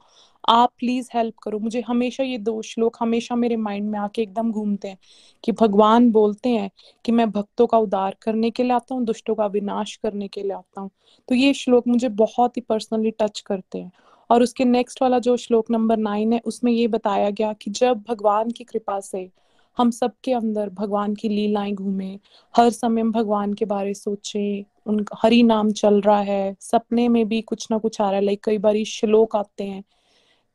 [0.48, 4.50] आप प्लीज़ हेल्प करो। मुझे हमेशा ये दो श्लोक हमेशा मेरे माइंड में आके एकदम
[4.52, 4.98] घूमते हैं
[5.44, 6.70] कि भगवान बोलते हैं
[7.04, 10.42] कि मैं भक्तों का उद्धार करने के लिए आता हूँ, दुष्टों का विनाश करने के
[10.42, 10.90] लिए आता हूँ।
[11.28, 13.92] तो ये श्लोक मुझे बहुत ही पर्सनली टच करते हैं।
[14.30, 18.02] और उसके नेक्स्ट वाला जो श्लोक नंबर नाइन है, उसमें ये बताया गया कि जब
[18.08, 19.30] भगवान की कृपा से
[19.78, 22.18] हम सबके अंदर भगवान की लीलाएँ घूमे,
[22.56, 27.28] हर समय हम भगवान के बारे सोचे, उन हरि नाम चल रहा है, सपने में
[27.28, 29.84] भी कुछ ना कुछ आ रहा है लाइक कई बार श्लोक आते हैं।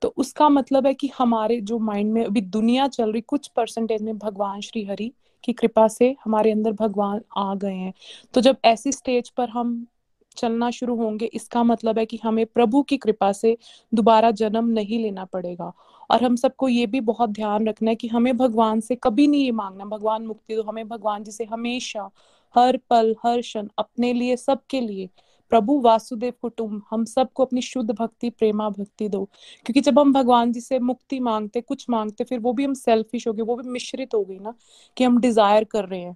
[0.01, 4.01] तो उसका मतलब है कि हमारे जो माइंड में अभी दुनिया चल रही, कुछ परसेंटेज
[4.01, 5.11] में भगवान श्री हरि
[5.43, 7.93] की कृपा से हमारे अंदर भगवान आ गए हैं।
[8.33, 9.87] तो जब ऐसी स्टेज पर हम
[10.33, 13.57] चलना शुरू होंगे, इसका मतलब है कि हमें प्रभु की कृपा से
[13.93, 15.71] दोबारा जन्म नहीं लेना पड़ेगा।
[16.09, 19.45] और हम सबको ये भी बहुत ध्यान रखना है कि हमें भगवान से कभी नहीं
[19.45, 22.09] ये मांगना, भगवान मुक्ति दो, हमें भगवान जी से हमेशा
[22.55, 25.09] हर पल, हर क्षण अपने लिए, सबके लिए,
[25.49, 29.23] प्रभु वासुदेव कुटुंब, हम सबको अपनी शुद्ध भक्ति, प्रेमा भक्ति दो।
[29.65, 33.27] क्योंकि जब हम भगवान जी से मुक्ति मांगते, कुछ मांगते, फिर वो भी हम सेल्फिश
[33.27, 34.53] हो गए, वो भी मिश्रित हो गई ना,
[34.97, 36.15] कि हम डिज़ायर कर रहे हैं।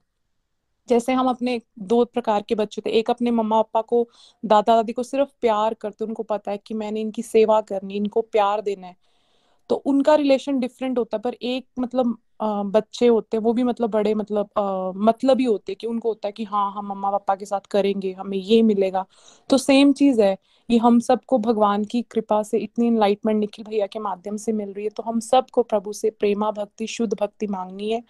[0.89, 4.07] जैसे हम अपने दो प्रकार के बच्चे थे एक अपने मम्मा पापा को
[4.43, 8.21] दादा दादी को सिर्फ़ प्यार करते उनको पता है कि मैंने इनकी सेवा करनी इनको
[8.23, 8.95] प्यार देना है।
[9.69, 13.89] तो उनका रिलेशन डिफरेंट होता है, पर एक मतलब बच्चे होते हैं, वो भी मतलब
[13.91, 14.49] बड़े मतलब
[14.99, 17.67] मतलब ही होते हैं कि उनको होता है कि हाँ हम मम्मा पापा के साथ
[17.71, 19.05] करेंगे, हमें ये मिलेगा।
[19.49, 20.37] तो सेम चीज़ है।
[20.69, 24.71] ये हम सबको भगवान की कृपा से इतनी इनलाइटमेंट निखिल भैया के माध्यम से मिल
[24.73, 28.01] रही है तो हम सबको प्रभु से प्रेमा भक्ति, शुद्ध भक्ति मांगनी है।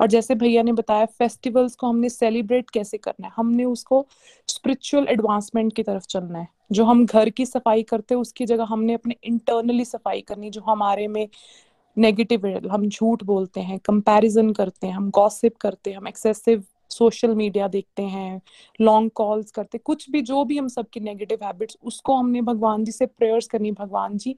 [0.00, 3.32] और जैसे भैया ने बताया फेस्टिवल्स को हमने सेलिब्रेट कैसे करना है?
[3.36, 4.06] हमने उसको
[4.48, 8.64] स्पिरिचुअल एडवांसमेंट की तरफ़ चलना है। जो हम घर की सफ़ाई करते हैं, उसकी जगह
[8.64, 11.28] हमने अपने इंटरनली सफ़ाई करनी जो हमारे में
[11.96, 17.34] नेगेटिव हम झूठ बोलते हैं कंपैरिजन करते हैं, हम गॉसिप करते हैं, हम एक्सेसिव सोशल
[17.34, 18.40] मीडिया देखते हैं
[18.80, 22.92] लॉन्ग कॉल्स करते, कुछ भी जो भी हम सबकी नेगेटिव हैबिट्स उसको हमने भगवान जी
[22.92, 24.36] से प्रेयर्स करनी भगवान जी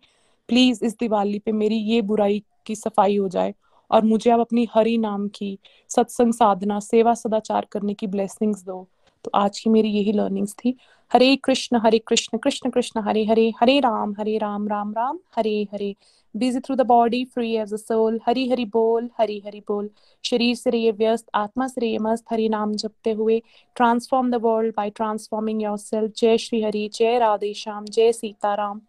[0.49, 3.55] प्लीज़ इस दिवाली पे मेरी ये बुराई की सफ़ाई हो जाए
[3.91, 5.59] और मुझे आप अपनी हरि नाम की
[5.91, 8.87] सत्संग साधना, सेवा सदाचार करने की ब्लेसिंग्स दो।
[9.25, 10.75] तो आज की मेरी यही लर्निंग्स थी।
[11.13, 15.69] Hare Krishna Hare Krishna Krishna Krishna Hare Hare Hare Ram Hare Ram Ram Ram Hare
[15.73, 15.95] Hare.
[16.35, 18.19] Busy through the body, free as a soul.
[18.27, 19.91] Hari Hari बोल हरी हरी बोल।
[20.25, 23.43] शरीर से रहिए व्यस्त आत्मा से रहिए मस्त हरि नाम जपते हुए।
[23.77, 28.81] Transform the world by transforming yourself Shri Hari Hari जय राधे श्याम जय सीताराम।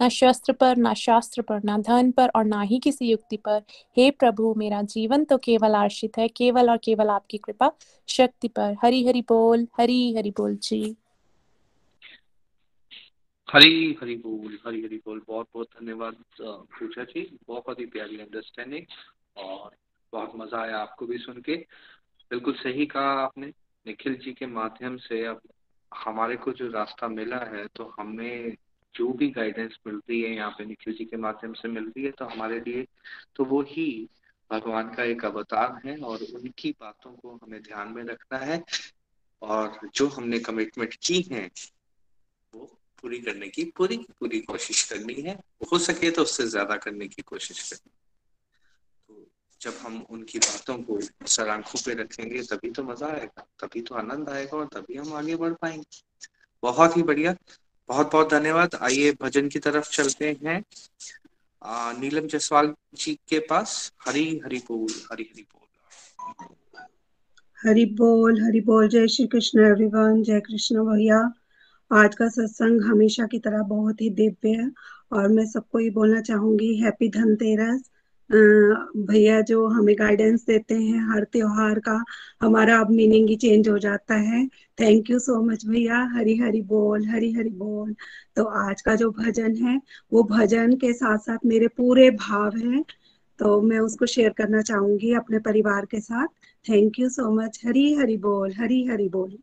[0.00, 3.62] ना शस्त्र पर ना शास्त्र पर ना धन पर और ना ही किसी युक्ति पर।
[3.96, 7.70] हे प्रभु मेरा जीवन तो केवल आश्रित है। केवल और केवल आपकी कृपा
[8.08, 10.96] शक्ति पर। हरी हरि बोल हरी हरि बोल जी।
[13.50, 18.84] हरी हरी बोल, हरी हरी बोल। बहुत बहुत धन्यवाद पूजा जी। बहुत ही प्यारी अंडरस्टैंडिंग
[19.36, 19.70] और
[20.12, 21.56] बहुत मज़ा आया आपको भी सुन के।
[22.30, 23.46] बिल्कुल सही कहा आपने।
[23.86, 25.40] निखिल जी के माध्यम से अब
[25.92, 28.56] हमारे को जो रास्ता मिला है तो हमें
[28.94, 32.24] जो भी गाइडेंस मिलती है, यहाँ पे निखिल जी के माध्यम से मिलती है तो
[32.24, 32.86] हमारे लिए
[33.36, 33.88] तो वो ही
[34.50, 38.62] भगवान का एक अवतार है और उनकी बातों को हमें ध्यान में रखना है।
[39.42, 41.48] और जो हमने कमिटमेंट की है
[43.02, 45.38] पूरी करने की पूरी की पूरी कोशिश करनी है।
[45.72, 47.90] हो सके तो उससे ज़्यादा करने की कोशिश करनी
[49.08, 49.26] तो
[49.60, 53.94] जब हम उनकी बातों को सर आँखों पे रखेंगे तभी तो मज़ा आएगा तभी तो
[53.94, 56.02] आनंद आएगा और तभी हम आगे बढ़ पाएँगे।
[56.62, 57.34] बहुत ही बढ़िया।
[57.88, 60.62] बहुत बहुत धन्यवाद। आइए भजन की तरफ़ चलते हैं।
[61.62, 65.66] आ, नीलम जसवाल जी के पास हरी हरी बोल हरी हरी बोल।
[67.58, 71.20] हरि बोल हरि बोल। जय श्री कृष्ण एवरीवन जय कृष्ण भैया।
[71.90, 74.70] आज का सत्संग हमेशा की तरह बहुत ही दिव्य है
[75.12, 77.90] और मैं सबको ये बोलना चाहूँगी हैप्पी धनतेरस
[78.30, 82.04] भैया जो हमें गाइडेंस देते हैं, हर त्योहार का
[82.42, 84.46] हमारा अब मीनिंग ही चेंज हो जाता है।
[84.80, 87.94] थैंक यू सो मच भैया। हरी हरी बोल हरी हरी बोल।
[88.36, 89.80] तो आज का जो भजन है,
[90.12, 92.84] वो भजन के साथ साथ मेरे पूरे भाव हैं।
[93.38, 96.26] तो मैं उसको शेयर करना चाहूँगी अपने परिवार के साथ।
[96.64, 99.38] Thank you so much Hari Hari बोल हरी हरी बोल।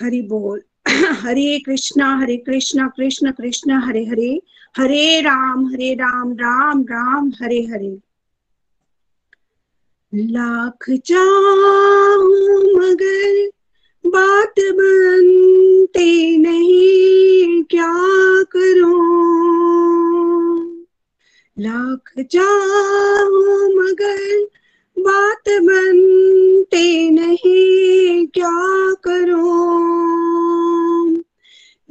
[0.00, 0.62] हरी बोल।
[1.04, 4.42] हरे कृष्णा हरे कृष्णा, कृष्ण कृष्ण, हरे हरे।
[4.76, 7.98] हरे राम हरे राम राम राम, हरे हरे।
[10.14, 13.50] लाख चाहूँ मगर
[14.06, 17.92] बात बनते नहीं, क्या
[18.42, 19.20] करूँ?
[21.58, 24.48] लाख चाहूँ मगर
[25.00, 29.90] बात बनते नहीं, क्या करूँ?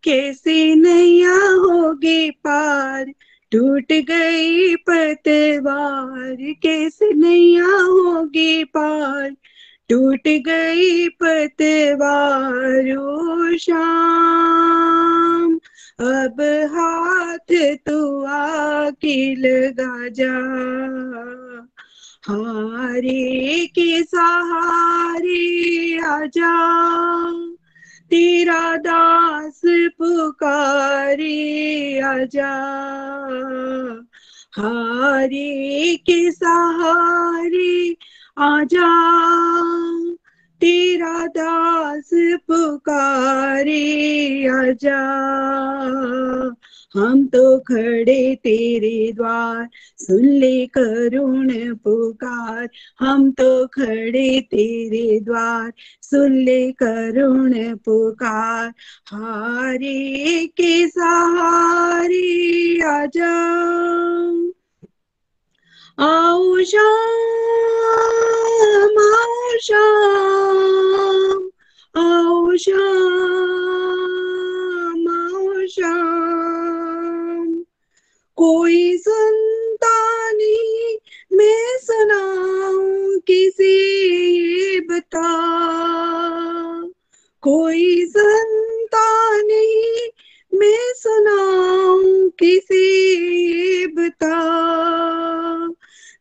[0.04, 3.04] कैसे नैया होगी पार?
[3.52, 9.36] टूट गई पतवार, कैसे नैया होगी पार?
[9.88, 12.86] टूट गई पतवार
[13.58, 15.54] शाम।
[16.00, 16.40] अब
[16.72, 17.54] हाथ
[17.86, 20.34] तू आके लगा जा।
[22.28, 25.40] हारे के सहारे
[25.98, 26.54] आजा
[28.10, 31.34] तेरा दास पुकारे
[32.00, 32.52] आजा
[34.58, 37.96] हारे के सहारे
[38.38, 39.14] आजा,
[40.60, 43.82] तेरा दास पुकारे,
[44.46, 45.00] आजा।
[46.96, 52.68] हम तो खड़े तेरे द्वार, सुन ले करुण पुकार।
[53.00, 58.68] हम तो खड़े तेरे द्वार, सुन ले करुण पुकार।
[59.06, 63.54] हारे के सहारे आजा।
[65.98, 66.96] आओ शाम
[68.98, 71.42] आओ शाम
[71.94, 72.74] आओ शाम
[75.08, 77.46] आओ शाम
[78.38, 79.94] कोई सुनता
[80.32, 80.96] नहीं
[81.32, 83.76] मैं सुनाऊं किसी
[84.90, 85.30] बता
[87.42, 89.06] कोई सुनता
[89.42, 90.08] नहीं
[90.52, 94.34] मैं सुनाऊं किसी बता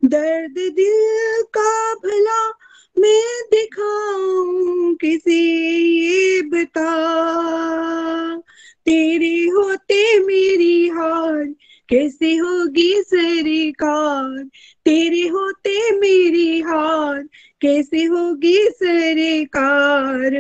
[0.06, 2.50] दर्द दिल का भला
[3.00, 5.42] मैं दिखाऊँ किसी
[6.00, 6.90] ये बता।
[8.86, 11.46] तेरे होते मेरी हार,
[11.90, 14.44] कैसे होगी सरकार?
[14.86, 17.28] तेरे होते मेरी हार
[17.66, 20.32] कैसे होगी सरकार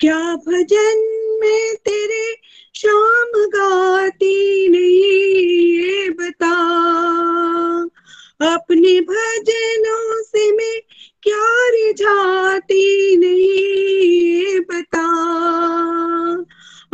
[0.00, 1.06] क्या भजन
[1.40, 2.36] मैं तेरे
[2.74, 6.54] शाम गाती नहीं, ये बता
[8.40, 10.80] अपने भजनों से मैं
[11.22, 11.58] क्या
[11.92, 15.06] जाती नहीं बता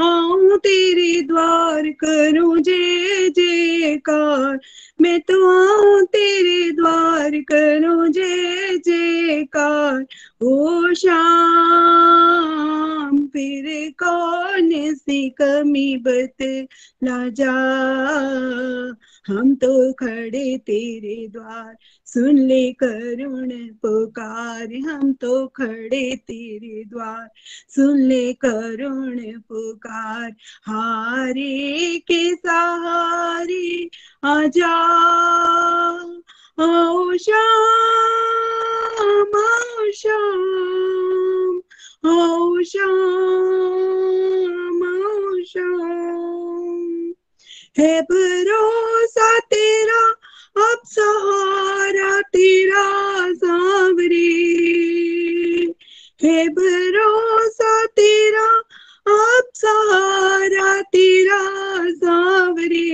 [0.01, 4.59] आऊँ तेरे द्वार करूँ जे जयकार।
[5.01, 10.07] मैं तो आऊँ तेरे द्वार करूँ जे जयकार।
[10.43, 17.53] ओ शाम फिर कौन सी कमी बतला जा
[19.29, 23.51] हम तो खड़े तेरे द्वार, सुन ले करुण
[23.83, 27.31] पुकार। हम तो खड़े तेरे द्वार,
[27.77, 30.35] सुन ले करुण पुकार।
[30.67, 33.91] हारे के सहारे
[34.25, 34.75] आजा
[36.59, 37.39] आओ श्याम
[39.37, 41.61] आओ श्याम
[42.11, 42.95] आओ श्याम
[44.85, 47.13] आओ श्याम
[47.79, 50.03] है भरोसा तेरा
[50.63, 52.85] अब सहारा तेरा
[53.35, 54.31] सांवरे
[56.21, 58.47] है भरोसा तेरा
[59.07, 61.41] अब सहारा तेरा
[61.95, 62.89] सांवरे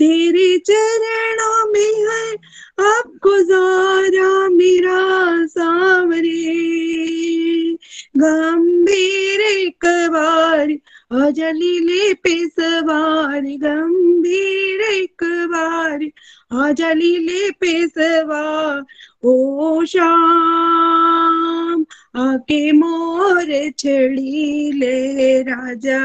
[0.00, 2.34] तेरे चरणों में है
[2.84, 6.30] अब गुजारा मेरा सांवरे
[8.16, 10.70] गंभीर एक बार
[11.26, 16.04] अजलीले पे सवार। गंभीर एक बार
[16.68, 18.84] अजलीले पे सवार।
[19.24, 21.84] ओ शाम
[22.16, 25.98] आके मोर छड़ी ले राजा।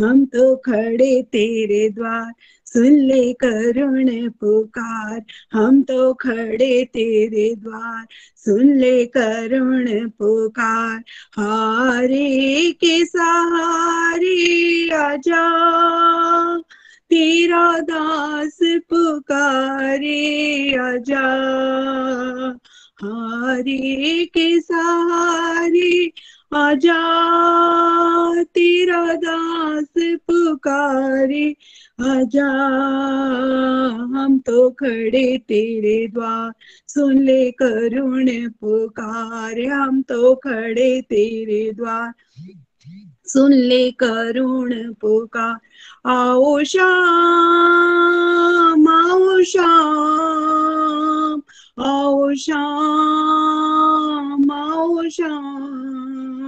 [0.00, 2.32] हम तो खड़े तेरे द्वार,
[2.66, 5.22] सुन ले करुण पुकार।
[5.52, 8.06] हम तो खड़े तेरे द्वार,
[8.36, 10.98] सुन ले करुण पुकार।
[11.38, 15.46] हारे के सहारे आजा,
[17.10, 20.18] तेरा दास पुकारे
[20.76, 21.26] आजा।
[23.04, 26.12] हारे के सहारे
[26.54, 31.56] आजा तेरा दास पुकारे,
[32.00, 32.50] आजा,
[34.14, 36.52] हम तो खड़े तेरे द्वार,
[36.88, 42.12] सुन ले करुण पुकार, हम तो खड़े तेरे द्वार।
[43.26, 45.56] सुन ले करुण पुकार,
[46.10, 51.42] आओ शाम आओ शाम
[51.84, 56.39] आओ शाम आओ शाम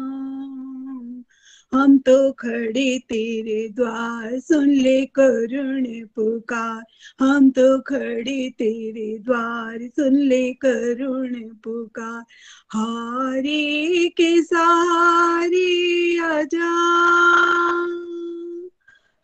[1.72, 6.84] हम तो खड़े तेरे द्वार सुन ले करुण पुकार।
[7.20, 12.24] हम तो खड़े तेरे द्वार सुन ले करुण पुकार।
[12.68, 16.74] हारे के सहारे आजा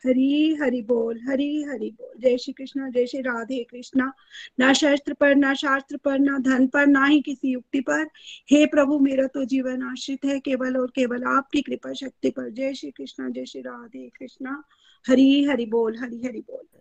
[0.07, 4.13] हरी हरि बोल, हरी हरि बोल। जय श्री कृष्णा, जय श्री राधे कृष्णा।
[4.59, 8.09] ना शस्त्र पर, ना शास्त्र पर, ना धन पर, ना ही किसी युक्ति पर।
[8.51, 12.75] हे प्रभु, मेरा तो जीवन आश्रित है केवल और केवल आपकी कृपा शक्ति पर। जय
[12.75, 14.63] श्री कृष्णा, जय श्री राधे कृष्णा।
[15.09, 16.81] हरी हरि बोल, हरी हरि बोल।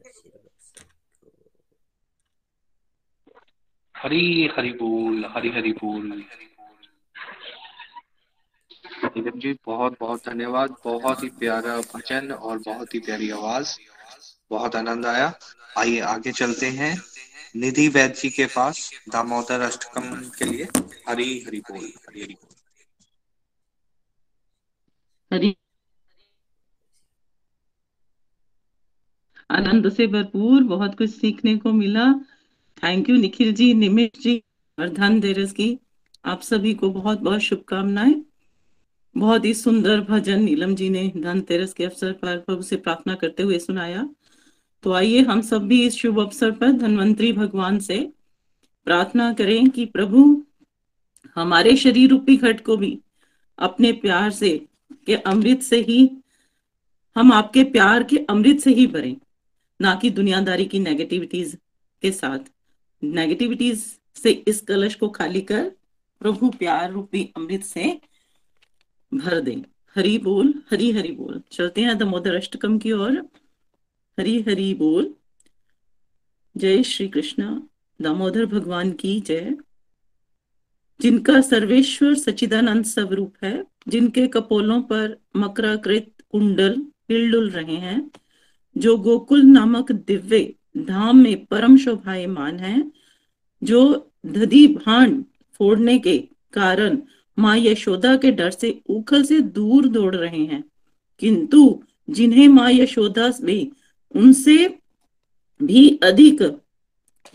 [3.97, 6.23] हरी हरि बोल, हरी हरि बोल।
[9.05, 13.77] नीलम जी बहुत बहुत धन्यवाद। बहुत ही प्यारा भजन और बहुत ही प्यारी आवाज़।
[14.49, 15.33] बहुत आनंद आया।
[15.77, 17.01] आइए, आगे चलते हैं।
[17.55, 20.63] निधि वैद्य जी के पास, दामोदर अष्टकम के लिए
[21.09, 22.57] हरी, हरि बोल, हरी, हरि बोल।
[29.51, 32.13] आनंद से भरपूर, बहुत कुछ सीखने को मिला।
[32.83, 34.43] थैंक यू निखिल जी निमिष जी
[34.79, 35.79] और धन धीरज की
[36.25, 38.30] आप सभी को बहुत बहुत शुभकामनाएँ।
[39.15, 43.43] बहुत ही सुंदर भजन नीलम जी ने धनतेरस के अवसर पर प्रभु से प्रार्थना करते
[43.43, 44.07] हुए सुनाया।
[44.83, 47.97] तो आइए हम सब भी इस शुभ अवसर पर धनवंतरी भगवान से
[48.85, 50.43] प्रार्थना करें कि प्रभु
[51.35, 52.99] हमारे शरीर रूपी घट को भी
[53.59, 54.67] अपने प्यार से,
[55.05, 56.09] के अमृत से ही,
[57.15, 59.15] हम आपके प्यार के अमृत से ही भरें,
[59.81, 61.57] ना कि दुनियादारी की नेगेटिविटीज
[62.01, 62.39] के साथ।
[63.03, 63.83] नेगेटिविटीज
[64.15, 65.71] से इस कलश को खाली कर
[66.21, 67.99] प्रभु प्यार रूपी अमृत से
[69.13, 69.61] भर दें।
[69.95, 73.27] हरि बोल, हरि हरि बोल। चलते हैं दामोदर अष्टकम की ओर।
[74.19, 75.13] हरि हरि बोल।
[76.57, 77.61] जय श्री कृष्ण।
[78.01, 79.57] दामोदर भगवान की जय।
[81.01, 88.11] जिनका सर्वेश्वर सचिदानंद स्वरूप है, जिनके कपोलों पर मकराकृत कुंडल हिलडुल रहे हैं,
[88.77, 92.91] जो गोकुल नामक दिव्य धाम में परम शोभायमान है,
[93.63, 97.01] जो दधी भांड फोड़ने के कारण
[97.39, 100.63] माँ यशोदा के डर से उखल से दूर दौड़ रहे हैं।
[101.19, 103.71] किंतु जिन्हें माँ यशोदा भी
[104.15, 104.77] उनसे
[105.63, 106.41] भी अधिक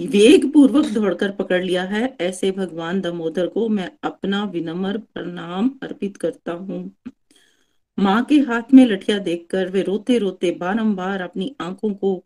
[0.01, 6.17] वेग पूर्वक दौड़कर पकड़ लिया है, ऐसे भगवान दामोदर को मैं अपना विनम्र प्रणाम अर्पित
[6.17, 6.95] करता हूँ।
[7.99, 12.25] माँ के हाथ में लठिया देखकर वे रोते रोते बारंबार अपनी आँखों को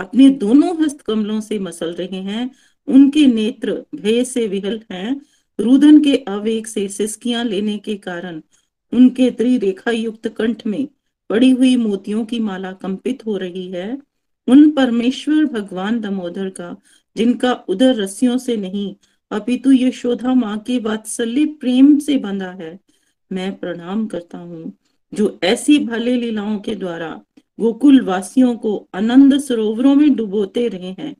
[0.00, 2.50] अपने दोनों हस्त कमलों से मसल रहे हैं।
[2.86, 5.20] उनके नेत्र भय से विहल हैं।
[5.58, 8.42] रुदन के आवेग से सिस्कियाँ लेने के कारण
[8.92, 10.88] उनके त्रिरेखा युक्त कंठ में
[11.30, 13.98] पड़ी हुई मोतियों की माला कंपित हो रही है।
[14.48, 16.76] उन परमेश्वर भगवान दामोदर का,
[17.16, 18.94] जिनका उदर रस्सियों से नहीं,
[19.30, 22.78] अपितु यशोधा माँ के वात्सल्य प्रेम से बंधा है।
[23.32, 24.72] मैं प्रणाम करता हूँ।
[25.14, 27.22] जो ऐसी भले लीलाओं के द्वारा
[27.60, 31.16] गोकुल वासियों को आनंद सरोवरों में डुबोते रहे हैं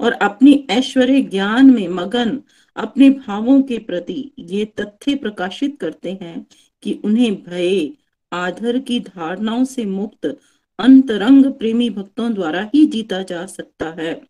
[0.00, 2.40] और अपनी ऐश्वर्य ज्ञान में मगन
[2.76, 6.46] अपने भावों के प्रति ये तथ्य प्रकाशित करते हैं
[6.82, 7.90] कि उन्हें भय
[8.32, 10.26] आधर की धारणाओं से मुक्त
[10.78, 14.20] अंतरंग प्रेमी भक्तों द्वारा ही जीता जा सकता है।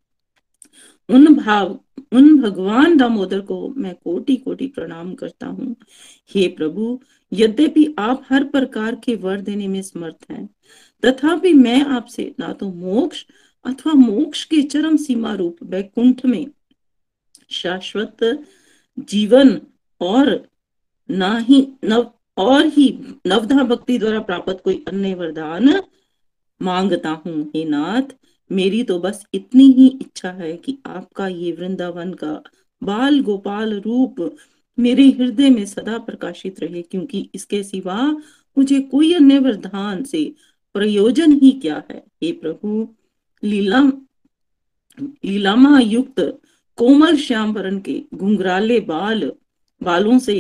[1.09, 1.81] उन भाव,
[2.13, 5.77] उन भगवान दामोदर को मैं कोटि कोटि प्रणाम करता हूँ।
[6.35, 7.01] हे प्रभु,
[7.33, 10.49] यद्यपि आप हर प्रकार के वर देने में समर्थ हैं,
[11.05, 13.25] तथापि मैं आपसे ना तो मोक्ष
[13.65, 16.47] अथवा मोक्ष के चरम सीमा रूप वैकुंठ में
[17.51, 18.25] शाश्वत
[18.99, 19.61] जीवन
[20.01, 20.29] और
[21.09, 22.89] ना ही नव, और ही
[23.27, 25.81] नवधा भक्ति द्वारा प्राप्त कोई अन्य वरदान
[26.61, 28.15] माँगता हूँ। हे नाथ,
[28.51, 32.33] मेरी तो बस इतनी ही इच्छा है कि आपका ये वृंदावन का
[32.83, 34.37] बाल गोपाल रूप
[34.79, 37.97] मेरे हृदय में सदा प्रकाशित रहे, क्योंकि इसके सिवा
[38.57, 40.25] मुझे कोई अन्य वरदान से
[40.75, 42.03] प्रयोजन ही क्या है?
[42.23, 42.89] हे प्रभु,
[43.43, 43.81] लीला
[44.99, 46.21] लीलामा युक्त
[46.79, 49.33] कोमल श्याम वरण के घुंघराले बाल,
[49.83, 50.35] बालों से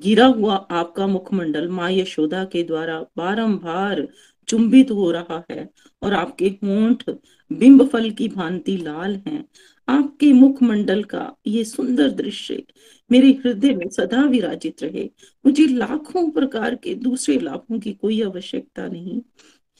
[0.00, 4.08] गिरा हुआ आपका मुखमंडल माँ यशोदा के द्वारा बारंबार
[4.48, 5.68] चुंबित हो रहा है
[6.02, 7.04] और आपके होंठ
[7.52, 9.44] बिंब फल की भांति लाल हैं।
[9.88, 12.62] आपके मुखमंडल का ये सुंदर दृश्य
[13.10, 15.10] मेरे हृदय में सदा विराजित रहे।
[15.46, 19.20] मुझे लाखों प्रकार के दूसरे लाभों की कोई आवश्यकता नहीं।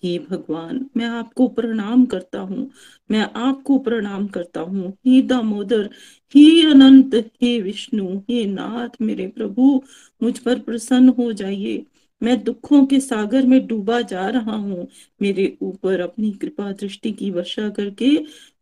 [0.05, 2.71] हे भगवान, मैं आपको प्रणाम करता हूँ।
[3.11, 5.91] मैं आपको प्रणाम करता हूँ। हे दामोदर,
[6.35, 9.83] हे अनंत, हे विष्णु, हे नाथ मेरे प्रभु,
[10.23, 11.85] मुझ पर प्रसन्न हो जाइए।
[12.23, 14.89] मैं दुखों के सागर में डूबा जा रहा हूँ।
[15.23, 18.11] मेरे ऊपर अपनी कृपा दृष्टि की वर्षा करके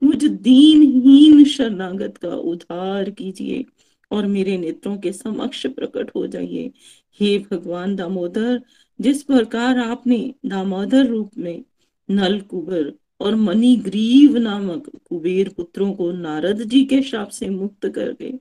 [0.03, 3.65] मुझ दीनहीन शरणागत का उद्धार कीजिए
[4.11, 6.71] और मेरे नेत्रों के समक्ष प्रकट हो जाइए।
[7.21, 8.62] हे भगवान दामोदर
[9.01, 11.64] जिस प्रकार आपने दामोदर रूप में
[12.10, 17.89] नल कुबर और मनी ग्रीव नामक कुबेर पुत्रों को नारद जी के शाप से मुक्त
[17.89, 18.32] करके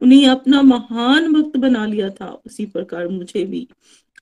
[0.00, 3.68] उन्हें अपना महान भक्त बना लिया था, उसी प्रकार मुझे भी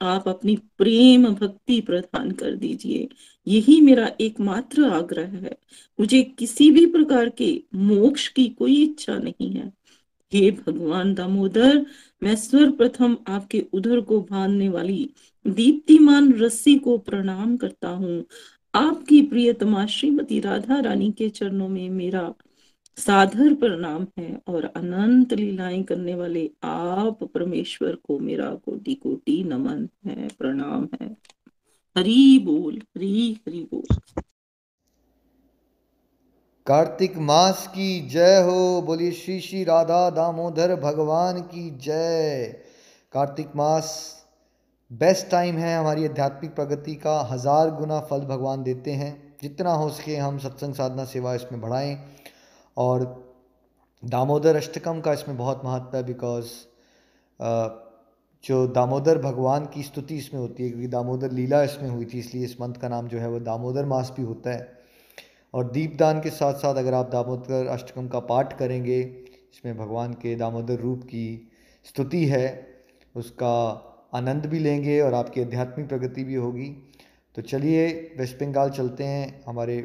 [0.02, 3.08] आप अपनी प्रेम भक्ति प्रदान कर दीजिए।
[3.46, 5.58] यही मेरा एकमात्र आग्रह है।
[6.00, 9.72] मुझे किसी भी प्रकार के मोक्ष की कोई इच्छा नहीं है।
[10.34, 11.86] हे भगवान दामोदर,
[12.22, 15.10] मैं सर्वप्रथम आपके उधर को बांधने वाली
[15.46, 18.24] दीप्तिमान रस्सी को प्रणाम करता हूँ।
[18.74, 22.34] आपकी प्रियतमा श्रीमती राधा रानी के चरणों में मेरा
[22.96, 29.88] साधर प्रणाम है और अनंत लीलाएँ करने वाले आप परमेश्वर को मेरा कोटि कोटि नमन
[30.06, 31.16] है, प्रणाम है।
[31.98, 34.21] हरी बोल, हरी हरी बोल।
[36.66, 42.44] कार्तिक मास की जय हो। बोलिए श्री श्री राधा दामोदर भगवान की जय।
[43.12, 43.88] कार्तिक मास
[44.90, 49.12] बेस्ट टाइम है हमारी आध्यात्मिक प्रगति का। हज़ार गुना फल भगवान देते हैं।
[49.42, 51.96] जितना हो सके हम सत्संग साधना सेवा इसमें बढ़ाएँ।
[52.76, 53.04] और
[54.02, 56.52] दामोदर अष्टकम का इसमें बहुत महत्व है बिकॉज़
[58.44, 62.44] जो दामोदर भगवान की स्तुति इसमें होती है, क्योंकि दामोदर लीला इसमें हुई थी, इसलिए
[62.44, 64.81] इस मंथ का नाम जो है वो दामोदर मास भी होता है।
[65.54, 69.00] और दीपदान के साथ साथ अगर आप दामोदर अष्टकम का पाठ करेंगे
[69.52, 71.48] इसमें भगवान के दामोदर रूप की
[71.84, 72.66] स्तुति है,
[73.16, 76.90] उसका आनंद भी लेंगे और आपकी आध्यात्मिक प्रगति भी होगी।
[77.34, 79.78] तो चलिए, वेस्ट बंगाल चलते हैं। हमारे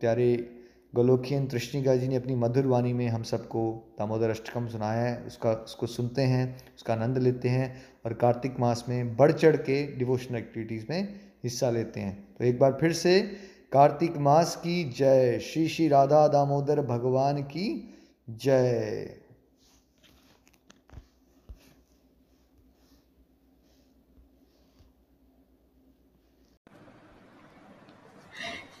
[0.00, 0.50] प्यारे
[0.94, 5.52] गोलोकियन तृष्णिका जी ने अपनी मधुर वाणी में हम सबको दामोदर अष्टकम सुनाया है। उसका,
[5.52, 10.38] उसको सुनते हैं, उसका आनंद लेते हैं और कार्तिक मास में बढ़ चढ़ के डिवोशनल
[10.38, 11.08] एक्टिविटीज़ में
[11.44, 13.32] हिस्सा लेते हैं। तो एक बार फिर से
[13.72, 17.94] कार्तिक मास की जय। श्री श्री राधा दामोदर भगवान की
[18.30, 19.16] जय।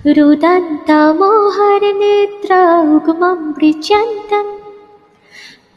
[0.08, 2.52] रुदन्तमोहरनेत्र
[2.96, 4.54] उग्मं ऋच्यन्तम्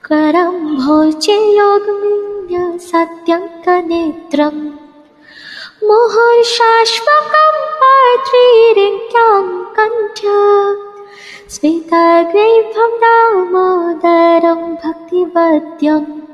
[0.05, 2.17] करं होचिलोग्मि
[2.79, 4.63] सत्यङ्कनेत्रम्
[7.81, 9.47] पात्रीरिङ्क्यां
[9.79, 10.21] कण्ठ।
[11.53, 16.34] स्मितगैवं दामोदरं भक्तिवद्यम्।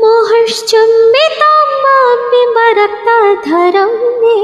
[0.00, 2.40] मुहश्चम्बितुं मां मि
[4.20, 4.38] मे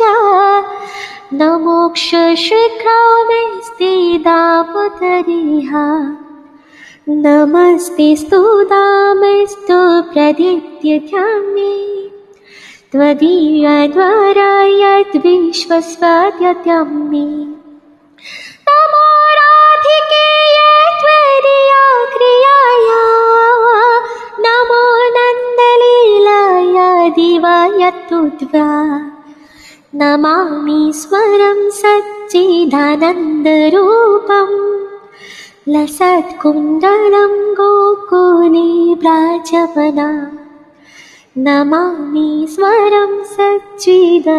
[1.34, 5.70] न मोक्षशीघ्रौ मे स्थिदामुदरिह
[7.26, 9.78] नमस्ते स्तुदामस्तु
[10.12, 11.74] प्रदित्यध्यामे
[12.92, 14.52] त्वदीयद्वारा
[14.82, 17.26] यद्विश्वस्वाद्यत्यं मे
[18.68, 19.06] नमो
[19.38, 20.53] राधिकेय
[22.14, 23.02] क्रियाया
[24.44, 24.82] नमो
[25.16, 26.76] नन्दलीलाय
[27.16, 28.68] दिवाय तुद्वा
[30.00, 32.62] नमामि स्वरं सच्चिदानन्दरूपम्
[35.74, 38.68] लसत्कुण्डलं गोकुले
[39.02, 40.08] व्राजवना
[41.46, 44.34] नमामि स्वरं सच्चिदानन्दरूपम्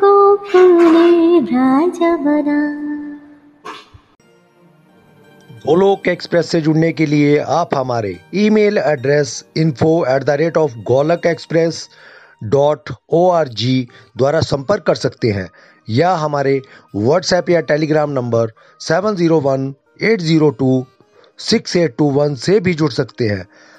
[0.00, 1.06] गोकुले
[1.40, 2.58] व्राजवना
[5.66, 8.14] गोलोक एक्सप्रेस से जुड़ने के लिए आप हमारे
[8.44, 11.88] email address info at the rate of Golok Express
[12.44, 15.48] dot O R G द्वारा संपर्क कर सकते हैं,
[15.88, 16.60] या हमारे
[16.96, 20.84] व्हाट्सएप या Telegram number seven zero one eight zero two
[21.38, 23.46] six eight two one से भी जुड़ सकते हैं।